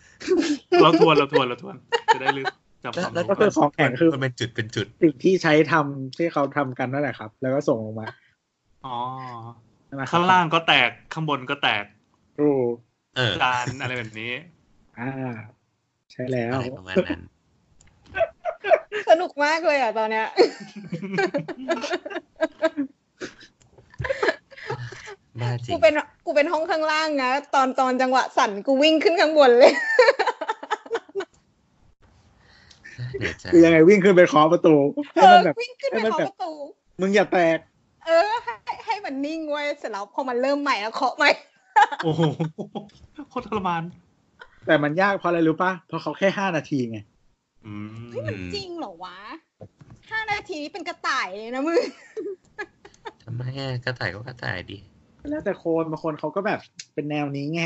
[0.82, 1.76] เราทวนเราทวนเราทวน
[2.14, 2.48] จะได้ลืม
[2.84, 8.08] จำความแล้วรู้ก็คือของแข็งคือมันเป็นจุดเป็นจุดสิ่งที่ใช้ทำที่เขาทำกันนั่นแหละครับ แล้วก็ส่งลงมา
[8.86, 8.98] อ๋อ
[9.88, 11.84] นั่นแหละครับข้างล่างก็แตกข้างบนก็แตก
[12.42, 12.52] รู
[13.16, 14.32] เออจานอะไรแบบนี้
[15.00, 15.12] อ่า
[16.12, 17.22] ใช่แล้วอะไรประมาณนั้น
[19.10, 20.28] สนุกมากเลยอะตอนเนี้ย
[25.42, 25.94] บ้าจริงกูเป็น
[26.26, 30.41] กูเป็นห้องข้างล่างนะตอนตอนจังหวะสั่นกูวิ่งขึ้นข้างบนเลยเดี๋ยวจะ
[33.54, 34.76] คือยังไงวิ่งขึ้นไปเคาะประตู
[35.14, 36.54] เอให้อมันแบบวิ่งขึ้นไปให้มันเคาะแบบประตู
[37.02, 37.58] มึงอย่าแตก
[38.06, 38.54] เออ ให้
[38.86, 41.30] ให้มันนิ่งไว้ยเสร็จแล้วพอมันเริ่มใหม่แล้วเคาะใหม่
[42.04, 42.22] โอ้โห
[43.30, 43.84] โคตรทรมาน
[44.66, 46.98] แต่มันยากเพราะอะไรรู้ป่ะเพราะเขาแค่ห้านาทีไง
[47.66, 49.18] อืมเฮ้ยมันจริงเหรอวะ
[50.10, 51.84] ห้านาทีนี้เป็นกระต่ายเลยนะมึง
[53.24, 54.78] ทำไมอะกระต่ายก็กระต่ายดี
[55.30, 56.60] แล้วแต่คนบางคนเขาก็แบบ
[56.94, 57.64] เป็นแนวนี้ไง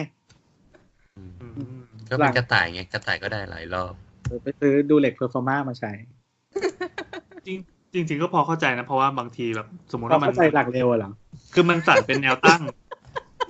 [1.17, 4.04] อืมอืมก็เป็นกระต่ายไงกระต่ายก็ได้หลายรอบเออ
[4.43, 5.91] ไปซื้อ Durex Performa มาใช้
[7.45, 7.49] จ
[7.97, 11.11] ริงจริง ๆ ก็พอเข้าใจนะ เพราะว่าบางทีแบบ สมมติเราว่ามันเข้าใจหลักเร็วอะเหรอ
[11.53, 12.61] คือมันสั่นเป็นแนวตั้ง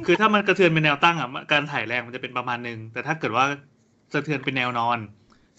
[0.06, 3.46] คือถ้ามันกระเทือนเป็นแนวตั้งอะการถ่ายแรงมันจะเป็นประมาณหนึ่งแต่ถ้าเกิดว่า
[4.14, 4.98] สะเทือนเป็นแนวนอน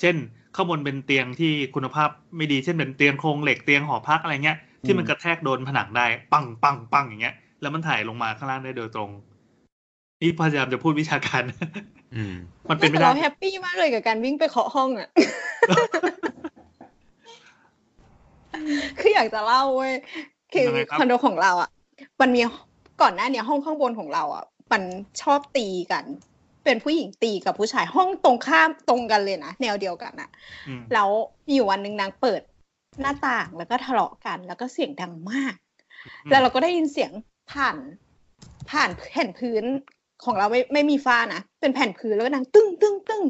[0.00, 0.16] เช่น
[0.54, 9.10] ข้างบนเป็นเตียงที่คุณภาพไม่ดีเช่นเป็นเตียงโครงเหล็กเตียงหอพักอะไรเงี้ยที่มันกระแทกโดนผนังได้ ปังปังปังอย่างเงี้ย แล้วมันถ่ายลงมาข้างล่างได้โดยตรง
[10.22, 11.42] นี่พยายามจะพูดวิชาการ
[12.14, 12.34] อืม
[12.68, 15.08] มันเป็นไม่แต่ได้เราแฮปปี้มากเลยกับการวิ่งไปเคาะห้องอะ
[18.98, 19.94] คืออยากจะเล่าเว้ย
[20.52, 21.70] คือยังไงครับคอนโดของเราอะ
[22.20, 22.40] มันมี
[23.02, 24.82] ก่อนหน้าเนี้ยห้องข้างบนของเราอะ มัน
[25.22, 26.04] ชอบตีกัน
[26.64, 30.30] เป็นผู้หญิงตีกับผู้ชายห้องตรงข้ามตรงกันเลยนะแนวเดียวกันอะ
[30.68, 31.08] อืมแล้ว
[31.46, 32.40] มีอยู่วันหนึ่งนางเปิด
[33.00, 35.54] หน้าต่างแล้วก็ทะเลาะกัน แล้วก็เสียงดังมาก
[36.30, 37.10] แล้วเราก็ได้ยินเสียง
[37.52, 37.76] ผ่าน
[38.70, 39.64] ผ่านแผ่นพื้น
[40.24, 43.22] ของเราไม่ไม่มีฝ้านะ เป็นแผ่นพื้นแล้วก็ดังตึ้งตึ้งตึ้ง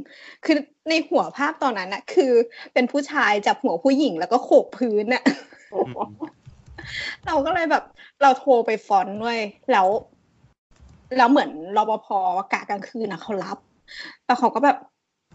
[0.45, 0.57] คือ
[0.89, 2.33] ในหัวภาพตอนนั้นนะคือ
[2.75, 5.23] เป็นผู้ชายจับหัวผู้หญิงแล้วก็โขกพื้นน่ะ
[5.73, 5.93] อืม
[7.27, 7.85] เราก็เลยแบบ
[8.23, 9.39] เราโทรไปฟอนต์ด้วย
[9.73, 9.87] แล้ว
[11.17, 12.09] แล้วเหมือนรปภ
[12.53, 13.59] กะกลางคืนนะเขารับ
[14.27, 14.77] แล้วเขาก็แบบ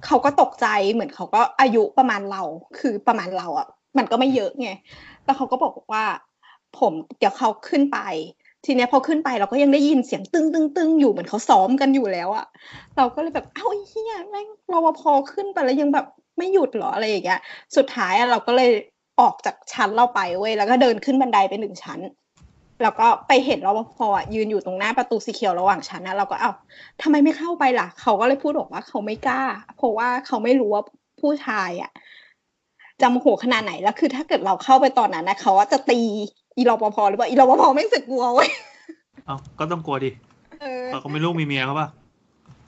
[0.05, 2.43] เขาก็ตกใจเหมือนเขาก็อายุประมาณเรา
[2.79, 4.69] คือประมาณเราอะ มันก็ไม่เยอะไง
[5.25, 6.03] แล้วเขาก็บอกว่า
[6.79, 7.99] ผมเดี๋ยวเขาขึ้นไป
[8.65, 12.45] ทีเนี้ยพอขึ้นไปเราก็ยังได้ยินเสียงตึ้งตึ้งตึ้งอยู่เหมือนเขาซ้อมกันอยู่แล้วอะ
[12.97, 15.01] เราก็เลยแบบเอ้าเฮียแม่งรปภ
[15.33, 16.05] ขึ้นไปแล้วยังแบบ
[16.37, 17.39] ไม่หยุดหรออะไรอย่างเงี้ย
[17.75, 18.71] สุดท้ายอะเราก็เลย
[19.19, 21.99] ออกจากชั้นเราไปเว้ยแล้วก็เดินขึ้นบันไดไปหนึ่งชั้น
[22.83, 26.51] แล้วก็ไปเห็นรปภอะยืนอยู่ตรงหน้าประตูสีเขียวระหว่างชั้นนะเราก็เอ้า
[27.01, 29.43] ทำไมไม่เข้าไปล่ะ เขาก็เลยพูดบอกว่าเขาไม่กล้า
[29.77, 30.83] เพราะว่าเขาไม่รู้ว่า
[31.21, 31.91] ผู้ชายอะ
[33.01, 35.99] จะโมโหขนาดไหนแล้วคือ ถ้าเกิดเราเข้าไปตอนนั้นนะเขาจะตี
[36.57, 38.49] อีรปภหรือเปล่าอีรปภไม่สึกกลัวเว้ย
[39.25, 40.11] เอ้าก็ต้องกลัวดิ
[40.61, 41.87] เออเพราะเขาไม่ลูกมีเมียเขาป่ะ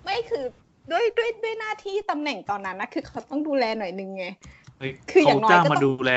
[0.03, 0.43] ไม่คือ
[0.91, 4.25] ด้วยด้วยด้วยหน้าที่ตำแหน่งตอนนั้นนะคือเขาต้องดูแลหน่อยนึงไง
[4.79, 6.11] เฮ้ยคืออย่างน้อยเขาจ้างก็ต้องมาดูแล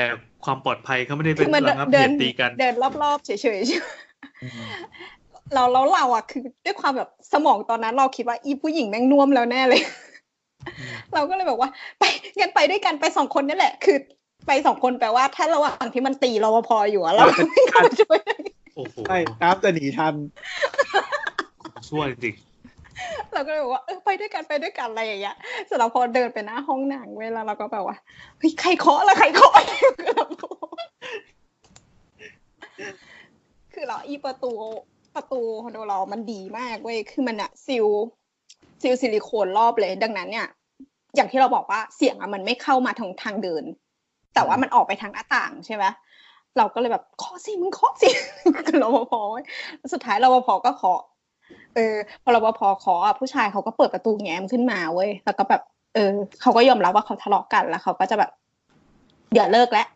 [0.45, 3.87] ความปลอดภัยเขาไม่ได้เป็คืนอมันระงับเหเดินตุตีกันเดินรอบๆเฉยๆใช่ไหม
[5.53, 9.81] เราแล้วเราอะคือ ด้วยความแบบสมองตอนนั้นเราคิดว่าอีผู้หญิงแม่งน่วมแล้วแน่เลย
[11.13, 12.03] เราก็เลยแบบว่า ไป
[12.39, 13.97] งั้นไปด้วยกันไปสองคนนี่แหละ คือ
[14.47, 18.19] ไปสองคนแปลว่า ถ้าระหว่างที่มันตีรปภอยู่อะเราไม่กล้าช่วย
[18.75, 20.15] โอ้โหใช่น้ำจะหนีทัน
[21.89, 22.35] ช่วยจริง
[23.33, 27.97] เราก็เลยบอกว่าเออไปด้วยกันไปด้วยกันอะไรอย่างเงี้ยเสร็จแล้วพอเดินไปหน้าห้องหนังเวลาเราก็แบบว่า
[28.37, 29.53] เฮ้ยใครเคาะละใครเคาะ
[33.73, 34.51] คือเราอีประตู
[35.15, 37.87] ประตูคอนโดเรามันดีมากเว้ยคือมันอะซิล
[38.81, 40.47] ซิลซิลิโคนรอบเลย ดังนั้นเนี่ย
[41.17, 43.63] อย่างที่เราบอกว่าเสียงอะมันไม่เข้ามาทางทางเดิน
[44.33, 45.85] แต่ว่ามันออกไปทางหน้าต่างใช่ไหม
[46.57, 48.09] เราก็เลยแบบเคาะสิมึงเคาะสิ
[48.67, 49.45] คือรปภเว้ย
[49.93, 51.01] สุดท้ายรปภก็เคาะ
[51.75, 55.61] เออ พอรปภขออะผู้ชายเขาก็เปิดประตูแง้มขึ้นมาเว้ยแล้วก็แบบ
[55.93, 56.09] เออ
[56.41, 58.31] เขาก็ยอมรับว่าเขาทะเลาะกันแล้วเขาก็จะแบบ
[59.35, 59.87] อย่าเลิกแล้ว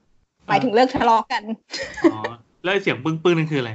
[0.48, 1.44] หมายถึงเลิกทะเลาะกัน
[2.14, 2.22] อ๋อ
[2.64, 3.72] แล้วไอ้เสียงปึ้งปึ้งๆนั่นคืออะไร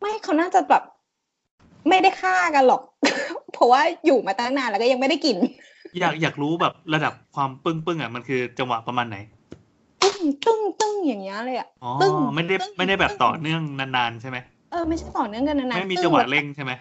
[0.00, 0.82] ไม่เขาน่าจะแบบ
[1.88, 2.82] ไม่ได้ฆ่ากันหรอก
[3.52, 5.36] เพราะว่าอยู่มาตั้งนานแล้วก็ยังไม่ได้กิน
[6.00, 9.16] อยากอยากรู้แบบระดับความปึ้งปึ้งๆอะมันคือจังหวะประมาณไหน
[10.02, 14.38] ตึ้งตึ้งตึ้งอย่างเงี้ยเลยอะอ๋อตึ้งไม่ได้ตึ้งไม่ได้แบบตึ้งต่อเนื่องนานๆใช่ไหม
[14.70, 16.72] เออไม่ใช่ต่อเนื่องกันนานๆไม่มีตึ้จังหวะเร่งใช่ไหม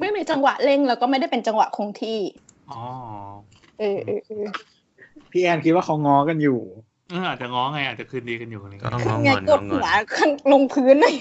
[0.00, 2.18] ไม่มีจังหวะเร่งแล้วก็ไม่ได้เป็นจังหวะคงที่
[2.70, 2.74] อ๋อ
[3.78, 4.46] เออเออเออ
[5.32, 6.58] พี่แอนคิดว่าเขาง้อกันอยู่
[7.08, 9.86] เอออาจจะง้อไงอาจจะคืนดีกันอยู่อะไรก็เงี้ยต้องงองไงงอนกงดองงหัอวน
[10.16, 11.14] ข้างลงพื้นเลย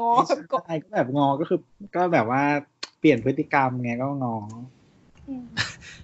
[0.00, 1.58] งอแบบกดใช่ก็แบบงอก็คือ
[1.96, 2.42] ก็แบบว่า
[2.98, 4.34] เปลี่ยนพฤติกรรมไงก็งอ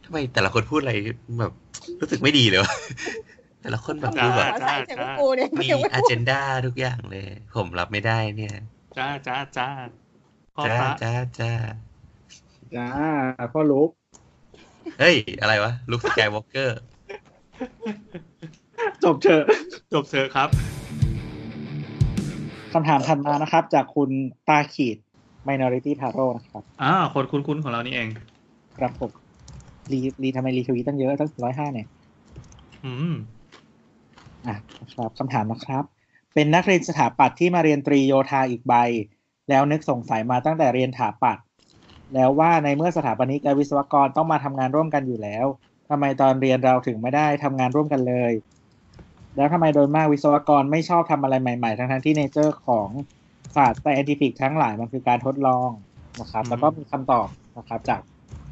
[0.07, 0.95] ทำไมแต่ละคนพูดอะไร
[1.41, 1.53] แบบ
[2.01, 2.73] รู้สึกไม่ดีเลยวะ
[3.63, 8.55] แต่ละคนแบบทำไมดูหัแบบวใส่เสียงกูเนี่ยมียังไม่อ j e n d a ทุกอย่างเลย ผมรับไม่ได้เนี่ย
[8.97, 9.69] จ้าจ้าจ้า
[10.57, 11.53] พ่อจ้าพระจ้าจ้า
[12.77, 12.89] จ้า
[13.53, 13.91] พ่อลุก
[15.01, 16.79] เฮ้ย อะไรวะลุคสกายวอล์กเกอร์
[19.05, 19.45] จบเถอะ
[19.93, 20.49] จบเถอะครับ
[22.73, 24.11] คำถามถัดมานะครับ จากคุณ
[24.49, 24.97] ตาขีด
[25.49, 28.09] Minority Taro นะครับ อ่า คนคุ้นๆของเรานี่เอง
[28.79, 29.11] ครับผม
[29.93, 31.87] รีรีทำไมรีทวีตตั้งเยอะตั้งร้อยห้าเนี่ย
[32.83, 33.13] อืม
[34.47, 34.57] อะ
[34.95, 35.85] ครับคำถามนะครับ
[36.35, 38.75] เป็นนักเรียนสถาปัตย์ที่มาเรียนตรีโยธาอีกใบ
[39.49, 41.45] แล้วนึกสงสัยมาตั้งแต่เรียนถาปัตย์
[42.15, 45.47] แล้วว่าในเมื่อสถาปนิกและวิศวกรต้องมาทำงานร่วมกันอยู่แล้ว
[45.89, 48.33] ทำไมตอนเรียนเราถึงไม่ได้ทำงานร่วมกันเลย
[49.37, 52.89] แล้วทำไมโดยมากวิศวกรไม่ชอบทำอะไรใหม่ๆ ทั้งๆที่ nature ของ
[53.55, 55.71] ศาสตร์ s ซ i น t ฟิกทั้งหลายมันคือการทดลอง
[56.21, 58.01] นะครับอืมแล้วก็มีคำตอบนะครับจาก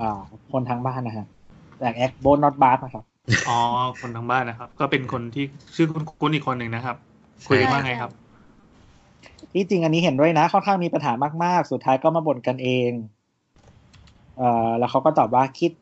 [0.01, 0.21] อ่า
[0.53, 1.27] คนทางบ้านนะฮะ
[1.83, 3.05] จากแอคโบนนอตบาร์นะครับ
[3.49, 3.59] อ๋อ
[4.01, 5.45] คนทางบ้านนะครับ ก็เป็นคนที่
[5.75, 6.97] ชื่อคุณคุณอีกคนหนึ่งนะครับ
[7.49, 8.11] คุยกันว่าไงครับ
[9.53, 11.13] ที่จริงอันนี้เห็นด้วยนะค่อนข้างมีปัญหา
[11.45, 12.91] มาก ๆ สุดท้ายก็มาบ่นกันเอง
[14.37, 15.73] เอ่อ แล้วเขาก็ตอบว่าคิด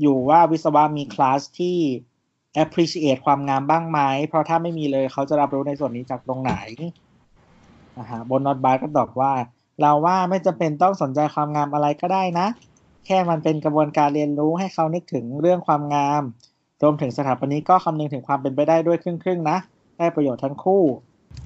[0.00, 1.76] อยู่ว่าวิศวะมีคลาสที่
[2.62, 6.54] appreciate ความงามบ้างไหม เพราะถ้าไม่มีเลยเขาจะรับรู้ในส่วนนี้จากตรงไหน
[7.98, 9.32] นะฮะบนนอตบาร์ก็ตอบว่า
[9.80, 12.46] เราว่าไม่จำเป็นต้องสนใจความงามอะไรก็ได้นะ
[13.06, 16.22] แค่มันเป็นกระบวนการเรียนรู้ให้เขานึกถึงเรื่องความงาม
[16.82, 19.58] รวมถึงสถาปนิกก็คำนึงถึงความเป็นไปได้ด้วยครึ่งๆนะ
[19.98, 20.82] ได้ประโยชน์ทั้งคู่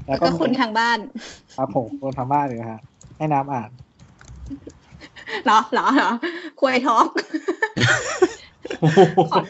[0.06, 0.98] แล้วก็คุณทางบ้าน
[1.56, 2.80] ครับผมคนทำบ้านเลยฮะ
[3.16, 3.70] ให้น้ำอ่าน
[5.44, 6.10] เหรอเหรอเหรอ
[6.60, 7.06] คุยท็อก
[8.80, 9.00] โอ้โห
[9.32, 9.40] ขอ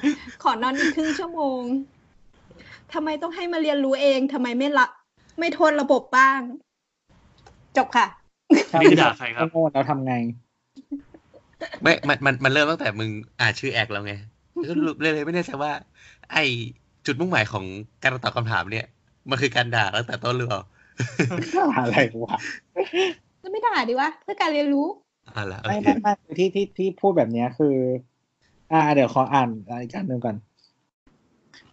[0.43, 1.63] ขอนอนอีกครึ่งชั่วโมง
[2.93, 4.87] ทำไมต้องให้มาเรียนรู้เองทำไมไม่ละ
[5.39, 6.39] ไม่โทษระบบบ้าง
[7.77, 8.07] จบค่ะ
[8.81, 10.15] นี่คือด่าใครครับโง่แล้วทำไง
[11.83, 13.11] ไม่ มันมันมันเริ่มตั้งแต่มึง
[13.41, 14.15] อ่านชื่อแอคแล้วไง
[14.69, 15.73] ก็รู้เลยเลยไม่แน่ใจว่า
[16.33, 16.39] ไอ
[17.07, 17.65] จุดมุ่งหมายของ
[18.03, 18.87] การตอบคำถามเนี่ย
[19.31, 20.63] มันคือการด่าตั้งแต่ต้นหรือเปล่า
[21.79, 22.37] อะไรวะ
[23.43, 24.87] จะไม่ด่าดีวะเพื่อการเรียนรู้
[25.29, 27.77] อ่าละโอไม่เคไม่ไม่ที่ที่ที่พูดแบบเนี้ยคือ
[28.73, 29.49] อ่า เดี๋ยวขออ่าน
[29.83, 30.37] อีกอันหนึ่งก่อน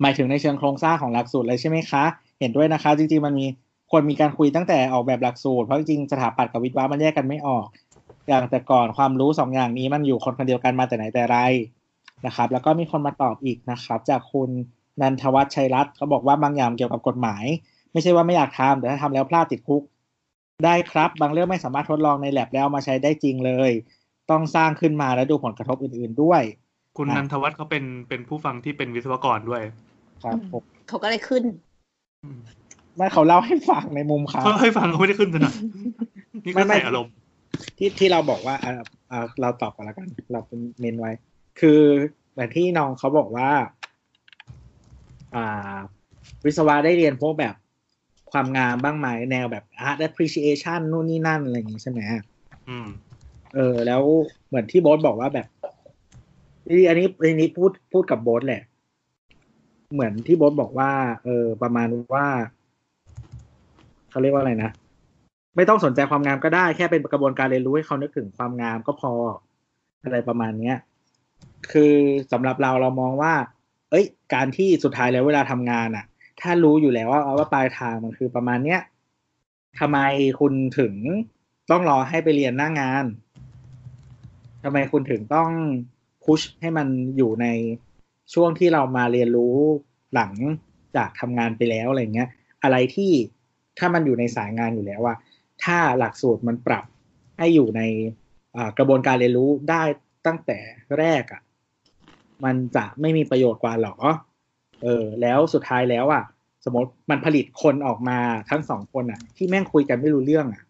[0.02, 2.04] หมายถึงในเชิงโครงสร้างของหลักสูตรเลยใช่ไหมคะ
[2.40, 3.46] เห็นด้วยนะคะ จริงๆมันมี
[3.92, 7.66] ควรมีการคุยตั้งแต่ออกแบบหลักสูตร เพราะจริงๆสถาปัตย์กับวิศวะมันแยกกันไม่ออก
[8.28, 11.38] อย่างแต่ก่อนความรู้สองอย่างนี้มันอยู่คนคนเดียวกันมาแต่ไหนแต่ไร
[12.26, 14.50] นะครับ แล้วก็มีคนมาตอบอีกนะครับ จากคุณ
[15.02, 17.44] นันทวัฒน์ชัยรัตน์เขาบอกว่าบางอย่างเกี่ยวกับกฎหมาย
[17.92, 19.84] ไม่ใช่ว่าไม่อยากทำแต่ถ้าทำแล้วพลาดติดคุก
[20.66, 23.72] ได้ครับ บางเรื่องไม่สามารถทดลองในแลบแล้วมาใช้ได้จริงเลย
[24.32, 26.42] ต้องสร้างขึ้นมาแล้วดูผลกระทบอื่น ๆด้วย
[26.98, 29.62] คุณนันทวัฒน์เขาเป็นเป็นผู้ฟังที่เป็นวิศวกรด้วย
[30.24, 31.44] ครับผมเขาก็เลยขึ้น
[32.96, 35.54] ไม่เขาเล่าให้ฟังในมุมเขาเขาให้ฟังเขาไม่ได้ขึ้นถนัด
[36.46, 37.14] นี่ก็ไม่ไม่ใส่อารมณ์
[37.78, 38.74] ที่ที่เราบอกว่าอ่า
[39.12, 41.12] อ่าเราตอบกันแล้วกัน เราเป็นเมนไว้
[41.60, 41.82] คือ
[42.36, 43.50] แบบที่น้องเขาบอกว่า
[45.36, 45.78] อ่า
[46.46, 47.56] วิศวะได้เรียนพวกแบบ
[48.32, 52.00] ความงามบ้างไหมแนวแบบ art appreciation นู่นนี่นั่นอะไรอย่างงี้ใช่ไหม
[52.70, 52.88] อืม
[53.56, 54.02] เออ แล้ว
[54.48, 55.48] เหมือนที่โบ๊ทบอกว่าแบบ
[56.70, 58.64] นี่อันนี้อันนี้พูดพูดกับโบ๊ทแหละ
[59.94, 60.92] เหมือนที่โบ๊ทบอกว่า
[61.24, 62.26] เออ ประมาณว่า
[64.10, 64.72] เขาเรียกว่าอะไรนะ
[65.56, 69.12] ไม่ต้องสนใจความงามก็ได้แค่เป็นกระบวนการเรียนรู้ให้เขานึกถึงความงามก็พอ
[70.04, 70.78] อะไรประมาณเนี้ย
[71.72, 71.94] คือ
[72.32, 73.34] สำหรับเราเรามองว่า
[73.90, 76.06] เอ้ย การที่สุดท้ายแล้วเวลาทำงานอะ
[76.42, 78.82] ถ้ารู้อยู่แล้วว่าว่าปลายทางมันคือประมาณเนี้ย
[79.80, 80.00] ทำไม
[80.40, 80.94] คุณถึง
[81.72, 83.06] ต้องรอให้ไปเรียนหน้างาน
[84.64, 85.50] ทำไมคุณถึงต้อง
[86.24, 87.48] พุชให้มันอยู่ใน
[88.34, 89.56] ช่วงที่เรามาเรียนรู้
[90.16, 90.32] หลัง
[90.96, 92.30] จากทำงานไปแล้วอะไรเงี้ย
[92.64, 93.12] อะไรที่
[93.80, 95.18] ถ้ามันอยู่ในสายงานอยู่แล้วอะ
[95.64, 96.86] ถ้าหลักสูตรมันปรับ
[97.38, 97.82] ให้อยู่ใน
[98.56, 99.84] อ่ากระบวนการเรียนรู้ได้
[100.28, 100.60] ตั้งแต่
[101.00, 101.42] แรกอะ
[102.46, 103.96] มันจะไม่มีประโยชน์กว่าหรอ
[104.84, 106.24] เออ แล้วสุดท้ายแล้วอะ
[106.66, 108.20] สมมติมันผลิตคนออกมา
[108.50, 110.64] ทั้งสองคนอะที่แม่งคุยกันไม่รู้เรื่องอะ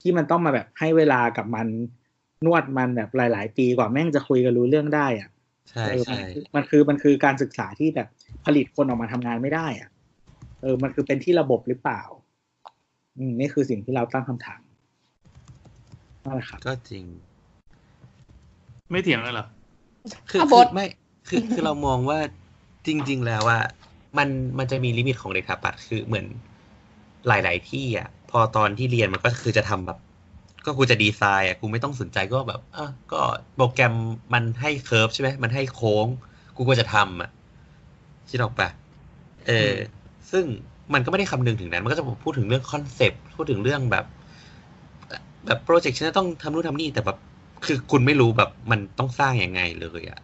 [0.00, 1.66] ที่มันต้องมาแบบให้เวลากับมัน
[2.44, 5.28] นวดมันแบบหลาย ๆ ปีกว่าแม่งจะคุยกันรู้เรื่องได้อะ
[5.70, 6.18] ใช่เออใช่
[6.54, 8.08] มันคือมันคือการศึกษาที่แบบ
[8.44, 9.90] ผลิตคนออกมาทำงานไม่ได้อะ
[10.62, 12.25] เออ มันคือเป็นที่ระบบหรือเปล่าอืม
[13.40, 14.60] นี่คือสิ่งที่เราตั้งคำถาม
[16.24, 17.04] นั่นแหละครับก็จริง
[18.90, 19.46] ไม่เถียงเลยเหรอ
[20.30, 20.86] คืออะคืบอทไม่
[21.28, 22.18] คือคือเรามองว่า
[22.86, 23.60] จริง ๆ แล้วว่า
[24.18, 24.28] มัน
[24.58, 26.26] มันจะมี limit ของเด็กสถาปัตย์คือเหมือน
[27.28, 29.98] หลาย ๆ ที่อะ พอตอนที่เรียนมันก็คือจะทำแบบ
[30.64, 33.20] ก็กูจะดีไซน์อะกูไม่ต้องสนใจก็แบบอะก็
[33.56, 33.94] โปรแกรม
[34.34, 36.06] มันให้ curve ใช่ไหมมันให้โค้ง
[36.56, 37.30] กูก็จะทำอะ
[38.30, 38.68] คิดออกปะ
[39.46, 39.74] เออ
[40.30, 40.44] ซึ่ง
[40.94, 44.04] มันก็ไม่ได้คำนึงถึงนั้น มันก็จะพูดถึงเรื่องคอนเซปต์พูดถึงเรื่องแบบ
[45.46, 47.18] แบบโปรเจกต์ฉันจะต้องทำนู่นทำนี่แต่แบบ
[47.66, 50.18] คือคุณไม่รู้แบบมันต้องสร้างยังไงเลยอะ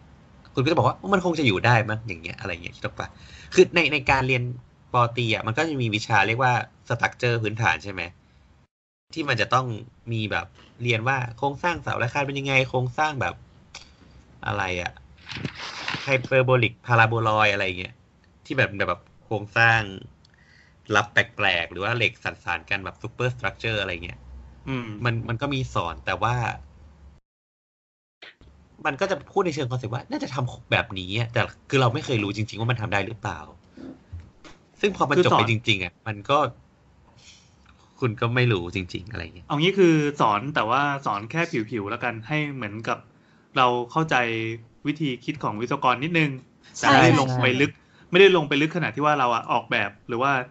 [0.54, 3.08] คุณก็จะบอกว่ามันคงจะอยู่ได้มั้งอย่างเงี้ยอะไรเงี้ยคิดออกปะ
[3.54, 4.42] คือในในการเรียน
[4.92, 6.52] ป.ตรีอะมันก็จะมีวิชาเรียกว่า
[6.88, 8.02] structure พื้นฐานใช่ไหม
[9.12, 9.66] ที่มันจะต้อง
[10.12, 10.46] มีแบบ
[10.82, 13.34] เรียนว่าโครงสร้างเสาและคานเป็นยังไง โครงสร้างแบบ
[14.46, 14.92] อะไรอะ
[16.04, 17.94] hyperbolic paraboloid อะไรเงี้ย
[18.44, 19.80] ที่แบบแบบโครงสร้าง
[20.96, 24.18] รับแปลกๆ หรือว่าเหล็กสันสานกันแบบ superstructure อะไรเงี้ย
[24.66, 26.34] อืมมันมันก็มีสอนแต่ว่า
[28.86, 33.40] มันก็จะพูดในเชิงคอนเซ็ปต์ว่า น่าจะทำแบบนี้อะแต่คือเราไม่เคยรู้จริง ๆ ว่ามันทำได้หรือเปล่า
[34.80, 36.38] ซึ่งพอมันคือจบสอนไปจริง ๆอะมันก็
[38.00, 39.86] คุณก็ไม่รู้จริง ๆ อะไรเงี้ยเอางี้คือ
[40.20, 41.40] สอนแต่ว่าสอนแค่
[41.70, 42.98] ผิวๆแล้วกันให้เหมือนกับ
[43.54, 44.14] เราเข้าใจ
[44.86, 46.30] วิธีคิดของวิศวกรนิดนึง
[46.78, 47.70] แต่ไม่ได้ใช่ลงไปลึก
[48.10, 50.46] ไม่ได้ลงไปลึกขนาดที่ว่าเราอะออกแบบหรือว่าอ่า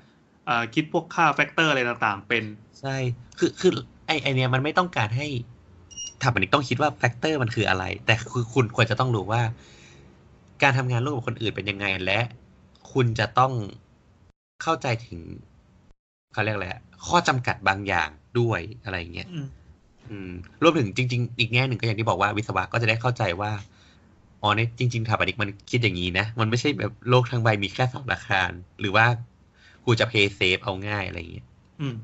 [0.73, 2.43] คิดพวกค่า factor อะไรต่างๆ เป็น
[2.79, 2.95] ใช่
[3.39, 3.71] คือคือ
[4.05, 5.27] ไอไอเนี้ยมันไม่ต้องการให้
[6.23, 9.41] ทำอันนี้ต้องคิดว่า factor มันคืออะไร แต่คือคุณควรจะต้องรู้ว่า
[10.63, 12.19] การทำงานร่วมกับคนอื่นเป็นยังไงและ
[12.91, 13.53] คุณจะต้อง
[14.61, 15.21] เข้าใจถึง
[16.33, 18.09] เขาเรียกอะไรอะข้อจำกัดบางอย่าง
[18.39, 19.47] ด้วยอะไรอย่างเงี้ยอืม
[20.09, 20.31] อืม
[20.63, 23.51] รวมถึงจริง ๆ อีกแง่หนึ่งก็อย่างที่บอกว่าวิศวะก็จะได้เข้าใจว่า
[24.41, 29.05] อ๋อเนี่ยจริงๆสถาปนิกมันคิดอย่างนี้นะ มันไม่ใช่แบบโลกทั้งใบมีแค่เสาอาคาร หรือว่า
[29.85, 31.45] กูจะ play safe เอาง่ายอะไรอย่างเงี้ย
[31.81, 31.95] อืม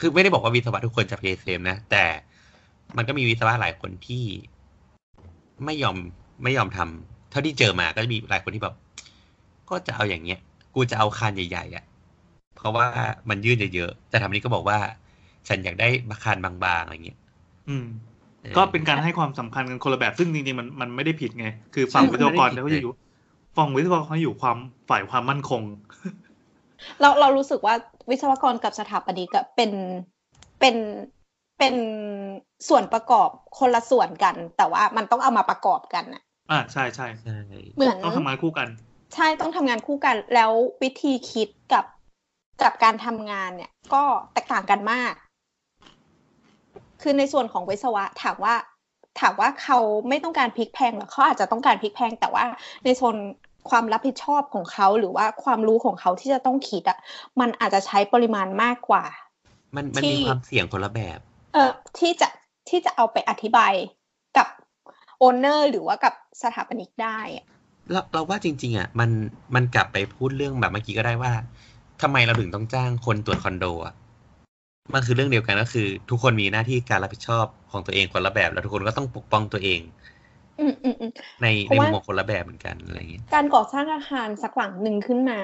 [0.00, 2.04] คือไม่ได้บอกว่าวิศวะทุกคนจะ play safe นะ แต่
[2.96, 4.24] มันก็มีวิศวะหลายคนที่
[5.64, 5.96] ไม่ยอม
[6.42, 8.74] ไม่ยอมทำเท่าที่เจอมาก็จะมีหลายคนที่แบบ
[9.70, 10.38] ก็จะเอาอย่างเงี้ย
[10.74, 11.84] กูจะเอาคานใหญ่ๆอะ่ะ
[12.56, 12.86] เพราะว่า
[13.28, 14.78] มันยื่นเยอะๆแต่ทำนี้ก็บอกว่า
[15.48, 15.88] ฉันอยากได้
[16.24, 17.18] คานบางๆอะไรเงี้ย
[17.68, 17.86] อืม
[18.44, 22.92] ออก็เป็นการให้ความสำคัญกันคนละแบบซึ่งจริงๆมันมันไม่ได้ผิดไง คือฝั่งใช่วิศวกรมันไม่ได้ผิดเขาจะอยู่
[23.56, 24.56] ฝั่งวิศวกรเขาอยู่ความ
[24.88, 25.62] ฝ่ายความมั่นคง
[27.00, 27.74] เราเรารู้สึกว่า
[28.10, 29.70] วิศวกรกับสถาปนิกอะเป็น
[30.60, 30.76] เป็น
[31.58, 31.74] เป็น
[32.68, 33.28] ส่วนประกอบ
[33.58, 37.36] คนละส่วนกัน แต่ว่ามันต้องเอามาประกอบกันอะอ่าใช่ใช่ใช่
[37.76, 38.68] เหมือนต้องทำงานคู่กัน
[39.14, 40.50] ใช่ต้องทำงานคู่กัน แล้ว
[40.82, 41.84] วิธีคิดกับ
[42.62, 45.12] กับการทำงานเนี่ย ก็แตกต่างกันมาก
[47.02, 48.54] คือในส่วนของวิศวะถามว่า
[49.20, 49.78] ถามว่าเขา
[50.08, 52.44] ไม่ต้องการพลิกแพลงหรอเขาอาจจะต้องการพลิกแพลงแต่ว่า
[52.84, 53.16] ในโซน
[53.70, 56.98] ความรับผิดชอบของเขาหรือว่าความรู้ของเขาที่จะต้องคิดอะ
[57.40, 59.04] มันอาจจะใช้ปริมาณมากกว่า
[59.76, 61.18] มันมันที่มีความเสี่ยงคนละแบบ
[61.54, 62.28] เอ่อที่จะ
[62.68, 63.72] ที่จะเอาไปอธิบาย
[64.36, 64.46] กับ
[65.18, 67.46] โอนเนอร์หรือว่ากับสถาปนิกได้อะ
[67.92, 69.10] เราเราว่าจริง ๆอะมัน
[69.54, 71.32] มันกลับไปพูดเรื่องแบบเมื่อกี้ก็ได้ว่า
[72.02, 73.94] ทำไมเราถึงต้องจ้างคนตรวจคอนโดอะ
[74.94, 80.15] มันคือเรื่องเดียวกันก็คือ ทุกคนมีหน้าที่การรับผิดชอบของตัวเองคนละแบบ แล้วทุกคนก็ต้องปกป้องตัวเองอืมอืมอืม
[81.42, 85.38] ในเพในราะว่ามุมมองคนละแบบเหมือนกันอะไรอย่างเงี้ยการก่อสร้างอาคารสักหลังหนึ่งขึ้นมา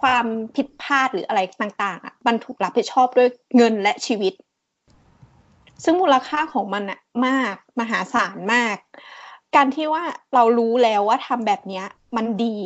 [0.00, 0.26] ความ
[0.56, 4.34] ผิดพลาดหรืออะไรต่างๆอะมันถูกรับผิดชอบด้วยเงินและชีวิต
[5.84, 8.76] ซึ่งมูลค่าของมันอะมากมหาศาลมาก
[9.56, 10.02] การที่ว่า
[10.34, 11.84] เรารู้แล้วว่าทำแบบเนี้ย
[12.16, 12.56] มันดี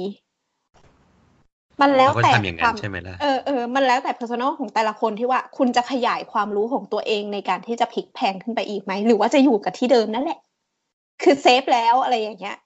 [1.80, 10.38] มันแล้วเราก็แต่ทำอย่างนั้นใช่ไหมล่ะเออเออมันแล้วแต่ personal ของแต่ละคนที่ว่าคุณจะขยายความรู้ของตัวเองในการที่จะพลิกแพลงขึ้นไปอีกไหมหรือว่าจะอยู่กับที่เดิมนั่นแหละ
[11.22, 12.58] คือเซฟแล้วอะไรอย่างเงี้ย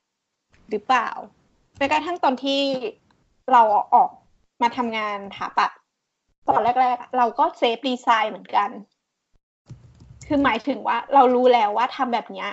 [0.70, 1.08] หรือเปล่า
[1.76, 2.60] แม้กระทั่งตอนที่
[3.52, 3.62] เรา
[3.94, 4.10] ออก
[4.62, 5.70] มาทำงานถาปัด
[6.48, 8.70] ตอนแรกๆ เราก็เซฟดีไซน์เหมือนกัน
[10.26, 12.50] คือหมายถึงว่า เรารู้แล้วว่าทำแบบเนี้ย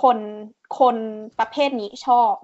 [0.00, 0.18] คน
[0.78, 0.96] คน
[1.38, 2.34] ประเภทนี้ชอบ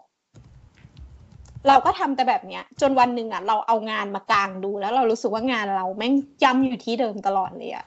[1.68, 7.86] เราก็ทำแต่แบบเนี้ย จนวันหนึ่งอะ เราเอางานมากางดูแล้ว เรารู้สึกว่างานเราแม่งย้ำอยู่ที่เดิมตลอดเลยอะ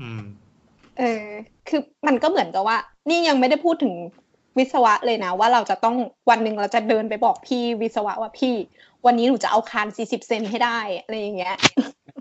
[0.00, 0.22] อืม
[0.98, 1.24] เออ
[1.68, 2.76] คือมันก็เหมือนกับว่า
[3.08, 3.94] นี่ยังไม่ได้พูดถึง
[4.58, 5.96] วิศวะเลยนะว่าเราจะต้อง
[6.30, 8.54] วันหนึ่งเราจะเดินไปบอกพี่วิศวะว่าพี่
[9.06, 11.56] วันนี้หนูจะเอาคานสี่สิบเซนให้ได้อะไรอย่างเงี้ย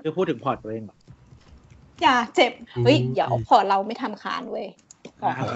[0.03, 0.97] คือพูดถึงพอร์ตตัวเองเหรอ
[2.01, 2.51] อย่าเจ็บ
[2.83, 4.67] เฮ้ยอืมเดี๋ยวพอเราไม่ทำคานเว้ย
[5.21, 5.55] บอกเลย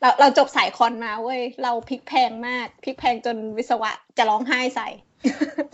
[0.00, 4.88] เราเราจบสายคอนมาเว้ยเราพลิกแพงมากพลิกแพงจนวิศวะจะร้องไห้ใส่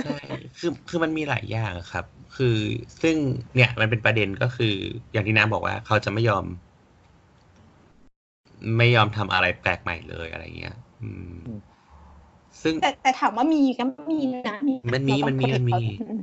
[0.04, 0.18] ใช่
[0.58, 2.04] คือคือมันมีหลายอย่างอะครับ
[2.36, 2.56] คือ
[3.02, 3.16] ซึ่ง
[3.54, 4.74] เนี่ยมันเป็นประเด็นก็คือ
[5.12, 6.44] อย่างที่น้ำบอกว่าเขาจะไม่ยอม
[8.76, 11.60] ไม่ยอมทำอะไรแปลกใหม่เลยอะไรเงี้ยอืมอืม
[12.62, 14.56] ซึ่งแต่แต่ถามว่ามีก็มีนะ
[14.94, 16.20] มันมีเราต้องมันมีเครดิตมันมีเขาอืม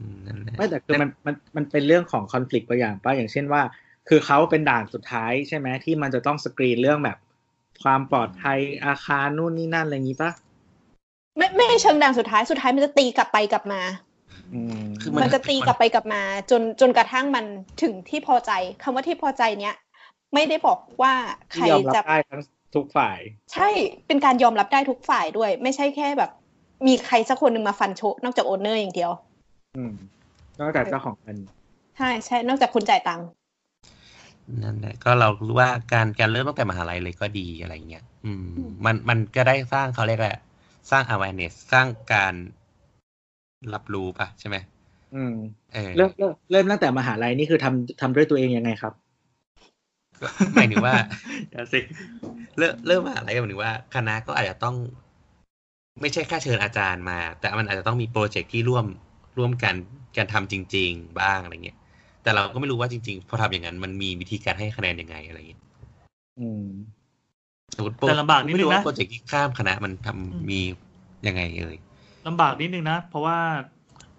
[0.00, 3.62] อืมนั่นแหละไม่แต่คือมันมันมันเป็นเรื่องของคอน FLICT บางอย่างป่ะอย่างเช่นว่า
[4.08, 7.18] คือเขาเป็นด่านสุดท้ายใช่ไหมที่มันจะต้องสกรีนเรื่องแบบ
[7.82, 10.30] ความปลอดภัยอาคารนู่นนี่นั่นอะไรอย่างนี้ป่ะ
[11.36, 13.80] ไม่ไม่เชิงด่านสุดท้ายสุดท้ายมันจะตีกลับไปกลับมา
[14.54, 17.44] อืมคือมันจะตีกลับไปกลับมา จนจนกระทั่งมัน
[17.82, 18.52] ถึงที่พอใจ
[18.82, 19.74] คำว่าที่พอใจเนี้ย
[20.34, 21.14] ไม่ได้บอกว่า
[21.50, 22.40] ใครที่ยอมรับจะได้ทั้ง
[22.74, 23.18] ทุกฝ่าย
[23.52, 23.68] ใช่
[24.06, 26.30] เป็นการยอมรับได้ทุกฝ่ายด้วย ไม่ใช่แค่แบบ
[26.86, 29.10] มีใครสักคนหนึ่งมาฟันโชกนอกจากโอนเนอร์อย่างเดียว
[29.76, 29.92] อืม
[30.60, 31.38] นอกจากเจ้าของเงิน
[31.96, 33.26] ใช่ใช่นอกจากคนจ่ายตังค์
[34.62, 38.46] นั่นแหละก็เรารู้ว่าการการเริ่มตั้งแต่มหาลัยเลยก็ดีอะไรเงี้ยอืม
[38.84, 40.40] มันมันก็ได้สร้างเขาเรียกแหละไร
[40.90, 42.34] สร้าง awareness สร้างการ
[43.74, 44.56] รับรู้ปะใช่ไหม
[45.14, 45.34] อืม
[45.72, 49.01] เออเริ่มเริ่มเริ่มตั้งแต่มหาลัยนี่คือทำทำด้วยตัวเองยังไงครับก็
[50.54, 50.94] หมายถึงว่า
[51.52, 51.80] อย่าสิ
[52.58, 54.76] เริ่มเริ่มมหาลัยก็หมายถึงว่าคณะก็อาจจะต้อง
[56.00, 58.86] ไม่ใช่แค่เชิญอาจารย์มา แต่มันอาจจะต้องมีโปรเจกต์ที่ร่วม
[59.38, 59.74] ร่วมกัน
[60.16, 61.78] การทำจริง ๆ บ้างอะไรเงี้ย
[62.22, 65.62] แต่เราก็ไม่รู้ว่าจริง ๆ พอทำอย่างนั้น มันมีวิธีการให้คะแนนยังไงอะไรเงี้ย
[66.38, 66.62] อืม
[67.76, 70.60] สมมติแต่ลำบากนิดไม่นึรู้งว่านะโปรเจกต์ที่ข้ามคณะมันทำอืมมี
[71.26, 71.76] ยังไงเอ่ย
[72.26, 73.38] ลำบากนิดนึงนะ เพราะว่า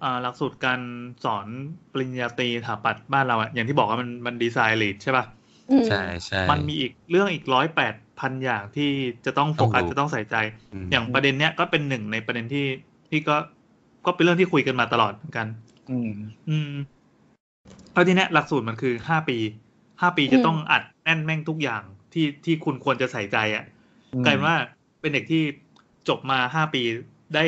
[0.03, 0.79] อ่าหลักสูตรการ
[1.23, 1.47] สอน
[1.91, 5.42] ปริญญาตรีถาปัดบ้านเราอะอย่างที่บอกว่ามันมันดีไซน์ลีดใช่ป่ะอืม
[5.87, 8.89] ใช่ใช่มันมีอีกเรื่องอีกร้อยแปดพันอย่างที่
[9.25, 10.35] จะต้องโฟกัสต้องรู้จะต้องใส่ใจ
[10.83, 12.67] มอย่างประเด็นเนี้ยก็เป็นหนึ่งในประเด็นที่
[13.09, 13.35] ที่ก็
[14.05, 15.47] ก็เป็นเรื่องที่คุยกันมาตลอดเหมือนกัน
[15.91, 16.11] อืม
[16.49, 16.71] อืม
[17.91, 19.37] เพราะที่เนี้ยหลักสูตรมันคือห้าปี
[20.01, 21.83] ห้าปีจะต้องอัดแน่นแม่งทุกอย่าง
[22.13, 23.65] ที่ที่คุณควรจะใส่ใจอะ่ะ
[24.13, 24.57] อืมกลายเป็นว่า
[24.99, 25.43] เป็นเด็กที่
[26.09, 26.81] จบมาห้าปี
[27.35, 27.45] ได้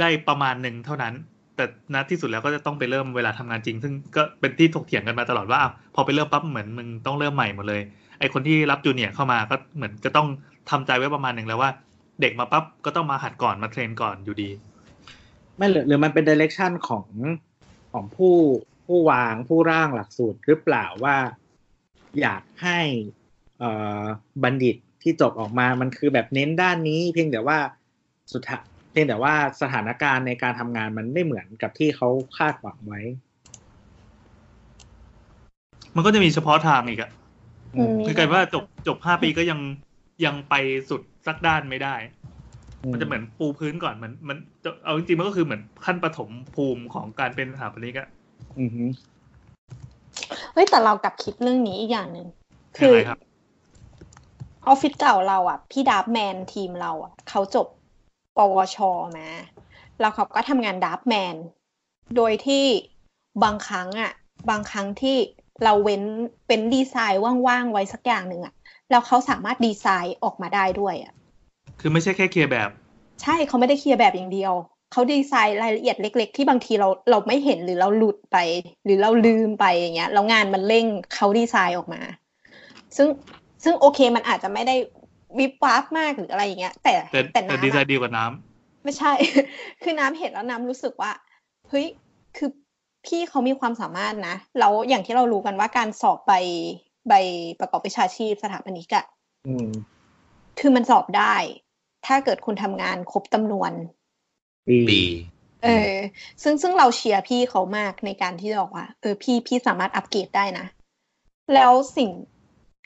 [0.00, 1.14] ได้ประมาณหนึ่งเท่านั้น
[1.58, 7.82] แต่ณที่สุดแล้วก็จะต้องไปเริ่มเวลาทำงานจริง ซึ่งก็เป็นที่ถกเถียงกันมาตลอดว่าอ้าวพอไปเริ่มปั๊บเหมือนมึงต้องเริ่มใหม่หมดเลย
[8.20, 10.26] ไอคนที่รับจูเนียร์เข้ามาก็เหมือนจะต้อง
[10.70, 11.70] ทำใจไว้ประมาณหนึ่งแล้วว่า
[12.20, 14.50] เด็กมาปั๊บก็ต้องมาหัดก่อนมาเทรนก่อนอยู่ดี
[15.56, 17.06] ไม่หรือหรือมันเป็นดิเรกชันของ
[17.92, 18.36] ของผู้
[18.86, 21.16] ผู้วางผู้ร่างหลักสูตรหรือเปล่าว่า
[22.20, 22.78] อยากให้
[23.62, 23.70] อ่
[24.02, 24.04] อ
[24.42, 27.58] บัณฑิตที่จบออกมามันคือแบบเน้นด้านนี้ เพียงแต่ว่า
[28.32, 28.64] สุดท้าย
[28.98, 32.08] พียงแต่ว่าสถานการณ์ในการทำงานมันไม่เหมือนกับที่เขา
[32.38, 33.00] คาดหวังไว้
[35.96, 37.10] มันก็จะมีเฉพาะทางอีกอะ
[37.74, 39.60] อืมคือกลายเป็นว่าจบจบห้าปีก็ยัง
[40.24, 40.54] ยังไป
[40.90, 41.94] สุดสักด้านไม่ได้
[42.92, 48.08] มันจะเหมือนปูพื้นก่อนมัน มันจะเอาจริงๆมันก็คือเหมือนขั้นปฐมภูมิของการเป็นสถาปนิกอะ
[48.58, 48.84] อือฮึ
[50.52, 52.26] เฮ้ยแต่เรากลับคิดเรื่องนี้อีกอย่างหนึ่ง
[52.82, 53.18] ยัคืงอไงครับ
[54.66, 57.66] ออฟฟิศเก่าเราอะ พี่ดับแมนทีมเราอะเขาจบ
[58.38, 58.76] ปวช
[59.18, 59.30] มา
[60.00, 61.36] แล้วเขาก็ทำงานดับแมน
[62.16, 62.64] โดยที่
[63.44, 64.12] บางครั้งอะ
[64.50, 65.16] บางครั้งที่
[65.64, 66.02] เราเว้น
[66.48, 68.54] เป็นดีไซน์ว่างๆไว้สักอย่างหนึ่งอะ
[68.90, 71.12] แล้วเขาสามารถดีไซน์ออกมาได้ด้วยอะ
[71.80, 72.70] คือไม่ใช่แค่เคลียร์แบบ
[73.22, 74.52] ใช่เขาไม่ได้เคลียร์แบบอย่างเดียว
[74.92, 78.36] เขาดีไซน์รายละเอียดเล็ก ๆ ที่บางทีเราเราไม่เห็นหรือเราหลุดไป
[78.84, 82.00] หรือเราลืมไปอย่างเงี้ยแล้วงานมันเร่งเขาดีไซน์ออกมา
[82.96, 83.08] ซึ่ง
[83.64, 84.76] ซึ่งโอเคมันอาจจะไม่ได้
[85.38, 89.12] วิบวับมากหรืออะไรอย่างเงี้ย แต่แต่แต่แต่น้ำดีไซอะน์ดีกว่าน้ำไม่ใช่
[89.82, 91.12] คือน้ำเห็นแล้วน้ำรู้สึกว่า
[91.68, 91.86] เฮ้ย
[92.36, 92.50] คือ
[93.06, 96.32] พี่เขามีความสามารถนะแล้วอย่างที่เรารู้กันว่าการสอบใบ
[97.08, 97.14] ใบ
[97.60, 99.04] ประกอบวิชาชีพสถาปนิกอะ
[99.46, 99.68] อืม
[100.58, 101.34] คือมันสอบได้
[102.06, 103.72] ถ้าเกิดคุณทำงานครบจำนวน
[104.68, 105.00] ปีปี
[105.64, 105.94] เออ
[106.42, 110.66] ซึ่งซึ่งเราเชียร์พี่เขามากในการที่จะบอกว่า เออพี่พี่สามารถอัปเกรดได้นะ
[111.54, 112.10] แล้วสิ่ง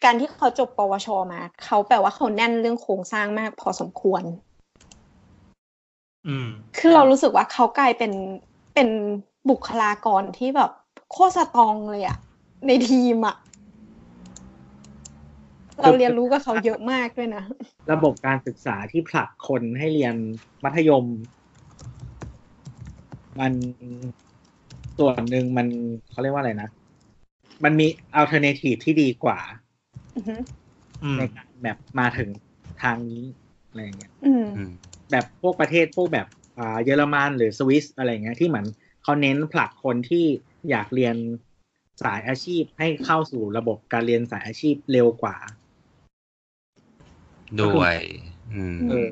[0.04, 4.22] การที่เขาจบปวชมา เขาแปลว่าเขาแน่นเรื่องโครงสร้างมากพอสมควร
[6.26, 6.48] อืม
[6.78, 8.12] คือเรารู้สึกว่าเขากลายเป็น
[8.74, 8.88] เป็น
[9.50, 10.70] บุคลากรที่แบบ
[11.10, 12.18] โคตร strong เลยอะ
[12.66, 13.36] ในทีมอะ
[15.82, 17.42] เราเรียนรู้กับเขาเยอะมากด้วยนะ
[17.92, 20.14] ระบบการศึกษาที่ผลักคนให้เรียน
[20.64, 21.04] มัธยม
[23.38, 23.52] มัน
[24.98, 25.66] ส่วนหนึ่งมัน
[26.10, 26.68] เขาเรียกว่าอะไรนะ
[27.64, 29.61] มันมี alternative ที่ดีกว่าอือฮึอืม
[31.18, 32.30] ในการแบบมาถึง
[32.82, 33.24] ทางนี้
[33.68, 34.72] อะไรอย่างเงี้ยอืมอืม
[35.10, 36.26] แบบพวกประเทศพวกแบบ
[36.58, 38.66] อ่าเยอรมันหรือสวิสอะไรเงี้ยที่เหมือน
[39.02, 40.24] เขาเน้นผลักคนที่
[40.70, 41.16] อยากเรียน
[42.02, 45.36] สายอาชีพให้เข้าสู่ระบบการเรียนสายอาชีพเร็วกว่า
[47.60, 47.94] ด้วย
[48.54, 49.08] อืมเออ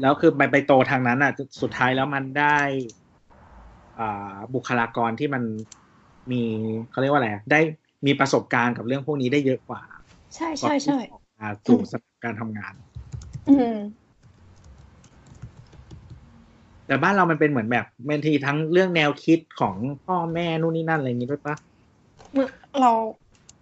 [0.00, 2.58] แล้วคือไปไปโตทางนั้นอะ สุดท้ายแล้วมันได้
[4.00, 5.42] อ่าบุคลากรที่มัน
[6.30, 6.42] มี
[6.90, 7.60] เขาเรียกว่าอะไรอะได้
[8.06, 9.82] มีประสบการณ์กับเรื่องพวกนี้ได้เยอะกว่า
[10.34, 12.72] ใช่ใช่ใช่ก่อนที่จะออกมาสู่สถานการทำงาน
[13.48, 13.76] อืม
[16.86, 19.74] แต่บ้านเรามันเป็นเหมือนแบบบางทีทั้งเรื่องแนวคิดของ
[20.06, 21.56] พ่อแม่นู่นนี่นั่นอะไรอย่างนี้ด้วยปะ
[22.80, 22.90] เรา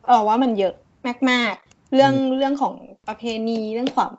[0.09, 0.75] เราว่ามันเยอะ
[1.31, 2.75] มาก ๆ เรื่องเรื่องของ
[3.09, 4.11] ประเพณีเรื่องความ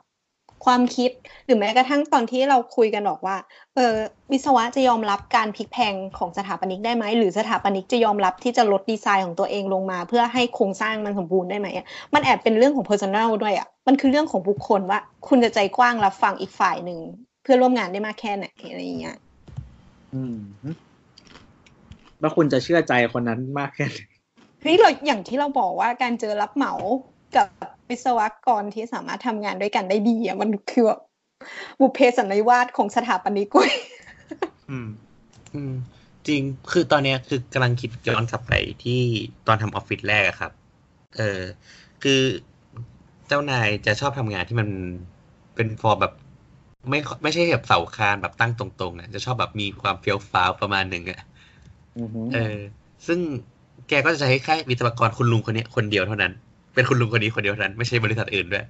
[0.64, 1.10] ความคิด
[1.44, 3.36] หรือแม้กระทั่งตอนที่เราคุยกันบอกว่า
[3.74, 3.94] เออ
[4.32, 16.98] วิศวะจะยอมรับการพลิกแพลงของสถาปนิกได้ไหมหรือสถาปนิกจะยอมรับที่จะลดดีไซน์ของตัวเองลงมา เพื่อให้โครงสร้างมันสมบูรณ์ได้ไหมอะมันแอบเป็นเรื่องของ personal ด้วยอะมันคือเรื่องของบุคคลว่า คุณจะใจกว้างรับฟังอีกฝ่ายหนึ่ง
[17.42, 19.16] เพื่อร่วมงานได้มากแค่ไหนอะไรอย่างเงี้ย
[20.14, 20.36] อืม
[22.20, 24.00] ว่าคุณจะเชื่อใจคนนั้นมากแค่ไหน
[24.62, 26.72] เฮ้ยเราอย่างที่เราบอกว่าการเจอรับเหมา
[27.36, 27.48] กับ
[27.90, 31.00] วิศวกรที่สามารถทำงานด้วยกันได้ดีอะมันคือแบบ
[31.80, 33.72] บุพเพสันนิวาสของสถาปนิกเว้ย
[34.70, 34.88] อืม
[35.54, 35.72] อืม
[36.28, 36.42] จริง
[36.72, 38.52] คือตอนเนี้ยคือกำลังคิดย้อนกลับไป
[38.84, 39.00] ที่
[39.46, 40.52] ตอนทำออฟฟิศแรกอะครับ
[41.16, 41.40] เออ
[42.02, 42.20] คือ
[43.28, 44.68] เจ้านายจะชอบทำงานที่มัน
[45.54, 46.14] เป็นฟอร์มแบบ
[46.90, 51.20] ไม่ไม่ใช่แบบเสาคานแบบตั้งตรงๆอะจะชอบแบบมีความเฟี้ยวฟ้าวประมาณหนึ่งอะ
[51.98, 52.58] อือฮึเออ
[53.06, 53.18] ซึ่ง
[53.88, 56.32] แกก็จะใช้แค่วิศวกรคุณลุงคนเนี้ยคนเดียวเท่านั้น
[56.74, 58.64] เป็นคุณลุงคนนี้คนเดียวเท่านั้นไม่ใช่บริษัทอื่นด้วย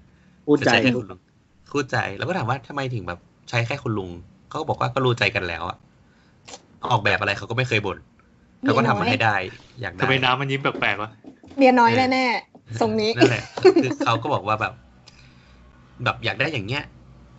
[0.47, 1.18] พูดใจจะใช้แค่คุณลุง
[1.72, 3.18] คู่ใจแล้วก็ถามว่าทำไมถึงแบบ
[3.51, 4.10] ใช้แค่คุณลุง
[4.48, 5.76] เขาก็บอกว่าก็รู้ใจกันแล้วอะ
[6.90, 7.98] ออกแบบอะไรเขาก็ไม่เคยบ่น
[8.64, 9.35] เขาก็ทำมาให้ได้
[9.82, 11.10] อยากได้ทำไมน้ำมันยิ้มแปลกๆวะ
[11.56, 13.43] เมียน้อยแน่ๆทรงนี้นั่นแหละ
[13.82, 14.72] คือเขาก็บอกว่าแบบ
[16.05, 16.82] แบบอยากได้อย่างเงี้ย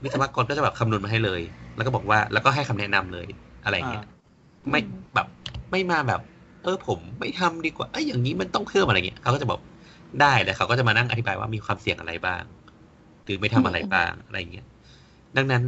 [0.03, 1.41] วิศวกรก็จะแบบคำนวณมาให้เลย
[1.75, 3.27] แล้วก็บอกว่าแล้วก็ให้คำแนะนำเลย
[3.63, 4.03] อะไรอย่างเงี้ย
[4.71, 4.79] ไม่
[5.15, 5.27] แบบ
[5.71, 6.21] ไม่มาแบบ
[6.63, 9.59] เออผมไม่ทำดีกว่าเอ้ยอย่างนี้มันต้องเพิ่มอะไรเงี้ยเขาก็จะบอก
[10.21, 12.43] ได้แต่เขาก็จะมานั่งอธิบายว่ามีความเสี่ยงอะไรบ้าง
[13.23, 14.67] หรือไม่ทำอะไรบ้างอะไรเงี้ย
[15.37, 15.63] ดังนั้น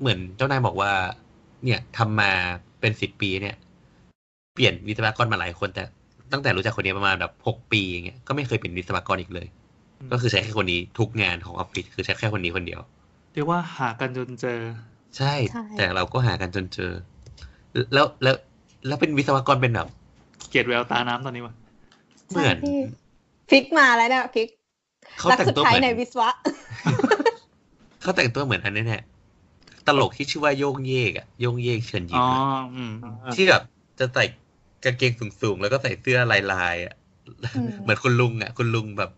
[0.00, 0.92] เหมือนเจ้านายบอกว่า
[1.64, 2.30] เนี่ยทำมา
[2.80, 3.54] เป็นสิบปีเนี่ย
[4.54, 5.84] เปลี่ยนวิศวกรมาหลายคน แต่
[6.32, 9.46] ตั้งแต่รู้จักคนนี้ประมาณแบบหกปีอย่างเงี้ยก็ไม่เคยเป็นวิศวกรอีกเลย
[10.12, 12.80] ก็คือใช้แค่คนนี้ทุกงานของออฟฟิศคือใช้แค่คนนี้คนเดียว
[13.32, 14.60] เรียกว่าหากันจนเจอ
[15.16, 16.92] ใช่ใช่แต่เราก็หากันจนเจอ
[17.94, 18.34] แล้วแล้ว
[18.86, 19.88] แล้วเป็นวิศวกรเป็นแบบ
[20.48, 21.54] เกลียดแววตาน้ำตอนนี้วะ
[22.30, 22.78] เหมือนใช่พี่
[23.50, 24.48] ฟิกมาแล้วเนี่ยฟิก
[25.18, 26.28] เขารักแต่งสุดตัวท้าเหยมือนในวิศวะ
[28.00, 29.02] เขาแต่งตัวเหมือนอันนี้เนี่ย
[29.86, 32.42] ตลกที่ชื่อว่าโยงเยกอะโยงเยกเชิญยิ้อ๋มออะ
[32.74, 32.92] อืม
[33.34, 33.62] ที่แบบ
[33.98, 34.24] จะใส่
[34.84, 36.94] กางเกงสูงๆ แล้วก็ใส่เสื้อลายลายๆอะ
[37.54, 39.10] อืมเหมือนคุณลุงอะคุณลุงแบบ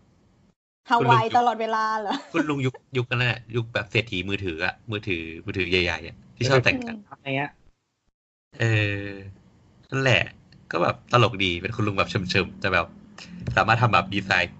[0.89, 7.51] ฮาวายตลอดเวลาเหรอคุณลุงยุคยุคนั้นน่ะยุคแบบเศรษฐีมือถืออะมือถือมือถือใหญ่ๆอะที่ชอบแต่งกันอะไรเงี้ย
[8.59, 8.63] เอ
[9.09, 9.09] อ
[9.91, 10.21] นั่นแหละ
[10.71, 12.87] ก็แบบตลกดีเป็นคุณลุงแบบเฉิมๆแต่แบบ
[13.57, 14.53] สามารถทำแบบดีไซน์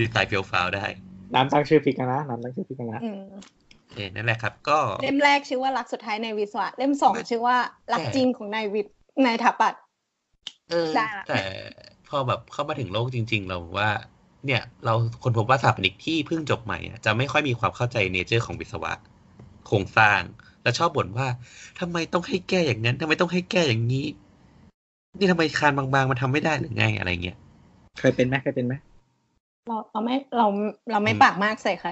[0.00, 0.84] ดีไซน์เฟี้ยวฟ้าวได้
[1.34, 3.22] น้ำตั้งชื่อพิกกันนะน้ำตั้งชื่อพิกกันนะอืม
[3.94, 7.56] เออนั่นแหละครับ ก็เล่มแรกชื่อว่ารักสุดท้ายในวิศวะ เล่มสองชื่อว่า
[7.92, 8.94] รักจริงของนายวิทย์
[9.26, 9.74] นายถาปัด
[10.70, 11.42] เออได้ละแต่
[12.08, 13.90] พอแบบเข้ามาถึงโลกจริง ๆ เราว่า
[14.46, 18.92] เนี่ย เราค้นพบว่าสถาปนิกที่เพิ่งจบใหม่อะจะไม่ค่อยมีความเข้าใจ nature ของวิศวะ
[19.66, 20.20] โครงสร้าง
[20.62, 21.28] แล้วชอบบ่นว่า
[21.80, 24.06] ทำไมต้องให้แก้อย่างนั้นทำไมต้องให้แก้อย่างนี้
[25.18, 27.36] นี่ทำไมคานบางๆ มันทำไม่ได้หรือไงอะไรเงี้ย
[27.98, 28.74] เคยเป็นไหมเคยเป็นไหม
[29.66, 30.46] เราเราไม่เรา
[30.90, 31.90] เราไม่อืมปากมากใส่ใคร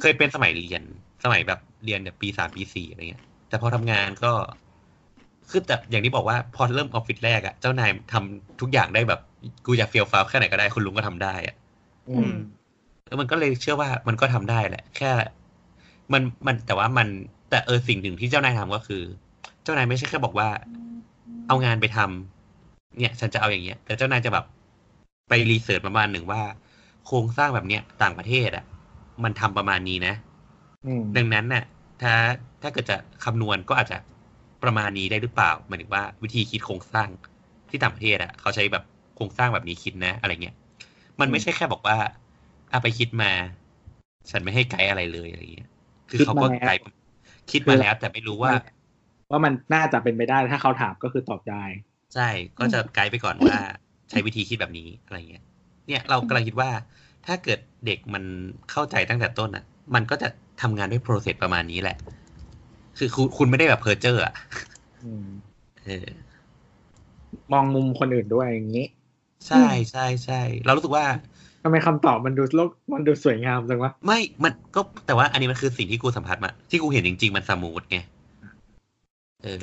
[0.00, 0.82] เคยเป็นสมัยเรียน
[1.24, 4.32] สมัยแบบเรียนแบบปีสามปีสี่อะไรเงี้ย แต่แต่พอทำงานก็
[5.50, 9.20] คือแต่อย่างที่บอกว่าพอเริ่มออฟฟิศแรกอะเจ้านายทำทุกอย่างได้แบบ
[9.66, 11.56] กูอยากเฟีลฟ้าวแค่ไหนก็ได้คุณลุงก็ทำได้อะ
[12.08, 12.34] อือืมม
[13.08, 15.12] แล้วมันก็เลยเชื่อว่ามันก็ทำได้แหละ แค่
[16.12, 17.08] มันมันแต่ว่ามัน
[17.50, 19.02] แต่เออสิ่งหนึ่งที่เจ้านายทำก็คือ
[19.62, 20.48] เจ้านายไม่ใช่แค่บอกว่า
[21.48, 24.44] เอางานไปทำเนี่ย ฉันจะเอาอย่างเงี้ยแต่เจ้านายจะแบบ
[25.28, 26.42] ไปรีเสิร์ชประมาณหนึ่งว่า
[27.06, 28.64] โครงสร้างแบบเนี้ยต่างประเทศอะ
[29.24, 30.14] มันทำประมาณนี้นะ
[30.84, 31.64] อืมดังนั้นน่ะ
[32.02, 32.14] ถ้า
[32.62, 33.98] ถ้าเกิดจะคำนวณก็อาจจะ
[34.62, 37.08] ประมาณนี้ได้หรือเปล่าหมายถึงว่าวิธีคิดโครงสร้าง
[37.70, 38.84] ที่ต่างประเทศอะ เขาใช้แบบ
[39.16, 40.56] โครงสร้างแบบนี้คิดนะ อะไรเงี้ย
[41.20, 41.96] มันไม่ใช่แค่บอกว่า
[42.70, 43.30] เอาไปคิดมา
[44.30, 45.68] ฉันไม่ให้ไกด์อะไรเลยอะไรเงี้ย
[46.10, 46.80] คือเขาก็ไกด์
[47.50, 48.54] คิดมาแล้วแต่ไม่รู้ว่า
[49.30, 51.62] ว่ามันน่าจะเป็นไปได้ถ้าเขาถามก็คือตอบได้
[52.14, 52.28] ใช่
[52.58, 53.56] ก็จะไกด์ไปก่อนว่า
[54.14, 55.44] ใช้วิธีคิดแบบนี้อะไรเงี้ย
[55.86, 56.70] เนี่ยเรากำลังคิดว่า
[57.26, 58.24] ถ้าเกิดเด็กมัน
[58.70, 59.64] เข้าใจตั้งแต่ต้นอะ
[59.94, 60.28] มันก็จะ
[60.62, 61.96] ทำงานด้วย process ประมาณนี้แหละ
[62.98, 64.34] คือคุณคุณไม่ได้แบบเพอร์เจอร์อะ
[65.04, 65.26] อืม
[65.84, 66.08] เออ
[67.52, 68.86] มองมุมคนอื่นด้วยอย่างนี้
[69.46, 71.04] ใช่ใช่ใช่เรารู้สึกว่า
[71.62, 77.98] ทำไมคำตอบมันดูโลกมันดูสวยงามจังวะไม่ มันก็แต่ว่าอันนี้มันคือสิ่งที่กูสัมผัสมา ที่กูเห็นจริงๆ มัน smooth ไง
[79.42, 79.62] เออ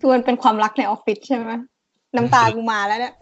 [0.00, 1.50] คือมันเป็นความรักในออฟฟิศใช่ไหม
[2.16, 3.14] น้ำตากูมาแล้วเนี่ย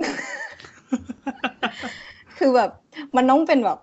[2.38, 2.70] คือแบบ
[3.16, 3.78] มันต้องเป็นแบบ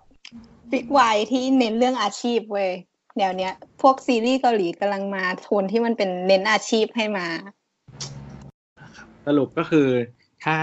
[0.70, 1.00] ฟิควาย
[1.32, 2.70] ที่เน้นเรื่องอาชีพเว้ย
[3.18, 3.52] แนวเนี้ย
[3.82, 7.26] พวกซีรีส์เกาหลีกำลังมาโทนที่มันเป็นเน้นอาชีพให้มา
[9.26, 9.88] สรุปก็คือ
[10.44, 10.56] ถ้า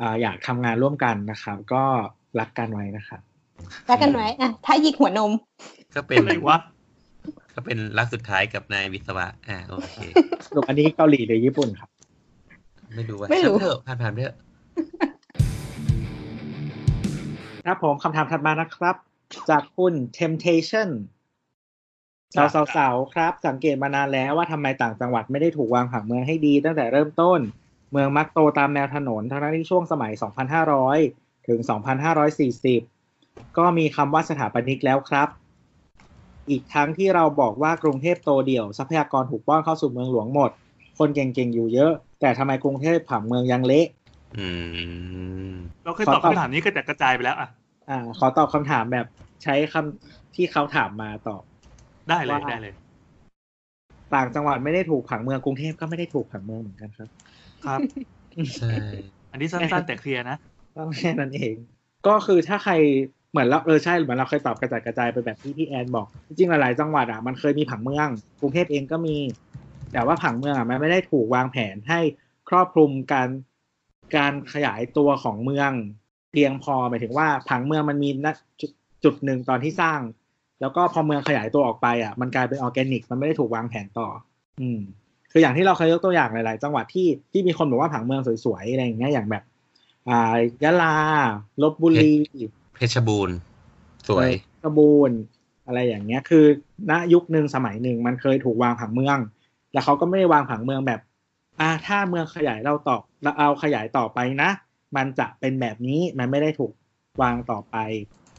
[0.00, 1.84] อ่าอยากทำงานร่วมกันนะครับ ก็
[2.40, 3.20] รักกันไว้นะครับ
[3.90, 5.32] รักกันไว้อะถ้าหยิกหัวนม
[5.94, 6.58] ก็เป็นอะไรวะ
[7.54, 9.94] ก็เป็นรักสุดท้ายกับนายวิศวะ อ่าโอเค
[10.48, 11.90] สรุปอันนี้เกาหลีหรือญี่ปุ่นครับ
[12.94, 14.36] ไม่รู้ว่าไม่รู้ช่างเถอะผ่านผ่านๆไปเถอะ
[17.64, 18.96] ครับผมคำถามถัดมานะครับ
[19.50, 20.88] จากคุณ temptation
[22.36, 27.40] สาวสาวสาวครับ สังเกตมานานแล้วว่าทำไมต่างจังหวัดไม่ได้ถูกวางผังเมืองให้ดีตั้งแต่เริ่มต้น
[27.90, 30.98] เมืองมักโตตามแนวถนนทั้งที่ช่วงสมัย 2,500
[31.48, 32.80] ถึง 2,540
[33.58, 35.28] ก็มีคำว่าสถาปนิกแล้วครับ
[36.48, 40.50] อีกทั้งที่เราบอกว่ากรุงเทพโตเดี่ยว ทรัพยากรถูกป้อนเข้าสู่เมืองหลวงหมด
[40.98, 43.99] คนเก่งๆอยู่เยอะ แต่ทำไมกรุงเทพผังเมืองยังเละอืม
[45.84, 47.48] เราเคยตอบคำถามนี้กระจัดกระจายไปแล้วอะ
[47.90, 49.06] อ่า ขอตอบคำถามแบบ
[49.44, 51.42] ใช้คำที่เขาถามมาตอบ
[52.08, 52.74] ได้เลยว่าได้เลย
[54.14, 57.08] ต่างจังหวัดไม่ได้ถูกผังเมืองกรุงเทพก็ไม่ได้ถูกผังเมืองเหมือนกันครับ
[57.64, 57.80] ครับ
[58.58, 58.74] ใช่
[59.30, 60.36] อันนี้สั้นๆแต่เคลียร์นะ
[60.74, 61.54] ก็แค่นั้นเอง
[62.06, 62.74] ก็คือถ้าใคร
[63.30, 68.08] เหมือนเราเออใช่เหมือนเราเคยตอบกระจายกระจายไปแบบที่พี่แอนบอก จริงๆหลายๆจังหวัดอะมันเคยมีผังเมือง
[68.40, 69.16] กรุงเทพเองก็มี
[69.92, 72.00] แต่ว่าผังเมืองอะมันไม่ได้ถูกวางแผนให้
[72.48, 73.28] ครอบคลุมการ
[74.16, 75.70] การขยายตัวของเมือง
[76.32, 78.26] เพียงพอหมายถึงว่าผังเมืองมันมีณ
[78.60, 78.70] จุด
[79.04, 80.00] จุดหนึ่งตอนที่สร้าง
[80.60, 84.08] แล้วก็พอเมืองขยายตัวออกไปอะมันกลายเป็นออร์แกนิก มันไม่ได้ถูกวางแผนต่อ
[84.60, 84.80] อืม
[85.32, 89.44] คืออย่างที่เราเคยยกตัวอย่างหลาย ๆ จังหวัดที่ที่มีคนบอกว่าผังเมืองสวย ๆ อะไรอย่างเงี้ยอย่างแบบ
[90.08, 90.96] อ่ายะลา
[91.62, 92.12] ลบบุรี
[92.74, 93.36] เพชรบูรณ์
[94.08, 94.30] สวย
[94.62, 95.12] กระบูน
[95.66, 96.44] อะไรอย่างเงี้ย คือ
[96.90, 99.18] ณยุคหนึ่งสมัยหนึ่งมันเคยถูกวางผังเมือง
[99.72, 101.00] แล้วเขาก็ไม่ได้วางผังเมืองแบบ
[101.60, 104.50] อ่าถ้าเมืองขยายเราต่อเราเอาขยายต่อไปนะ
[104.96, 106.72] มันจะเป็นแบบนี้มันไม่ได้ถูก
[107.22, 107.76] วางต่อไป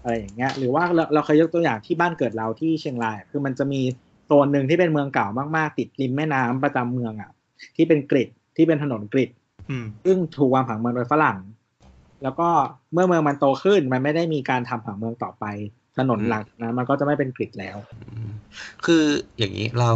[0.02, 3.82] อะไรอย่างเงี้ย หรือว่าเราเราเคยยกตัวอย่างที่บ้านเกิดเราที่เชียงรายอะคือมันจะมี
[4.26, 7.32] โซนหนึ่งที่เป็นเมืองเก่ามากๆ ติดริมแม่น้ำประจำเมืองอะ
[7.76, 9.30] ที่เป็นกริดที่เป็นถนนกริด
[9.70, 11.38] อืมซึ่งถูกวางผังเมืองโดยฝรั่ง
[12.24, 12.50] แล้วก็
[12.94, 15.46] เมื่อเมืองมันโตขึ้นมันไม่ได้มีการทำผังเมืองต่อไป
[15.98, 17.78] ถนนอืมหลังจากนั้นมันก็จะไม่เป็นกริดแล้ว
[18.86, 19.04] คือ
[19.38, 19.92] อย่างนี้เรา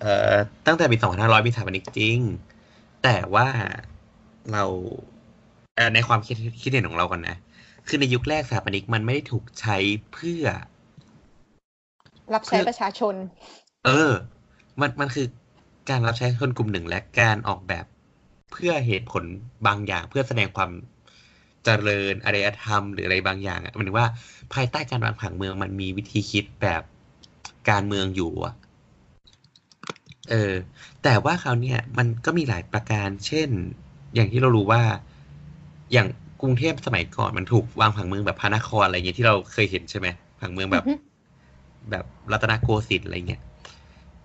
[0.00, 0.34] เอ่อ
[0.66, 2.18] ตั้งแต่ปี 2500 มีสถาปนิกจริง
[3.04, 3.48] แต่ว่า
[4.52, 4.64] เรา
[5.76, 7.36] เอ่อในความคิดคิดเห็นของเราก่อนนะ
[7.88, 9.76] คือในยุคแรกสถาปนิกมันไม่ได้ถูกใช้
[10.12, 10.44] เพื่อ
[12.34, 13.14] รับใช้ประชาชน
[13.84, 14.12] เออ
[14.80, 15.26] มันมันคือ
[15.90, 17.84] การรับใช้คนกลุ่มหนึ่งและการออกแบบ
[18.52, 19.24] เพื่อเหตุผล
[19.66, 20.70] บางอย่างเพื่อแสดงความ
[21.64, 24.08] เจริญอารยธรรมหรืออะไรบางอย่างอะหมันถึงว่า
[24.54, 26.82] ภายใต้การวางผังเมืองมันมีวิธีคิดแบบ
[27.70, 28.54] การเมืองอยู่อะ
[30.30, 30.52] เออ
[31.02, 33.48] แต่ว่าคราวเนี้ยมันก็มีหลายประการ เช่น
[34.14, 34.82] อย่างที่เรารู้ว่า
[35.92, 36.08] อย่าง
[36.42, 40.08] กรุงเทพสมัยก่อนมันถูกวางผังเมืองแบบพระนครอะไรเงี้ยที่เราเคยเห็นใช่ไหม
[40.40, 41.04] ผังเมืองแบบอือฮึ
[41.90, 43.40] แบบรัตนโกสินทร์อะไรเงี้ย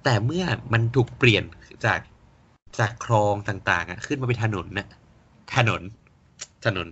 [0.03, 0.43] แต่เมื่อ
[0.73, 1.43] มันถูกเปลี่ยน
[1.85, 1.99] จาก
[2.79, 4.87] จากคลองต่าง ๆ อะ ขึ้นมาเป็นถนนน่ะ
[5.55, 5.81] ถนน
[6.65, 6.87] ถนน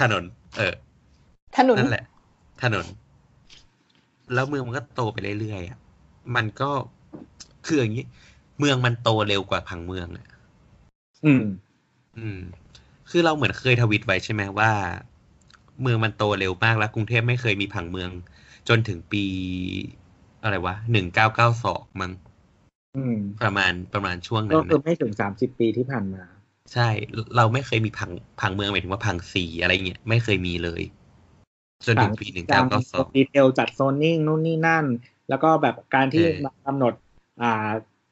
[0.00, 0.22] ถนน
[0.56, 0.74] เออ
[1.56, 2.04] ถนนนั่นแหละ
[2.62, 2.86] ถนน
[4.34, 5.78] แล้วเมืองมันก็โตไปเรื่อยๆอะ
[6.36, 6.70] มันก็
[7.66, 8.04] คืออย่างนี้
[8.58, 10.26] เมืองมันโตเร็วกว่าผังเมืองอะ
[11.24, 11.44] อืม
[12.18, 12.38] อืม
[13.10, 14.70] คือเราเหมือนเคยทวิตไว้ใช่ไหมว่า
[15.82, 18.10] เมืองมันโตเร็วมากแล้วกรุงเทพไม่เคยมีผังเมือง
[18.68, 19.24] จนถึงปี
[20.42, 22.12] อะไรวะหนึ่งเก้าเก้าสองมั้ง
[22.96, 26.22] อืมประมาณประมาณช่วงก็นั้นคือนะไม่ถึงสามสิบปีที่ผ่านมา
[26.72, 26.88] ใช่
[27.36, 28.10] เราไม่เคยมีผัง
[28.40, 30.82] ผังเมืองหมายถึงว่าผังสีอะไรเงี้ยไม่เคยมีเลย
[31.86, 34.84] จนถึงปีหนึ่งเก้าเก้าสองดีเทลจัดโซนนิ่งนู่นนี่นั่น
[35.28, 36.94] แล้วก็แบบการที่เออมากำหนด
[37.42, 37.68] อ่า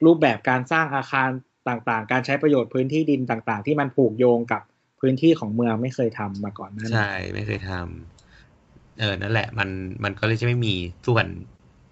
[0.07, 1.29] รูปแบบการสร้างอาคาร
[1.69, 4.63] ต่างๆ การใช้ประโยชน์พื้นที่ดินต่างๆ ที่มันผูกโยงกับ
[5.01, 9.69] พื้นที่ของเมืองไม่เคยทำมาก่อนนั้นใช่ไม่เคยทำเออนั่นแหละ มัน
[10.05, 10.75] มันก็เลยจะไม่มี
[11.07, 11.27] ส่วน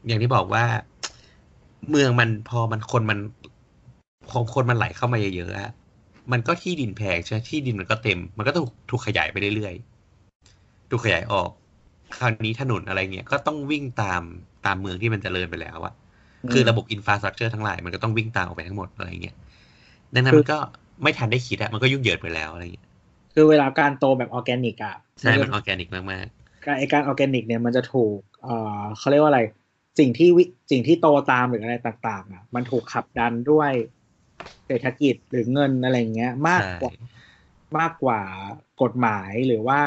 [0.06, 0.64] อย่างที่บอกว่า
[1.90, 3.18] เมืองมันพอมันคนมัน
[4.30, 5.70] พอคนมันไหลเข้ามาเยอะๆอะ
[6.32, 11.50] มันก็ที่ดินแพงใช่ไหมที่ดินมันก็เต็ม มันก็ถูกถูกขยายไปเรื่อยๆถูกขยายออก
[12.18, 14.22] คราวนี้ถนนอะไรเงี้ยก็ต้องวิ่งตาม
[14.66, 15.94] ตามเมืองที่มันเจริญไปแล้วอะ
[16.52, 19.36] คือระบบ infrastructure ทั้งหลายมันก็ต้องวิ่งตามออกไปทั้งหมดอะไรเงี้ย
[20.14, 20.58] ดังนั้นมันก็
[21.02, 22.86] ไม่ทันได้คิดอะมันก็ยุ่งเหยิงไปแล้วอะไรเงี้ย
[23.34, 26.26] คือเวลาการโตแบบออร์แกนิกอะใช่จะมันออร์แกนิกมาก
[26.64, 29.40] การไอการออร์แกนิกเนี่ยมันจะถูกเอ่อเขาเรียกว่าอะไร
[29.98, 33.72] สิ่งที่วิสิ่งที่โตตามหรืออะไรต่างๆอะมันถูกขับดันด้วย
[34.66, 36.92] เศรษฐกิจหรือเงินอะไรเงี้ยๆมากใช่กว่า
[37.78, 38.20] มากกว่า
[38.82, 39.80] กฎหมายหรือว่า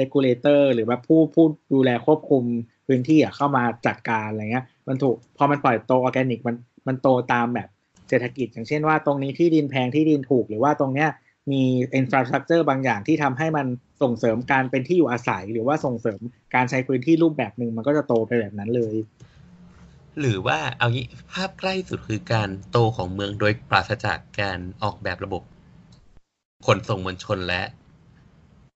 [0.00, 2.44] regulator หรือว่าผู้ผู้ดูแลควบคุม
[2.86, 6.56] พื้นที่อะเข้ามาจัดการอะไรเงี้ย มันถูกพอมันปล่อยโตออร์แกนิกมัน
[6.88, 7.68] มันโตตามแบบ
[8.08, 11.08] เศรษฐกิจ อย่างเช่นว่าตรงนี้ที่ดินแพงที่ดินถูก หรือว่าตรงเนี้ย
[11.52, 11.62] มี
[11.94, 13.66] infrastructure บางอย่างที่ทำให้มัน
[14.02, 16.20] ส่งเสริมการเป็นที่อยู่อาศัย หรือว่าส่งเสริม
[16.54, 18.94] การใช้พื้นที่รูปแบบหนึ่งมันก็จะโตไปแบบนั้นเลย
[20.20, 25.42] หรือว่าเอางี้ภาพใกล้สุดคือการโตของเมืองโดยปราศจากการออกแบบระบบ
[26.66, 27.62] ขนส่งมวลชนและ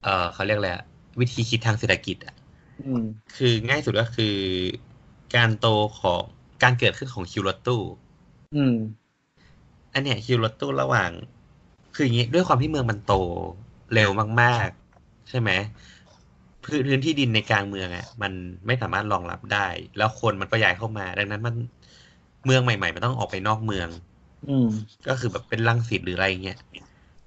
[0.05, 0.85] เออเขาเรียกอะไรอะ
[1.21, 2.35] วิธีคิดทางเศรษฐกิจอะ
[2.83, 3.03] อืม
[3.37, 4.37] คือง่ายสุดก็คือ
[5.37, 5.67] การโต
[6.01, 6.23] ของ
[6.63, 7.83] การเกิดขึ้นของคิวรถตู้
[8.55, 8.75] อืม
[9.95, 11.11] อันเนี้ยคิวรถตู้ระหว่าง
[11.95, 13.15] คืออย่างงี้ด้วยความที่เมืองมันโต
[13.95, 14.11] เร็ว
[14.41, 14.69] มาก
[14.99, 15.51] ๆ ใช่ไหม
[16.65, 18.33] พื้นพื้นที่ดินในกลางเมืองอะ มัน
[18.67, 21.55] ไม่สามารถรองรับได้ แล้วคนมันก็ย้ายเข้ามา ดังนั้นมัน
[22.45, 23.89] เมืองใหม่ๆมันต้องออกไปนอกเมือง
[24.49, 24.69] อืม
[25.09, 26.59] ก็คือแบบเป็นลังสิตหรืออะไรเงี้ย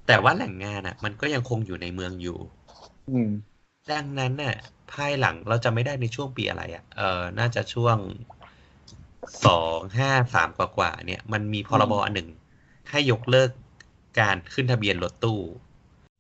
[0.08, 2.38] แต่ว่าแหล่งงานอะ มันก็ยังคงอยู่ในเมืองอยู่
[3.10, 3.30] อืม
[3.92, 4.56] ดังนั้นน่ะ
[4.94, 7.98] ภายหลังเราจะไม่ได้ในช่วงปีอะไรอะ เออน่าจะช่วง
[9.46, 12.30] สองห้าสามกว่าๆเนี่ย มันมีพรบอันหนึ่ง
[12.90, 13.50] ให้ยกเลิก
[14.20, 15.40] การขึ้นทะเบียนรถตู้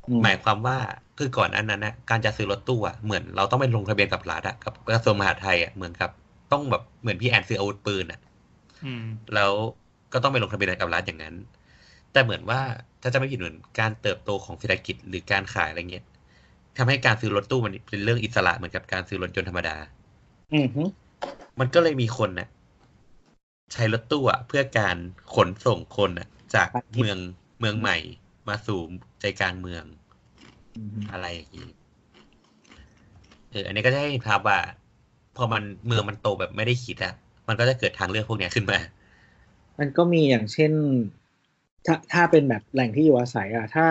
[0.10, 0.78] อืมหมายความว่า
[1.18, 6.10] คือก่อนอันนั้นนะการจะซื้อรถตู้อะเหมือนเราต้องไปลงทะเบียนกับรัฐอะกับกระทรวงมหาดไทยอะเหมือนกับ
[6.52, 8.20] ต้องแบบเหมือนพี่แอนซื้ออาวุธปืนอะ
[8.86, 9.52] อืมแล้ว
[10.14, 11.36] ก็ต้องไปลงทะเบียนกับรัฐอย่างนั้น
[12.12, 12.62] แต่เหมือนว่า
[13.02, 16.06] ถ้าจะไม่ผิดเหมือนการเติบโตของเศรษฐกิจหรือการขายอะไรเงี้ย
[16.78, 19.76] ทำให้การซื้อรถตู้มันเป็นเรื่องอิสระเหมือนกับการซื้อรถยนต์ธรรมดา
[20.54, 20.84] อืมฮึ
[21.60, 22.48] มันก็เลยมีคนน่ะ
[23.74, 24.98] ใช้รถตู้อะ เพื่อการ
[25.36, 27.18] ขนส่งคนอะ จากเมือง
[27.60, 27.98] เมืองใหม่
[28.48, 28.80] มาสู่
[29.20, 29.84] ใจกลางเมือง
[30.76, 31.70] อืมฮึอะไรอย่างนี้
[33.52, 34.58] เอออันนี้ก็จะให้เห็นภาพว่า
[35.36, 37.14] พอมันเมืองมันโตแบบไม่ได้คิดอะ
[37.48, 38.80] มันก็จะเกิดทางเลือกพวกเนี้ยขึ้นมา
[39.80, 40.72] มันก็มีอย่างเช่น
[41.86, 43.88] ถ้าถ้าเป็นแบบแหล่งที่อยู่อาศัยอะถ้า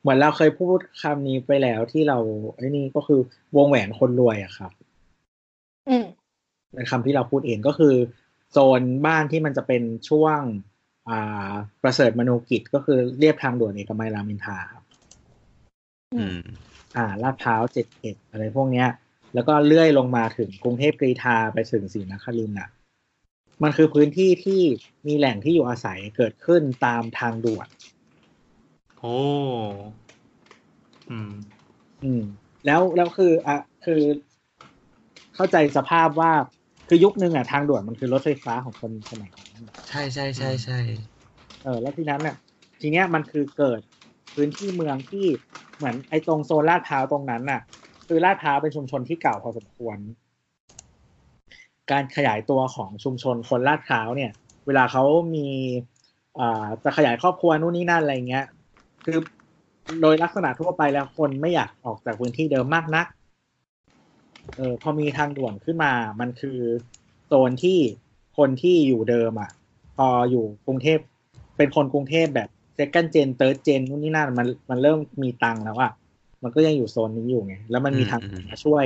[0.00, 2.18] เหมือนเราเคยพูดคำนี้ไปแล้วที่เรา
[2.54, 3.20] ไอ้นี่ก็คือ
[3.56, 4.72] วงแหวนคนรวยอะครับ
[5.88, 6.04] อืม
[6.74, 7.94] เป็นคำที่เราพูดเองก็คือ
[8.52, 10.40] โซนบ้านที่มันจะเป็นช่วง
[11.08, 11.52] อ่า
[11.82, 14.84] ประเสริฐมนูกิจก็คือเรียบทางด่วนเอกมัยรามอินทราครับ
[16.14, 16.38] อืม
[16.96, 18.88] อ่าลาดพร้าวเจ็ดเอ็ดอะไรพวกเนี้ย
[19.34, 22.68] แล้วก็เลื่อยลงมาถึงกรุงเทพกรีฑาไปถึงศรีนครินทร์อะ
[23.62, 24.60] มันคือพื้นที่ที่
[25.06, 27.68] มีแหล่งที่อยู่อาศัยเกิดขึ้นตามทางด่วน
[29.00, 29.08] โอ้
[31.08, 31.30] อืม
[32.02, 32.20] อืม
[32.64, 33.94] แล้วแล้วคืออะคือ
[35.34, 36.32] เข้าใจสภาพว่า
[36.88, 40.78] คือยุคนึงอะทางด่วนมันคือรถไฟฟ้าของคนสมัยนั้นใช่ใช่ใช่ใช่
[41.62, 42.36] เออ แล้วทีนั้นเนี่ย
[42.80, 43.80] ทีเนี้ยมันคือเกิด
[44.34, 45.26] พื้นที่เมืองที่
[45.76, 47.60] เหมือนไอ้ตรงโซนลาดพร้าวตรงนั้นน่ะ
[48.06, 49.98] คือลาดพร้าวเป็นชุมชนที่เก่าพอสมควร
[51.90, 54.30] การขยายตัวของชุมชนคนลาดพร้าวเนี่ย
[54.66, 55.02] เวลาเขา
[55.34, 55.40] มี
[56.38, 56.44] อ่า
[56.84, 58.42] จะขยายครอบครัวนู่นนี่นั่นอะไรเงี้ย
[59.04, 59.18] คือ
[60.02, 63.06] โดยลักษณะทั่วไปแล้วคนไม่อยากออกจากพื้นที่เดิมมากนัก
[64.56, 66.58] เออพอมีทางด่วนขึ้นมา มันคือ
[67.26, 67.78] โซนที่
[68.38, 69.50] คนที่อยู่เดิมอะ
[69.96, 70.98] พออยู่กรุงเทพ
[71.56, 72.48] เป็นคนกรุงเทพแบบ
[72.78, 75.92] second gen third gen นู่นนี่นั่นมันมันเริ่มมีตังค์แล้วอะ
[76.42, 78.20] มันก็ยังอยู่โซนนี้อยู่ไงแล้วมันมีทาง
[78.50, 78.84] มาช่วย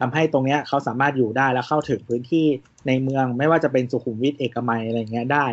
[0.00, 2.46] ทำให้ตรงเนี้ยเขาสามารถอยู่ได้แล้วเข้าถึงพื้นที่
[2.86, 5.46] ในเมืองไม่ว่าจะเป็นสุขุมวิทเอกมัยอะไรเงี้ยได้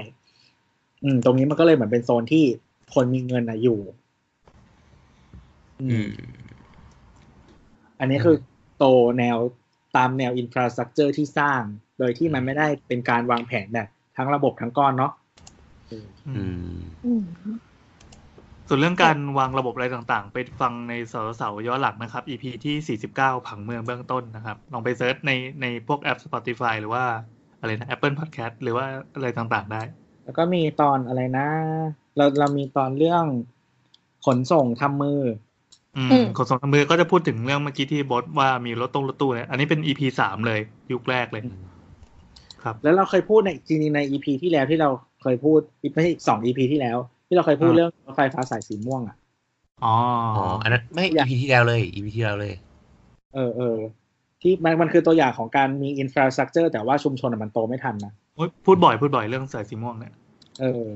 [1.04, 2.46] อืม ตรงนี้มันก็เลยเหมือนเป็นโซนที่
[2.94, 3.80] คนมีเงินอะอยู่
[5.82, 6.10] อือืมม
[8.00, 8.38] อันนี้คือ
[8.78, 8.86] โต
[9.20, 9.38] แนว
[9.98, 11.62] ตามแนว infrastructure ที่สร้าง
[12.00, 13.88] โดยที่มันไม่ได้เป็นการวางแผนแบบ
[14.18, 15.12] ทั้งระบบทั้งก้อนเนาะ
[15.92, 17.24] อือืมมอืม
[18.68, 25.32] ส่วนเรื่องการวางระบบอะไรต่างๆ ไปฟังในเสาเสาย้อนหลังนะครับ EP ที่ 49 ผังเมืองเบื้องต้นนะครับ ลองไป search ใน
[25.62, 27.04] ในพวกแอป Spotify หรือว่า
[27.60, 28.86] อะไรนะ Apple Podcast หรือว่า
[29.16, 31.48] อะไรต่างๆได้เแล้วก็มีตอนอะไรนะ
[32.18, 33.26] เราเรามีตอนเรื่อง
[34.26, 35.49] ขนส่งทำมืออืมอืม
[36.38, 40.60] ขนส่งทำมือก็จะพูดถึงเรื่องเมื่อกี้ที่บอสว่ามีรถตู้รถตู้เนี่ยอันนี้เป็น EP สามเลย
[40.92, 41.44] ยุคแรกเลย
[42.64, 44.90] ครับ แล้วเราเคยพูดในจริงๆใน EP ที่แล้วที่เรา
[45.24, 45.60] เคยพูด
[45.94, 46.98] ไม่ใช่สอง EP ที่แล้ว
[47.28, 49.16] ที่เราเคยพูดอ่าเรื่องรถไฟฟ้าสายสีม่วงอะ
[49.84, 49.96] อ๋อ
[50.38, 52.54] อ๋ออันนั้นไม่อยาก EP ที่แล้วเลย EP ที่แล้วเลย
[53.36, 53.78] เออเออ
[54.42, 60.14] ที่มันมันคือตัวอย่างของการมี infrastructure แต่ว่าชุมชนอะมันโตไม่ทันนะโอ๊ยพูดบ่อยพูดบ่อยเรื่องสายสีม่วงเนี่ย
[60.62, 60.90] เออ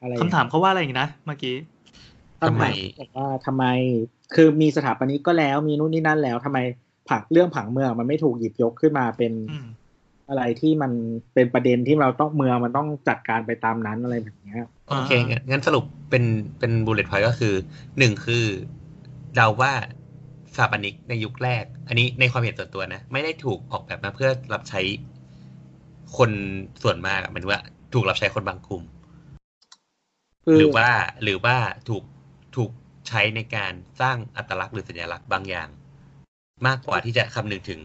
[0.00, 1.54] อะไรคำถามเขาว่าอะไรอีกนะเมื่อกี้
[2.40, 3.64] คำถามบอกว่าทำไม
[4.34, 6.58] คือมีสถาปนิกก็แล้วมีนู่นนี่นั่นแล้วทำไม
[7.08, 9.66] ผังเรื่องผังเมืองมันไม่ถูกหยิบยกขึ้นมาเป็นอืม
[10.28, 10.92] อะไรที่มัน
[11.34, 14.58] เป็นประเด็นที่เราต้องเมืองมันต้องจัดการไปตามนั้นอะไรแบบเนี้ย
[14.88, 16.24] โอเคงั้นงั้นสรุปเป็น
[16.58, 17.54] เป็นบูเลตพอยต์ก็คือ
[17.98, 18.44] หนึ่งคือ
[19.34, 19.72] เดาว่า
[20.54, 24.80] สถาปนิกในยุคแรก อันนี้ในความเห็นส่วนตัวนะ ไม่ได้ถูกออกแบบมาเพื่อรับใช้
[26.16, 26.30] คน
[26.82, 27.62] ส่วนมากอะหมายถึงว่า
[27.94, 28.82] ถูกรับใช้คนบางกลุ่ม
[30.44, 30.88] คือหรือว่า
[31.22, 31.56] หรือว่า
[31.88, 32.02] ถูก
[32.56, 32.70] ถูก
[33.08, 35.68] ใช้ในการสร้างอัตลักษณ์หรือสัญลักษณ์บางอย่าง
[36.66, 37.80] มากกว่าที่จะคำนึงถึง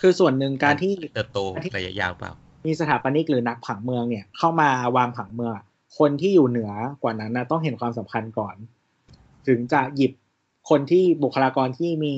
[0.00, 1.38] คือส่วนหนึ่งการที่เติบโต
[1.76, 2.32] ระยะยาวเปล่า
[2.66, 5.64] มีสถาปนิกหรือนักผังเมืองเนี่ย เข้ามาวางผังเมืองอะ
[5.98, 6.72] คนที่อยู่เหนือ
[7.02, 8.56] กว่านั้นนะต้องเห็นความสำคัญก่อน
[9.46, 10.12] ถึงจะหยิบ
[10.70, 12.14] คนที่บุคลากรที่มี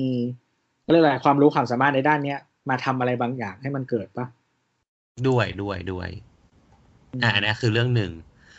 [0.91, 2.39] เรียกอะไรความรู้ความสามารถในด้านเนี้ย
[2.69, 4.25] มาทำอะไรบางอย่างให้มันเกิดปะ
[5.27, 6.09] ด้วยด้วยด้วย
[7.23, 8.11] อ่าอันนี้คือเรื่องหนึ่ง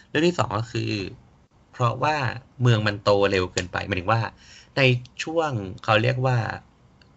[0.08, 0.90] เรื่องที่สองก็คือ
[1.76, 2.16] เพราะว่า
[2.62, 4.20] เมืองมันโตเร็วเกินไปหมายถึงว่า
[4.76, 4.80] ใน
[5.22, 5.50] ช่วง
[5.84, 6.36] เขาเรียกว่า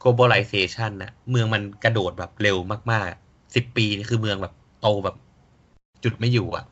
[0.03, 2.57] globalization น่ะเมืองมันกระโดดแบบเร็ว
[2.91, 5.15] มากๆสิบปีนี่คือเมืองแบบโตแบบ
[6.03, 6.65] จุดไม่อยู่อะ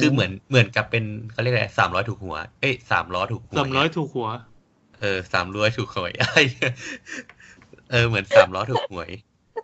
[0.00, 4.28] คือเหมือนเหมือนกับเป็นเขาเรียกอะไรสามร้อยถูกหัว เอ้ยสามล้อถูกหัวสามร้อยถูกหัว
[5.00, 6.38] เออสามล้อถูกหวยอะไร
[7.90, 9.10] เออเหมือนสามล้อถูกหวย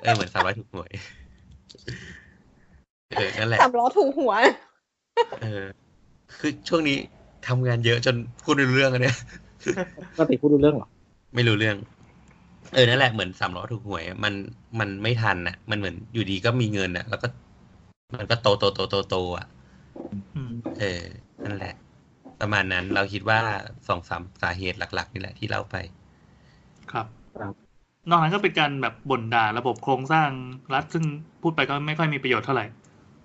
[0.02, 0.90] เออเหมือนสามล้อถูกหวย
[3.16, 4.32] เออนั่นแหละสามล้อถูกหัว
[5.42, 5.64] เออ
[6.38, 6.98] คือช่วงนี้
[7.48, 9.16] ทำงานเยอะจนพูดไม่รู้เรื่องอะเนี่ย
[10.16, 10.89] ปกติพูดรู้เรื่องเหรอ
[11.35, 11.77] ไม่รู้เรื่อง
[12.74, 14.35] เออนั่นแหละเหมือนสามล้อถูกหวย มัน
[14.81, 17.28] มันไม่ทันน่ะมันเหมือนอยู่ดีก็มีเงินน่ะแล้วก็
[18.19, 19.47] มันก็โตโตโตโตโตอะ
[20.35, 21.02] อืมเออ
[21.44, 21.74] นั่นแหละ
[22.40, 23.40] ประมาณนั้นเราคิดว่า
[23.89, 25.77] สองสามสาเหตุหลัก ๆ นี่แหละที่เล่าไป
[26.93, 27.06] ครับ
[27.39, 27.55] ครับ
[28.10, 30.28] นอกนั้นก็เป็นการแบบบ่นด่าระบบโครงสร้าง
[30.74, 31.05] รัฐซึ่ง
[31.43, 32.64] พูดไปก็ไม่ค่อยมีประโยชน์เท่าไหร่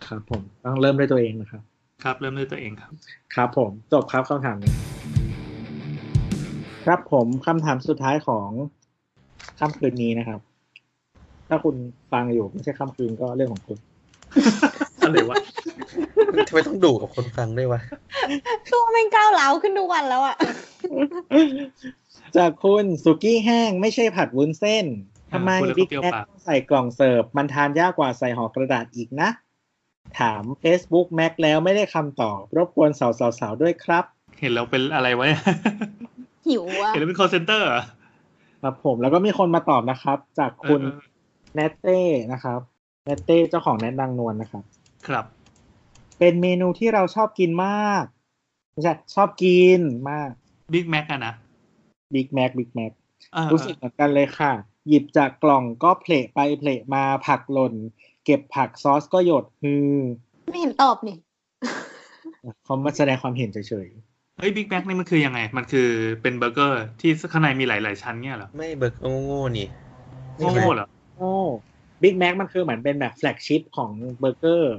[0.06, 1.62] ครับผมต้องเริ่มด้วยตัวเองนะครับ
[2.04, 2.92] ครับ เริ่มด้วยตัวเองครับ
[3.36, 4.74] ครับผม จบครับคำถามนี้
[6.86, 8.50] ครับผมคำถามสุดท้ายของ
[9.60, 10.40] ค่ำคืนนี้นะครับ
[11.48, 11.76] ถ้าคุณ
[12.12, 13.78] ฟังอยู่ไม่ใช่ค่ำคืนก็เรื่องของคุณ
[15.06, 15.36] อะไรวะ
[16.48, 17.82] ทำไมต้องดูกับคนฟังด้วยวะ
[18.72, 20.36] ตัวแม่งก้าวร้าวขึ้นทุกวันแล้วอะ
[22.38, 24.86] จากคุณสุกี้แห้งไม่ใช่ผัดวุ้นเส้น
[25.34, 29.30] ทำไมพูดแล้วก็บิ๊กเปรี้ยวแอปากต้องใส่กล่องเสิร์ฟมันทานยากกว่าใส่ห่อกระดาษอีกนะ
[30.20, 34.04] ถาม Facebook แม็กแล้วไม่ได้คำตอบ รบกวนสาวๆๆด้วยครับ
[34.40, 35.42] เห็นแล้วเป็นอะไรวะเนี่ย
[36.48, 37.84] หิวอะเห็นแล้วเป็น call center เหรอ
[38.62, 41.02] ครับผมแล้วก็มีคนมาตอบนะครับ จากคุณเออ
[41.56, 42.00] เนตเต้
[42.34, 42.60] นะครับ
[43.06, 44.64] เนตเต้เจ้าของแนทนางนวลนะครับ
[45.08, 45.26] ครับ
[46.20, 48.04] เป็นเมนูที่เราชอบกินมาก
[48.72, 50.30] ไม่ใช่ชอบกินมาก
[50.74, 51.34] บิ๊กแม็กอะนะ
[52.14, 52.92] บิ๊กแม็กบิ๊กแม็ก
[53.34, 54.54] เออรู้สึกเหมือนกันเลยค่ะ
[54.88, 57.74] หยิบจากกล่องก็เผลไปเผลมาผักหล่น
[58.30, 59.96] เก็บผักซอสก็หยดฮือ
[60.52, 61.18] ไม่เห็นตอบนี่
[62.64, 63.88] เขามาแสดงความเห็นเฉย
[64.38, 65.88] เฮ้ยบิ๊กแม็กนี่มันคือยังไง มันคือ
[66.22, 69.68] เป็นเบอร์เกอร์ที่ข้างในมีหลายาย ๆ ชั้นเนี่ยเหรอ ไม่เบอร์เกอร์โง่ๆนี่
[70.38, 71.32] โง่ๆเหรอๆโอ้
[72.04, 74.76] บิ๊กแม็กมันคือเหมือนเป็นแบบ flagship ของเบอร์เกอร์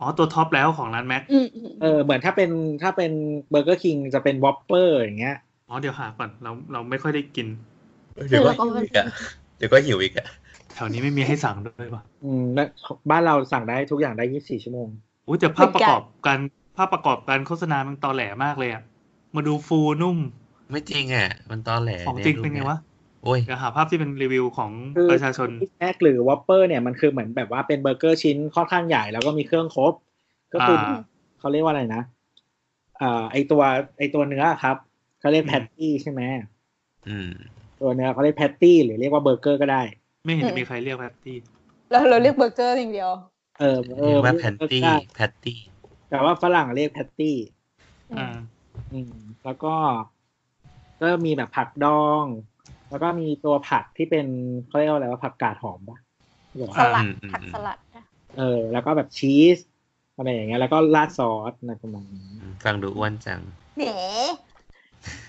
[0.00, 2.50] อ๋อ ตัวท็อปแล้วของร้านแม็กอืมอืมเออเหมือนถ้าเป็น
[2.82, 3.12] ถ้าเป็น
[3.50, 5.36] เบอร์เกอร์คิงจะเป็นวอปเปอร์อย่างเงี้ย
[5.68, 7.46] อ๋อเดี๋ยวหาก่อนเราเราไม่ค่อยได้กิน
[8.28, 9.06] เดี๋ยวก็หิวอีกอะ
[9.56, 10.26] เดี๋ยวก็หิวอีกอะ
[10.74, 12.64] แถวนี้ไม่มีให้สั่งด้วยป่ะอืมและ
[13.10, 14.88] บ้านเราสั่งได้ทุกอย่างได้24ชั่วโมง
[15.28, 16.40] อุ้ยแต่ภาพประกอบการ
[16.76, 18.82] ภาพประกอบการโฆษณามันตอแหลมากเลยอะ
[19.34, 20.18] มาดูฟูนุ่ม
[20.70, 22.78] ไม่จริงอะ มันตอแหลของจริงเป็นไงวะ
[23.24, 29.92] โอ้ยเดี๋ยวหาภาพที่เป็นรีวิวของคือประชาชนบิ๊กแม็กหรือวอปเปอร์เนี่ยมันคือเหมือนแบบว่าเป็นเบอร์เกอร์ชิ้นค่อนข้างใหญ่แล้วก็มีเครื่องครบ
[30.54, 30.98] ก็คืออา
[31.38, 32.02] เขาเรียกว่าอะไรนะ
[33.00, 33.62] อ่าไอตัว
[33.98, 34.76] ไอตัวเนื้อครับ
[35.20, 36.22] เขาเรียก patty ใช่ไหม
[37.08, 37.30] อืม
[37.80, 39.82] ตัวเนื้อเขาเรียก patty หรือเรียกว่าเบอร์เกอร์ก็ได้
[40.24, 41.36] ไม่เห็นมีใครเรียก patty
[41.90, 43.10] เราเราเรียกเบอร์เกอร์อย่างเดียว
[43.60, 45.58] เออเออเรียกว่า patty เรียกเบอร์เกอร์ตี้ได้ patty
[46.10, 47.36] แต่ว่าฝรั่งเรียกแพตตี้
[48.18, 48.36] อ่า
[48.92, 49.12] อืม
[49.44, 49.74] แล้วก็
[51.00, 52.24] ก็มีแบบผักดอง
[52.90, 54.26] แล้วก็มีตัวผักที่เป็น
[54.66, 55.98] เขาเรียกว่าอะไรว่าผักกาดหอมปะ
[56.54, 58.04] หรือสว่าลัดอืมอืมผักสลัดอะ
[58.36, 59.58] เออ แล้วก็แบบชีส
[60.16, 62.28] อะไรอย่างเงี้ยแล้วก็ราดซอสอะไรประมาณนี้
[62.64, 63.40] ฟังดูอ้วนจัง
[63.78, 63.96] เด๋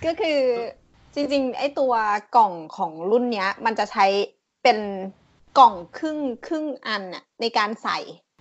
[0.06, 0.40] ก็คือ
[1.16, 1.94] จริง ๆ ไอ้ตัว
[2.36, 4.06] กล่องของรุ่นเนี้ย มันจะใช้
[4.64, 4.78] เป็น
[5.58, 6.18] กล่องครึ่ง
[6.48, 7.98] ครึ่งอันน่ะ ในการใส่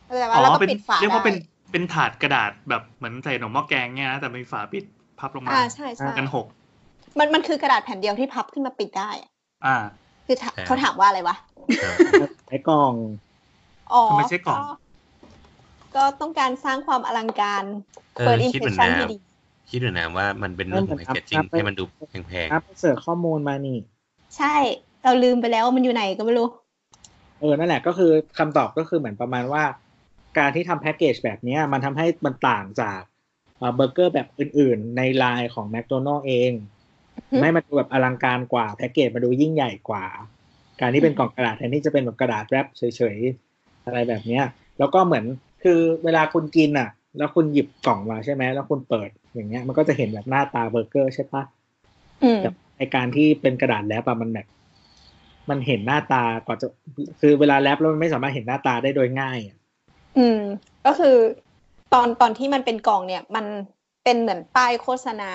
[0.06, 1.36] เข้าใจอ๋ปะแล้วอก็เป็นปิดฝาเรียกว่าได้เป็น
[1.72, 4.84] เป็นถาดกระดาษแบบเหมือนใส่ขนมหม้อแกงเนี่ยนะแต่มีฝาปิด
[5.18, 6.46] พับลงมาอ่าใช่ใช่กันหก
[7.18, 9.30] มันมันคือกระดาษแผ่นเดียวที่พับขึ้นมาปิดได้อะ
[9.64, 9.76] อ่า
[10.26, 11.36] คือถาเขาถามว่าอะไรวะ
[12.48, 12.94] ไอ้กล่อง
[13.92, 14.60] อ๋อทำไมใช่กล่อง
[15.96, 17.64] ก็ต้องการสร้างความอลังการ
[18.16, 19.16] เออเปิดอินคิดเหมือนที่ดี
[19.70, 21.84] คิดดูนะว่ามันเป็นเรื่องของ packaging ให้มันดู
[22.28, 23.76] แพงครับไป search ข้อมูลมานี่
[24.36, 24.54] ใช่
[25.04, 26.48] เราลืมไปแล้วว่ามันอยู่ไหนก็ไม่รู้
[27.40, 29.64] เออ นั่นแหละก็คือคำตอบก็คือเหมือนประมาณว่า
[30.38, 33.00] การที่ทำแพ็กเกจแบบเนี้ยมันทำให้มันต่างจาก
[33.58, 36.52] เอ่อเบอร์เกอร์แบบอื่น ๆ ในไลน์ของแม d โดนัล s เอง
[37.30, 40.04] อืมไม่มันดูแบบอลังการกว่าแพ็กเกจมาดูยิ่งใหญ่กว่า
[40.80, 44.44] การที่เป็นกล่องกระดาษแทนที่จะเป็นแบบกระดาษแรปเฉยๆอะไรแบบเนี้ย
[44.78, 45.24] แล้วก็เหมือน
[45.62, 46.88] คือเวลาคุณกินอะ
[47.18, 51.42] แล้วคุณหยิบกล่องมาใช่ไหมแล้วคุณเปิดอย่างเงี้ย มันก็จะเห็นแบบหน้าตาเบอร์เกอร์ใช่ปะ
[52.22, 54.46] อืมแต่ไอการที่เป็นกระดาษแรปอะมันแบบ
[55.50, 56.66] มันเห็นหน้าตากว่าจะ
[57.20, 59.56] คือเวลาแรปแล้วมันไม่สามารถเห็นหน้าตาได้โดยง่ายอะ
[60.18, 60.40] อืม
[60.86, 61.16] ก็คือ
[61.92, 63.44] ตอนตอนที่มันเป็นกล่องเนี่ย มัน
[64.04, 65.32] เป็นเหมือนป้ายโฆษณา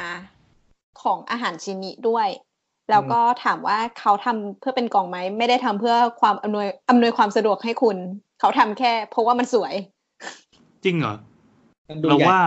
[1.01, 2.27] ของอาหารชิ้นนี้ด้วย
[2.91, 7.97] แล้วก็ถามว่าเขาทำเพื่อเป็นกล่องไหม ไม่ได้ทำเพื่อความอำนวยอำนวยความสะดวกให้คุณ
[8.39, 9.73] เขาทำแค่ เพราะว่ามันสวย
[10.83, 11.15] จริงเหรอ
[11.89, 12.39] มันดูเราใหญ่ว่า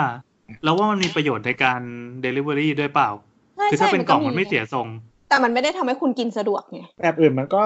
[0.64, 1.80] เราว่ามันมีประโยชน์ในการ
[2.24, 3.10] Delivery ด้วยเปล่า
[3.56, 4.86] ใช่คือถ้าใช่เป็นกล่องมันก็ไม่เสียทรง
[5.28, 7.64] แต่มันไม่ได้ทำให้คุณกินสะดวกไงแบบอื่นมันก็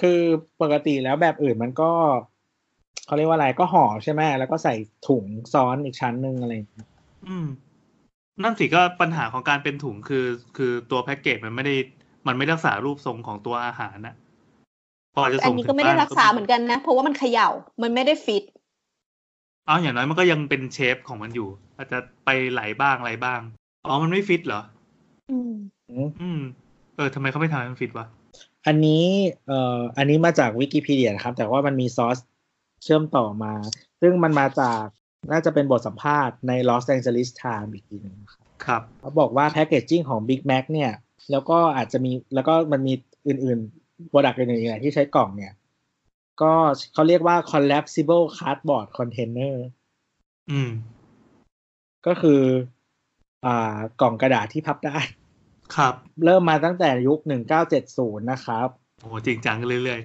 [0.00, 0.20] คือ
[0.62, 1.90] ปกติแล้วแบบอื่นมันก็
[3.06, 4.74] เขาเรียกว่าอะไรก็ห่อใช่ไหมแล้วก็ใส่
[5.08, 5.24] ถุง
[5.54, 6.88] ซ้อนอีกชั้นหนึ่งอะไรอย่างเงี้ย
[7.28, 7.46] อืม
[8.42, 10.26] นั่นสิก็ปัญหาของการเป็นถุงคือ
[10.56, 11.74] คือตัวแพ็กเกจมันไม่ได้
[12.26, 14.14] มันไม่รักษารูปทรงของตัวอาหารนะ
[15.14, 17.48] พอจะแต่อัส่นงนี้ถึก็งไม่ได้บ้านรักษาเหมือนกันนะ เพราะว่ามันเขย่า
[17.82, 18.44] มันไม่ได้ฟิต
[19.66, 23.40] เอาอย่างน้อยมันก็ยังเป็นเชฟของมันอยู่ อาจจะไปไหลบ้างอะไรบ้าง
[23.86, 24.62] อ๋อมันไม่ฟิตเหรอ
[25.30, 25.52] อืม
[26.20, 26.40] อืม
[26.96, 28.06] เออทำไมเขาไม่ทำให้มันฟิตวะ
[28.66, 29.04] อันนี้
[29.46, 32.18] เอ่ออันนี้มาจากวิกิพีเดียนะครับ แต่ว่ามันมีซอส
[32.82, 33.54] เชื่อมต่อมา
[34.00, 34.82] ซึ่งมันมาจาก
[35.32, 40.92] น่าจะเป็นบทสัมภาษณ์ใน Los Angeles Times อีกทีหนึงครับครับเขาบอกว่าแพ c เกจจิ้งของ Big Mac เนี่ย
[41.30, 42.94] แล้วก็อาจจะมีแล้วก็มันมี
[43.28, 45.52] อื่นๆ product อื่นๆอีกหลายที่ใช้กล่องเนี่ย
[46.42, 46.52] ก็
[46.94, 49.54] เขาเรียกว่า collapsible cardboard container
[50.50, 50.70] อืม
[52.06, 52.42] ก็คือ
[53.46, 54.98] อ่ากล่องกระดาษที่พับได้
[55.76, 55.94] ครับ
[56.24, 57.18] เริ่มมาตั้งแต่ยุค
[57.74, 58.68] 1970นะครับ
[59.00, 60.00] โอ้จริงจังขึ้นเรื่อย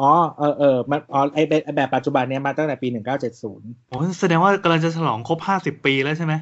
[0.00, 2.88] อ๋อเออเออมันอ๋อไอแบบไอ้แบบปัจจุบันเนี้ยมาตั้งแต่ปี
[3.32, 6.34] 1970ๆโอ้แสดงว่ากำลังจะฉลองครบห้าสิบปีแล้วใช่ไหม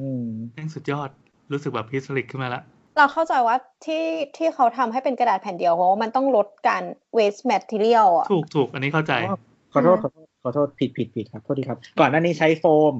[0.00, 1.08] อืมแม่งสุดยอด
[1.52, 2.62] รู้สึกแบบ historic ขึ้นมาละ
[2.96, 3.56] เราเข้าใจว่า
[3.86, 4.04] ที่
[4.36, 6.82] ที่เขาทำให้เป็นกระดาษแผ่นเดียวเพราะว่ามันต้องลดการ
[7.18, 9.36] waste material อะถูกถูกอันนี้เข้าใจอ๋อ
[9.72, 12.94] ขอโทษขอโทษขอโทษผิดผิดผิดครับโทษทีครับ ก่อนหน้านี้ใช้โฟม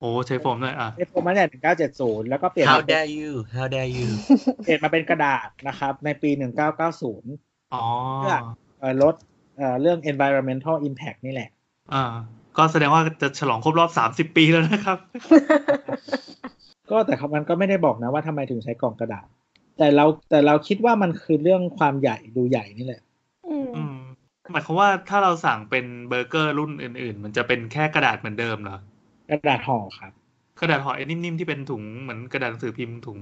[0.00, 4.08] โอ้ใช้โฟมด้วยอะใช้โฟมมาตั้งแต่1970แล้วก็เปลี่ยน How มาเป็น dare you How dare you
[4.64, 6.30] เปลี่ยนมาเป็นกระดาษนะครับ ในปี
[7.02, 7.84] 1990อ๋อ
[8.16, 8.36] เพื่อ
[8.80, 9.14] เอ่อลด
[9.56, 11.50] เอ่อเรื่อง environmental impact นี่แหละ
[11.92, 12.04] อ่า
[12.56, 14.98] ก็แสดงว่าจะฉลองครบรอบสามสิบปีแล้วนะครับ
[16.90, 19.26] ก็แต่เขามันก็ไม่ได้บอกนะว่าทำไมถึงใช้กล่องกระดาษ
[19.78, 23.02] แต่เราแต่เราคิดว่ามันคือเรื่องความใหญ่ดูใหญ่นี่แหละ
[23.48, 23.96] อืมอืม
[24.52, 28.78] หมายความว่าถ้าเราสั่งเป็นเบอร์เกอร์รุ่นอื่น ๆ มันจะเป็นแค่กระดาษเหมือนเดิมเหรอ
[29.30, 30.12] กระดาษห่อครับ
[30.60, 33.18] กระดาษห่อไอ้นิ่มๆที่เป็นถุงเหมือนกระดาษหนังสือพิมพ์ถุง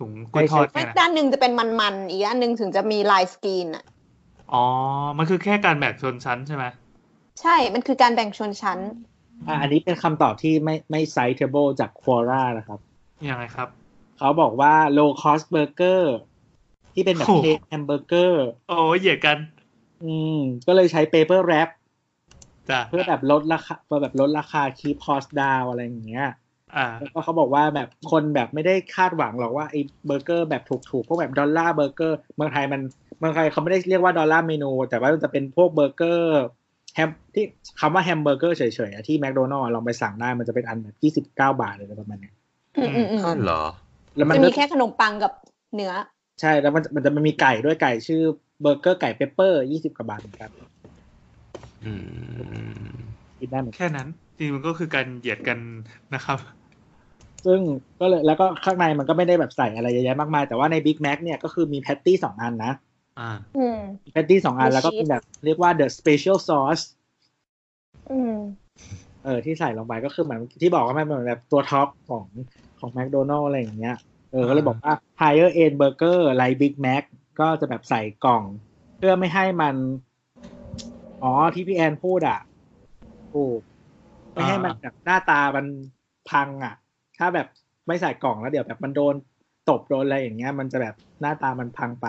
[0.00, 3.84] ถุงกล้วยทอดไม่เนี่ยนะด้านหนึ่งจะเป็นมันๆอีกด้านหนึ่งถึงจะมีลายสกรีนอะ
[4.52, 4.64] อ๋อ
[5.18, 6.64] มันคือแค่การแบ่งชนชั้นใช่ไหม
[7.40, 8.78] ใช่ มันคือการแบ่งชนชั้น
[9.46, 12.78] อะอันนี้เป็นคำตอบที่ไม่ไม่ citable จาก Quora นะครับ
[13.30, 13.68] ยังไงครับ
[14.18, 16.02] เขาบอกว่า low cost burger
[16.94, 19.38] ที่เป็นแบบโอ้ plain แฮมเบอร์เกอร์ โอ้ยเหยียดกัน
[20.04, 21.77] อืม ก็เลยใช้ paper wrap จ้ะ
[22.88, 26.28] เพื่อแบบลดราคาเพื่อแบบลดราคา keep cost down อะไรอย่างเงี้ย
[26.76, 32.80] อ่าแล้วก็เขาบอกว่าแบบคนแบบไม่ได้คาดหวังหรอกว่าไอ้เบอร์เกอร์แบบถูกๆพวกแบบดอลลาร์เบอร์เกอร์เมืองไทยมัน
[33.18, 36.42] เมืองไทยเขาไม่ได้เรียกว่าดอลลาร์เมนู แต่ว่ามันจะเป็นพวกเบอร์เกอร์
[36.94, 37.44] แฮมที่
[37.80, 42.34] คำว่าแฮมเบอร์เกอร์เฉยๆอะที่แมคโดนัลด์ลองไปสั่งได้มันจะเป็นอันแบบยี่สิบเก้าบาทเลยอะไรประมาณเนี้ย
[42.76, 43.62] อืมอืมอืมก็เหรอ
[44.16, 45.32] แล้วมันจะก็มีแค่ขนมปังกับ
[45.74, 45.92] เนื้อ
[46.40, 48.22] ใช่แล้วมันมันจะมันมีไก่ด้วยไก่ชื่อ
[48.62, 50.30] เบอร์เกอร์ไก่เปปเปอร์ยี่สิบกว่าบาทเหมื
[51.82, 51.94] อนกัน
[52.54, 52.58] อื
[52.94, 52.96] ม
[53.40, 55.58] กินได้เหมือนกันแค่นั้นจริงๆมันก็คือการเหยียดกัน
[56.14, 56.38] นะครับ
[57.46, 57.60] ซึ่ง
[58.00, 62.72] ก็เลยแล้วก็ข้างในมันก็ไม่ได้แบบใส่อะไรเยอะแยะมากมาย แต่ว่าในบิ๊กแม็กเนี่ยก็คือมี patty สองอันนะ
[63.18, 63.78] อ่าอืม
[64.12, 66.84] patty สองอันมีแล้วก็ชีสเป็นแบบเรียกว่า the special sauce
[68.10, 68.36] อืม
[69.24, 72.26] เออที่ใส่ลงไปก็คือเหมือนที่บอกว่ามันเหมือนแบบตัวท็อปของ
[72.78, 73.96] ของแมคโดนัลด์อะไรอย่างเงี้ย
[74.32, 77.02] เออก็เลยบอกว่า higher end burger like บิ๊กแม็ก
[77.40, 78.42] ก็จะแบบใส่กล่อง
[78.96, 79.74] เพื่อไม่ให้มัน
[81.22, 82.38] อ๋อที่พี่แอนพูดอะ
[83.34, 83.60] ถูก
[84.32, 85.66] ไม่ให้มันแบบหน้าตามัน
[86.30, 86.74] พังอะ
[87.18, 87.48] ถ้าแบบ
[87.86, 89.14] ไม่ใส่กล่องแล้วเดี๋ยวแบบมันโดน
[89.68, 92.06] ตบโดนอะไรอย่างเงี้ย มันจะแบบหน้าตามันพังไป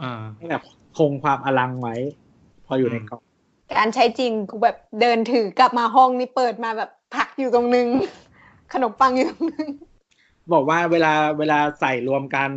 [0.00, 0.62] อ่าให้แบบ
[0.98, 1.96] คงความอลังไว้
[2.66, 3.22] พออยู่ในกล่อง
[3.78, 7.88] การใช้จริงกูแบบเดินถือกลับมาห้องนี่เปิดมาแบบผักอยู่ตรงนึง
[8.72, 9.70] ขนมปังอยู่ตรงนึง
[10.52, 12.50] บอกว่าเวลาเวลาใส่รวมกัน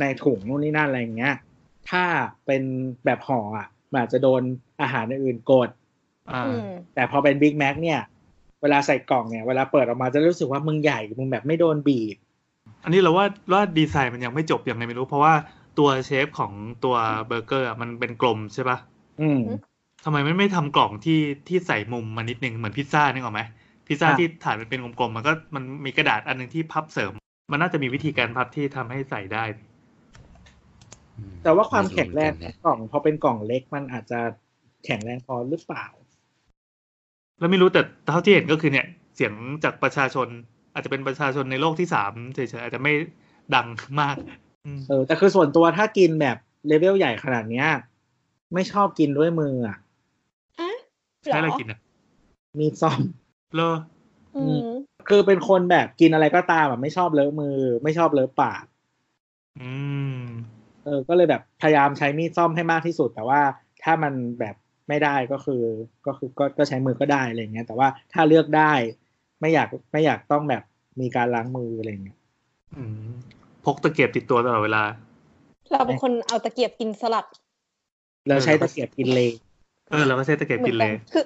[0.00, 1.34] ในถุงนู่นนี่นั่นอะไรอย่างเงี้ย
[1.90, 2.04] ถ้า
[2.46, 2.62] เป็น
[3.04, 4.42] แบบห่ออะ มันอาจจะโดน
[4.80, 5.68] อาหารอื่นๆกด
[6.30, 6.62] อ่าอืม
[6.94, 8.00] แต่พอเป็นบิ๊กแม็กเนี่ย
[8.62, 12.16] เวลาใส่กล่องเนี่ย เวลาเปิดออกมาจะรู้สึกว่ามึงใหญ่ มึงแบบไม่โดนบีบ
[12.84, 15.34] อันนี้เราว่าว่าดีไซน์มันยังไม่จบยังไงไม่รู้ เพราะว่า
[15.78, 16.52] ตัวเชฟของ
[16.84, 16.96] ตัว
[17.26, 18.78] เบอร์เกอร์อะมันเป็นกลมใช่ปะ
[19.20, 19.40] อืม
[20.04, 23.42] ทำไมไม่ไม่ทำกล่องที่ที่ใส่มุมมานิดนึงเหมือนพิซซ่านึกออกไหม
[23.86, 27.12] พิซซ่าอะที่ฐานมันเป็นกลมๆมันก็มันมีกระดาษอันหนึงที่พับเสริม
[27.50, 29.44] มันน่าจะมีวิธีการพับที่ทำให้ใส่ได้
[31.42, 34.20] แต่ว่าความแข็งแรงไม่ของนะกล่องพอเป็นกล่องเล็กมันอาจจะ
[34.84, 35.86] แข็งแรงพอหรือเปล่า
[37.38, 38.86] แล้วไม่รู้แต่เท่าที่เห็นก็คือเนี่ย
[39.16, 39.32] เสียง
[39.64, 40.28] จากประชาชน
[40.74, 42.92] อาจจะเป็นประชาชนในโลกที่สามเฉยๆอาจจะไม่
[43.54, 43.66] ดัง
[44.00, 44.16] มาก
[44.66, 46.36] อืมเออแต่คือส่วนตัวถ้ากินแบบ
[46.66, 47.68] เลเวลใหญ่ขนาดเนี้ย
[48.54, 49.78] ไม่ชอบกินด้วยมืออะ
[50.60, 50.70] อะ
[51.24, 51.78] ใช้อะไรกินอะ
[52.58, 53.00] มีดซ่อม
[53.56, 53.70] เลอ
[54.36, 54.58] อืม
[55.08, 58.64] คือเป็นคนแบบกินอะไรก็ตามแบบไม่ชอบเลอะมือ ไม่ชอบเลอะปาก
[59.60, 59.72] อื
[60.20, 60.27] ม
[60.84, 63.40] เออก็เลยแบบพยายามใช้มีดซ่อมให้มากที่สุด แต่ว่า
[63.84, 64.56] ถ้ามันแบบ
[64.88, 65.62] ไม่ได้ก็คือ
[66.06, 68.72] ก็คือก็ก็ใช้มือก็ได้อะไรเงี้ยแต่ว่าถ้าเลือกได้
[69.40, 70.62] ไม่อยากไม่อยากต้องแบบ
[71.00, 72.18] มีการล้างมืออะไรเงี้ย
[72.76, 73.08] อืม
[73.64, 74.82] พกตะเกียบติดตัวตลอดเวลา
[75.72, 77.26] เราเป็นคนเอาตะเกียบกินสลัด
[78.26, 79.30] แล้วใช้ตะเกียบกินเลย
[79.90, 81.24] เออเราก็ใช้ตะเกียบเหมืกิอนนเลกันยคือ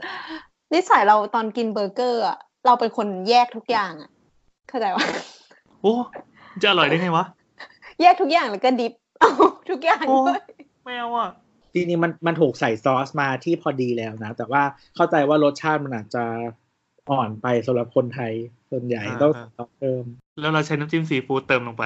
[0.72, 4.10] นิสัยเราตอนกินเบอร์เกอร์อะเราเป็นคนแยกทุกอย่างอะ
[4.68, 5.04] เข้าใจว่า
[5.82, 5.94] โอ้
[6.62, 7.24] จะอร่อยได้ไงวะ
[8.00, 9.01] แยกทุกอย่างแล้วก็ดิฟเอา
[9.70, 10.42] ทุกอย่างโอ้ด้วย
[10.84, 11.30] ไม่เอาอะ
[11.74, 14.62] จริงๆมันมันถูกใส่ซอสมาที่พอดีแล้วนะ แต่ว่า
[14.96, 16.24] เข้าใจว่ารสชาติมันอาจจะ
[17.10, 18.32] อ่อนไปสำหรับคนไทย
[18.70, 20.04] ส่วนใหญ่อ่าต้องอ่าต้องเติม
[20.40, 21.84] แล้วเราใช้น้ำจิ้มซีฟู้ดเติมลงไป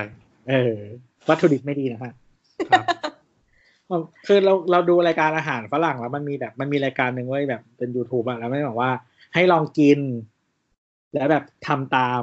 [0.48, 0.76] เออ
[1.28, 2.12] วัตถุดิบไม่ดีนะฮะ
[2.70, 2.72] ค
[3.92, 8.90] รับคือเราเราดูรายการอาหารฝรั่งแล้วมันมีแบบ มันมีรายการหนึ่งไว้ยแบบเป็น YouTube อะแล้วไม่บอกว่า
[9.34, 10.00] ให้ลองกิน
[11.14, 12.22] แล้วแบบทำตาม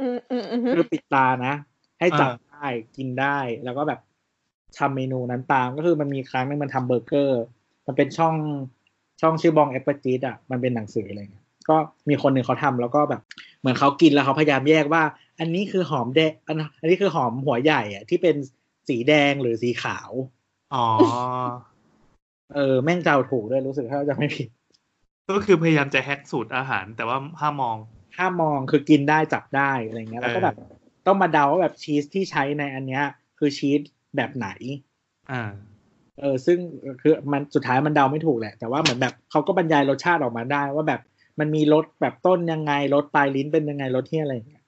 [0.00, 1.54] อืมอืมอืมคือปิดตานะ
[2.00, 2.66] ให้จับอ่าได้
[2.96, 4.00] กินได้แล้วก็แบบ
[4.78, 7.42] ทำเมนูนั้นตามก็คือมันมีครั้งหนึงมันทำเบอร์เกอร์
[7.86, 8.34] มันเป็นช่อง
[9.20, 11.76] ช่องชื่อ Bon Appétit อะมันเป็นหนังสืออะไรเงี้ยก็
[12.08, 13.22] มีคนหนึ่งเขาทำแล้วก็แบบ
[13.60, 15.02] เหมือนเขากินแล้วเขาพยายามแยกว่า
[15.38, 18.36] อันนี้คือหอมแดงอันอันนี้คือหอมหัวใหญ่อะที่เป็น
[18.88, 20.10] สีแดงหรือสีขาว
[20.74, 20.86] อ๋อ
[22.54, 24.48] เออ แม่งเจ้าถูกด้วยรู้สึกถ้าจะไม่ผิด
[25.30, 27.76] ก็คือพยายามจะแฮกสูตรอาหาร แต่ว่าห้ามมอง
[28.16, 30.56] ถ้ามองคือกินได้จับได้อะไรเงี้ยแล้วก็แบบ
[31.06, 33.04] ต้องมาเดาว่าแบบชีสที่ใช้ในอันเนี้ย
[33.38, 33.80] คือชีส
[34.16, 34.48] แบบไหน
[35.30, 35.42] อ่า
[36.20, 36.58] เออ ซึ่ง
[37.02, 41.00] คือมันสุดท้ายมันเดาไม่ถูกแหละ แต่ว่าเหมือนแบบเขาก็บรรยายรสชาติออกมาได้ ว่าแบบ
[41.40, 44.64] มันมีรสแบบต้นยังไงรสปลายลิ้นเป็นยังไงรสที่อะไรอย่างเงี้ย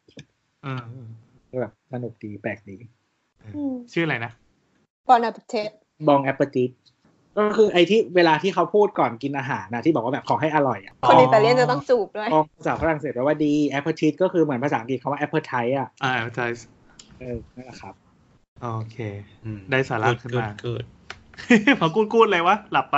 [0.64, 0.72] อื
[1.04, 1.08] ม
[1.50, 2.76] ก็แบบสนุกดีแปลกดี
[3.92, 4.32] ชื่ออะไรนะ
[5.08, 5.70] Bon Appétit
[6.08, 6.64] bon appétit
[7.36, 16.46] ก็คือไอ้ที่เวลาที่เขาพูดก่อนกินอาหารนะที่บอกว่าแบบขอให้อร่อยอะคนอิตาเลียนจะต้องจูบด้วยบองภาษาฝรั่งเศสแปลว่าดีแอปเปิลจิก็คือเหมือนภาษาอังกฤษคำว่า appetite อะอ่าใช่
[17.20, 17.94] เออนั่นแหละครับ
[18.62, 18.96] โอเค
[19.44, 20.84] อืมได้สาระขึ้นมากูด
[21.80, 22.96] พอกูดกูดเลยวะ หลับไป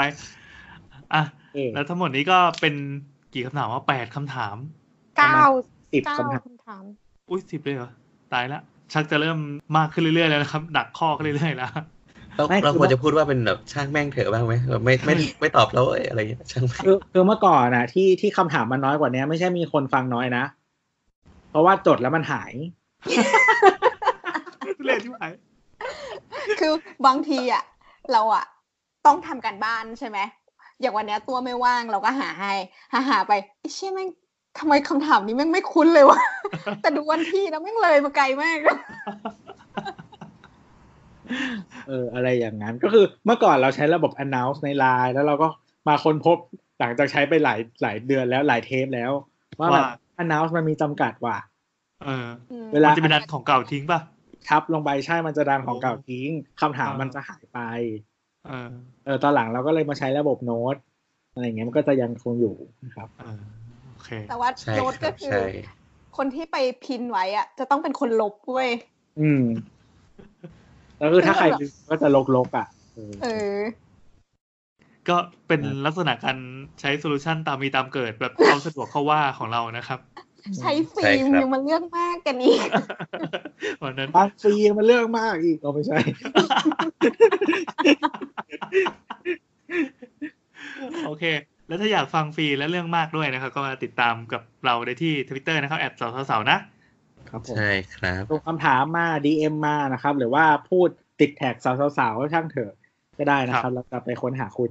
[1.14, 1.22] อะ
[1.54, 2.74] เออแล้วทั้งหมดนี้ก็เป็น
[3.34, 4.56] กี่คำถามว่าแปดคำถาม
[5.18, 5.42] เก้า
[5.92, 6.82] สิบเก้าคำถามคำถาม
[7.30, 7.90] อุ้ยสิบเลยเหรอ
[8.32, 8.60] ตายละ
[8.92, 9.38] ชักจะเริ่ม
[9.76, 11.70] มากขึ้นเรื่อยๆแล้วนะครับ ดักข้อขึ้นเรื่อยๆแล้ว
[12.36, 20.44] เราไม่เราคือควรจะพูดว่าเป็นแบบช่างแม่งเถอะบ้างไหมแบบไม่ไม่ไม่ตอบแล้วเอ้ยอะไรเงี้ยช่างแม่งคือคือเมื่อก่อนนะที่ที่คำถามมันน้อยกว่านี้ไม่ใช่มีคนฟังน้อยนะ
[21.50, 22.52] เพราะว่าจดแล้วมันหาย
[24.84, 25.24] เล่นที่ไหน
[26.60, 26.72] คือ
[27.06, 27.62] บางทีอะ
[28.12, 28.44] เราอะ
[29.06, 30.18] ต้องทำการบ้านใช่ไหม
[30.80, 32.52] อย่างวันเนี้ยตัวไม่ว่างเราก็หาให้
[32.92, 34.08] หาหาไปไอ้เชี่ยแม่ง
[34.58, 36.20] ทำไมคำถามนี้แม่งไม่คุ้นเลยวะ
[36.82, 38.58] แต่ดูวันที่แล้วแม่งเลยมาไกลมาก
[41.88, 45.48] เอออะไรอย่างนั้นก็คือเมื่อก่อนเราใช้ระบบ announce ในไลน์แล้วเราก็
[45.88, 46.38] มาค้นพบ
[46.80, 49.12] หลังจากใช้ไปหลายหลายเดือนแล้วหลายเทปแล้ว
[49.58, 51.36] ว่าแบบว่า announce มันมีจำกัดว่ะ
[52.02, 52.26] เออ
[52.72, 54.00] เวลามันจะเป็นดันของเก่าทิ้งป่ะ
[54.50, 56.28] ทับลงไปใช่มันจะดันของเก่าทิ้ง
[56.60, 57.58] คำถามอ่ามัมันจะหายไป
[58.46, 58.70] เออ
[59.04, 60.76] เออตอนหลังเราก็เลยมาใช้ระบบโน้ต
[61.32, 62.54] อะไรอย่างเงี้ยมันก็จะยังคงอยู่
[62.84, 63.40] นะครับเออ
[63.90, 65.44] โอเคแต่ว่าใช่โน้ตครัก็บคือใช่
[66.16, 68.70] คนที่ไปพินไว้อะจะต้องเป็นคนลบเว้ย
[69.20, 69.44] อืม
[70.98, 73.56] แล้วคือถ้าใครลืมก็จะลกๆอะเออเออ
[75.08, 75.16] ก็
[75.46, 76.36] เป็นลักษณะการ
[76.80, 80.00] ใช้ solution ตามมีตามเกิดแบบเอาสะดวกเข้าว่าของเรานะครับ
[80.60, 82.68] ใช้ฟิล์มยังมาเลือกมากกันอีก
[83.82, 85.98] วันนั้นของฟรียังมันเรื่องมากอีกก็ไม่ใช่
[91.06, 91.24] โอเค
[91.66, 96.58] แล้วถ้าอยากฟังฟรีและเรื่องมากด้วยนะครับ ก็มาติดตามกับเราได้ที่ทวิตเตอร์นะครับ at เสาเสาเสานะ
[97.30, 100.88] ครับผมใช่ครับส่งคำถามมา DM มานะครับ หรือว่าพูด
[101.20, 102.72] ติดแท็กสาวๆๆช่างเถอะ
[103.18, 104.70] ก็ได้นะคครัรับบเราจะไปค้นหาคุณ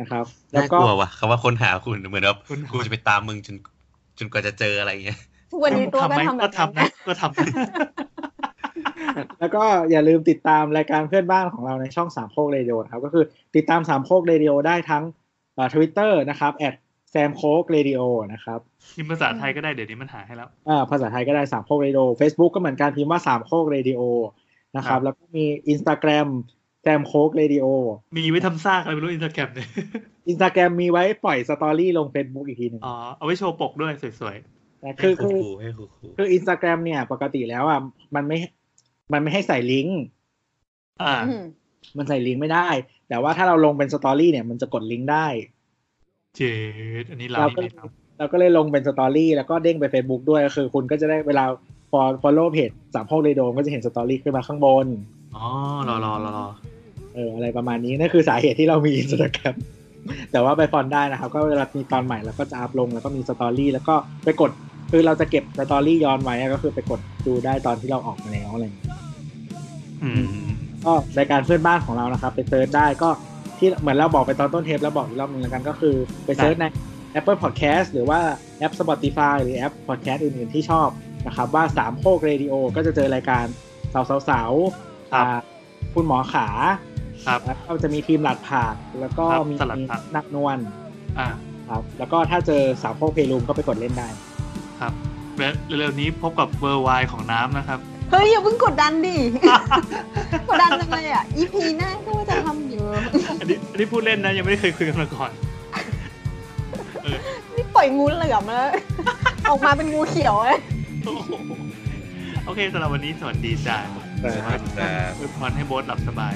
[0.00, 3.56] นะครับ แล้น่าวกก็ลัวว่ะคำว่าค้นหาคุณเหมือนแบบค้นหากูจะไปตามมึงจน
[4.18, 5.18] จนกว่าจะเจออะไรเงี้ย
[5.62, 7.46] วันนี้ตัวก็ทำไหมทำแบก็บทำนั้นะนก็ทำนะ
[9.40, 13.24] แล้วก็อย่าลืมติดตามรายการเพื่อนบ้านของเราในช่องสามโคกเรดิโอครับ ก็คือ
[13.56, 15.04] ติดตามสามโคกเรดิโอได้ทั้ง
[15.74, 16.74] ทวิตเตอร์นะครับแอด
[17.10, 18.00] แซมโคกเรดิโอ
[18.32, 18.60] นะครับ
[18.94, 24.00] พิมพ์ภาษาไทยก็ได้เดี๋ยวนี้มันหาให้แล้วอ่าภาษาไทยก็ได้สามโคกเรดิโอ Facebook ก็เหมือนกันพิมพ์ว่าสามโคกเรดิโอ
[24.76, 26.28] นะครับครับแล้วก็มี Instagram
[26.82, 27.66] สามโคกเรดิโอ
[28.16, 29.68] มีไว้ทำซากอะไรไม่รู้อินสตาแกรมเนี่ย
[30.28, 34.36] อินสตาแกรมมีไว้ปล่อยสตอรี่ลง Facebook อีกทีหนึ่งอ๋อ เอาไว้โชว์ปกด้วยสวย
[34.84, 37.80] นะให้คือครูคือครูให้ครูครูคืออินสตาแกรมเนี่ยปกติแล้วอะ
[38.14, 38.38] มันไม่
[39.12, 41.44] มันไม่ให้ใส่ลิงก์ๆอ่าอืม
[41.96, 42.68] มันใส่ลิงก์ไม่ได้
[43.08, 45.26] แต่ว่าถ้าเราลงเป็นสตอรี่เนี่ยมันจะกดลิงก์ได้
[46.36, 46.52] เจ็
[47.02, 47.78] ดอันนี้เราเรานี่ก็ไม่ท
[48.18, 51.44] เราก็เลยลงเป็นสตอรี่แล้วก็เด้งไป Facebook ด้วยก็คือ คุณก็จะได้เวลา
[51.90, 55.46] พอ follow เพจสามโคกเรดิโอก็จะเห็นสตอรี่ขึ้นมาข้างบน อ๋อ
[55.88, 56.46] รอรอรอรอ
[57.14, 59.54] เอออะไรประมาณนี้นั่นคือสาเหตุที่เรามีอินสตาแกรม
[60.32, 63.94] แต่ว่าไป follow ได้นะครับ ก็เวลามีตอนใหม่เราก็จะอัพลงแล้วก็มีสตอรี่แล้วก็
[64.24, 64.50] ไปกด
[64.90, 68.90] คือเราจะเก็บสตอรี่ย้อนไว้อะก็คือไปกดดูได้ตอนที่เราออกมาแล้วอะไรอย่างเงี้ย
[70.02, 70.24] อืม
[70.84, 73.08] ก็รายการเพื่อนบ้านของเรานะครับ ไป search ได้ก็
[73.58, 75.94] ที่เหมือนเราบอกไปตอนต้นเทปแล้วบอกอีกรอบหนึงแล้วกันก็คือ
[76.24, 76.64] ไป search ใน
[77.18, 78.20] Apple Podcast หรือว่า
[78.58, 80.88] แอป Spotify หรือแอป Podcast อื่นๆที่ชอบ
[81.26, 83.44] นะครับว่าสามโคกเรดิโอก็จะเจอรายการ
[83.92, 85.40] เสาเสาเสา ครับอ่า
[85.94, 86.46] คุณหมอขา
[87.26, 90.58] ครับแล้วก็จะมีทีมหลัดผักแล้วก็ครับมีสลัดผักนักนวล
[91.18, 91.28] อ่า
[91.68, 94.08] ครับ แล้วก็ถ้าเจอสามโคกเพลูมก็ไปกดเล่นได้
[94.80, 94.92] ครับ
[95.38, 95.48] และ
[95.78, 97.78] เร็วๆนี้พบกับเวอร์ไวของน้ำนะครับ
[98.10, 99.18] เฮ้ย อย่าเพิ่งกดดันดิ
[100.48, 102.84] กดดันจังเลยอะ EP หน้าก็ว่าจะทำอยู่
[103.40, 105.30] อันนี้อันนี้พูดเล่นนะ ยังไม่ได้เคยคุยกันมาก่อน
[107.02, 107.18] เออ
[107.56, 108.70] นี่ปล่อยงูเหลือมแล้ว
[109.48, 110.58] ออกมาเป็นงูเขียวเลย
[111.04, 111.32] โอ้โห
[112.44, 113.78] โอเคสำหรับวันนี้สวัสดีจ้า
[114.22, 116.34] ครับครับอวยพรให้โบ๊ทหลับสบาย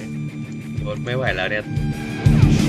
[0.86, 2.61] รถไม่ไหวแล้วเนี่ย Shine, shine.